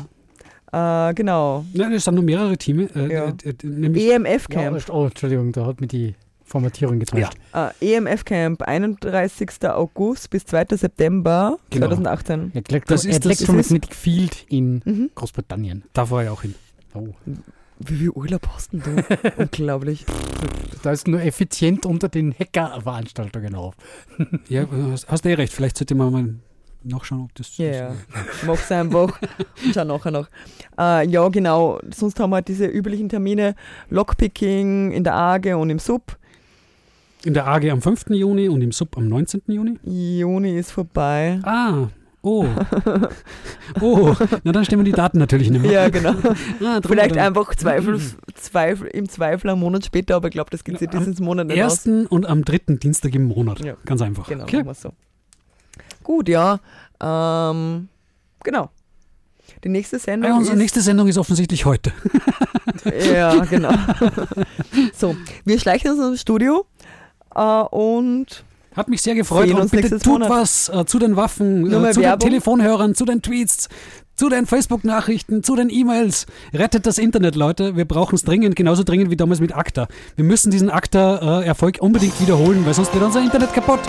Äh, 0.71 1.13
genau. 1.13 1.65
Nein, 1.73 1.91
es 1.93 2.05
sind 2.05 2.15
nur 2.15 2.23
mehrere 2.23 2.57
Teams. 2.57 2.89
Äh, 2.95 3.13
Ja. 3.13 3.25
äh, 3.43 3.49
äh, 3.49 4.13
EMF-Camp. 4.15 4.87
Ja, 4.87 4.93
oh, 4.93 5.05
Entschuldigung, 5.05 5.51
da 5.51 5.65
hat 5.65 5.81
mir 5.81 5.87
die 5.87 6.15
Formatierung 6.45 6.97
getäuscht. 6.99 7.33
Äh, 7.53 7.69
EMF-Camp, 7.95 8.61
31. 8.63 9.49
August 9.69 10.29
bis 10.29 10.45
2. 10.45 10.65
September 10.77 11.59
Genau. 11.69 11.87
2018. 11.87 12.51
Elektro 12.55 12.79
Das 12.95 13.05
ist- 13.05 13.19
das 13.23 13.25
Electromagnetic 13.25 13.93
Field 13.93 14.45
in 14.49 14.81
Mhm. 14.85 15.11
Großbritannien. 15.13 15.83
da 15.93 16.09
war 16.09 16.23
ich 16.23 16.29
auch 16.29 16.41
hin. 16.41 16.55
Oh. 16.93 17.09
Wie 17.79 17.95
viel 17.95 18.09
Urlaub 18.11 18.47
hast 18.53 18.73
denn 18.73 18.81
du? 18.81 19.03
Unglaublich. 19.37 20.05
Da 20.83 20.91
ist 20.91 21.07
nur 21.07 21.21
effizient 21.21 21.85
unter 21.85 22.09
den 22.09 22.33
Hacker-Veranstaltungen 22.33 23.55
auf. 23.55 23.75
Ja, 24.47 24.65
hast, 24.91 25.09
hast 25.09 25.25
eh 25.25 25.33
recht. 25.33 25.53
Vielleicht 25.53 25.77
sollte 25.77 25.95
man 25.95 26.11
mal 26.11 26.35
nachschauen, 26.83 27.23
ob 27.23 27.35
das. 27.35 27.57
Ja, 27.57 27.71
ja. 27.71 27.95
Mach's 28.45 28.71
einfach. 28.71 29.19
Schau 29.73 29.83
nachher 29.83 30.11
noch. 30.11 30.27
Äh, 30.79 31.07
ja, 31.07 31.27
genau. 31.29 31.79
Sonst 31.93 32.19
haben 32.19 32.29
wir 32.29 32.37
halt 32.37 32.47
diese 32.47 32.65
üblichen 32.65 33.09
Termine: 33.09 33.55
Lockpicking 33.89 34.91
in 34.91 35.03
der 35.03 35.15
AGE 35.15 35.57
und 35.57 35.69
im 35.69 35.79
Sub. 35.79 36.17
In 37.25 37.33
der 37.33 37.47
AG 37.47 37.69
am 37.71 37.81
5. 37.81 38.09
Juni 38.09 38.47
und 38.49 38.61
im 38.61 38.71
Sub 38.71 38.95
am 38.97 39.07
19. 39.07 39.41
Juni. 39.47 39.79
Juni 39.83 40.57
ist 40.57 40.71
vorbei. 40.71 41.39
Ah, 41.43 41.87
oh. 42.25 42.45
Oh, 43.81 44.13
na 44.43 44.51
dann 44.51 44.63
stimmen 44.65 44.85
die 44.85 44.91
Daten 44.91 45.17
natürlich 45.17 45.49
nicht 45.49 45.61
mehr. 45.61 45.71
Ja, 45.71 45.89
genau. 45.89 46.13
Ah, 46.63 46.79
Vielleicht 46.85 47.13
oder- 47.13 47.23
einfach 47.25 47.55
Zweifel, 47.55 47.99
Zweifel, 48.35 48.87
im 48.87 49.07
Zweifel 49.09 49.49
einen 49.49 49.59
Monat 49.59 49.85
später, 49.85 50.15
aber 50.15 50.27
ich 50.27 50.33
glaube, 50.33 50.49
das 50.49 50.63
geht 50.63 50.77
sich 50.79 50.89
dieses 50.89 51.19
Monat 51.19 51.47
nicht 51.47 51.61
aus. 51.63 51.71
ersten 51.73 52.05
und 52.07 52.25
am 52.25 52.43
dritten 52.45 52.79
Dienstag 52.79 53.15
im 53.15 53.27
Monat. 53.27 53.59
Ja. 53.63 53.75
Ganz 53.85 54.01
einfach. 54.01 54.27
Genau, 54.27 54.43
Okay. 54.43 54.63
so. 54.73 54.91
Gut, 56.03 56.29
ja. 56.29 56.59
Ähm, 57.01 57.89
genau. 58.43 58.69
Die 59.63 59.69
nächste 59.69 59.97
Sendung 59.99 60.29
Ja, 60.31 60.37
unsere 60.37 60.55
ist... 60.55 60.59
nächste 60.61 60.81
Sendung 60.81 61.07
ist 61.07 61.17
offensichtlich 61.17 61.65
heute. 61.65 61.91
Ja, 63.13 63.43
genau. 63.45 63.71
so, 64.93 65.15
wir 65.43 65.59
schleichen 65.59 65.91
uns 65.91 65.99
ins 66.07 66.21
Studio 66.21 66.65
äh, 67.33 67.41
und 67.41 68.43
Hat 68.75 68.89
mich 68.89 69.01
sehr 69.01 69.15
gefreut 69.15 69.47
Sehen 69.47 69.55
und 69.55 69.61
uns 69.63 69.71
bitte 69.71 69.99
tut 69.99 70.05
Monat. 70.05 70.29
was 70.29 70.69
äh, 70.69 70.85
zu 70.85 70.99
den 70.99 71.15
Waffen, 71.15 71.65
äh, 71.65 71.91
zu 71.91 72.01
Werbung. 72.01 72.19
den 72.19 72.19
Telefonhörern, 72.19 72.95
zu 72.95 73.05
den 73.05 73.21
Tweets, 73.21 73.69
zu 74.15 74.29
den 74.29 74.45
Facebook-Nachrichten, 74.45 75.43
zu 75.43 75.55
den 75.55 75.69
E-Mails. 75.69 76.25
Rettet 76.53 76.85
das 76.85 76.97
Internet, 76.97 77.35
Leute. 77.35 77.75
Wir 77.75 77.85
brauchen 77.85 78.15
es 78.15 78.23
dringend, 78.23 78.55
genauso 78.55 78.83
dringend 78.83 79.11
wie 79.11 79.15
damals 79.15 79.39
mit 79.39 79.55
ACTA. 79.55 79.87
Wir 80.15 80.25
müssen 80.25 80.51
diesen 80.51 80.69
ACTA-Erfolg 80.69 81.77
unbedingt 81.79 82.19
wiederholen, 82.21 82.65
weil 82.65 82.73
sonst 82.73 82.93
wird 82.93 83.03
unser 83.03 83.21
Internet 83.21 83.53
kaputt. 83.53 83.81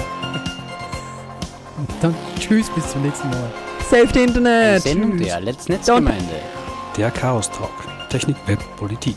Dann 2.00 2.14
tschüss, 2.38 2.70
bis 2.70 2.90
zum 2.90 3.02
nächsten 3.02 3.28
Mal. 3.28 3.50
Safety 3.90 4.24
Internet. 4.24 4.82
Sendung 4.82 5.16
der 5.16 5.40
Letztnetzgemeinde. 5.40 6.24
Der 6.96 7.10
Chaos 7.10 7.50
Talk. 7.50 7.70
Technik, 8.08 8.36
Web, 8.46 8.60
Politik. 8.76 9.16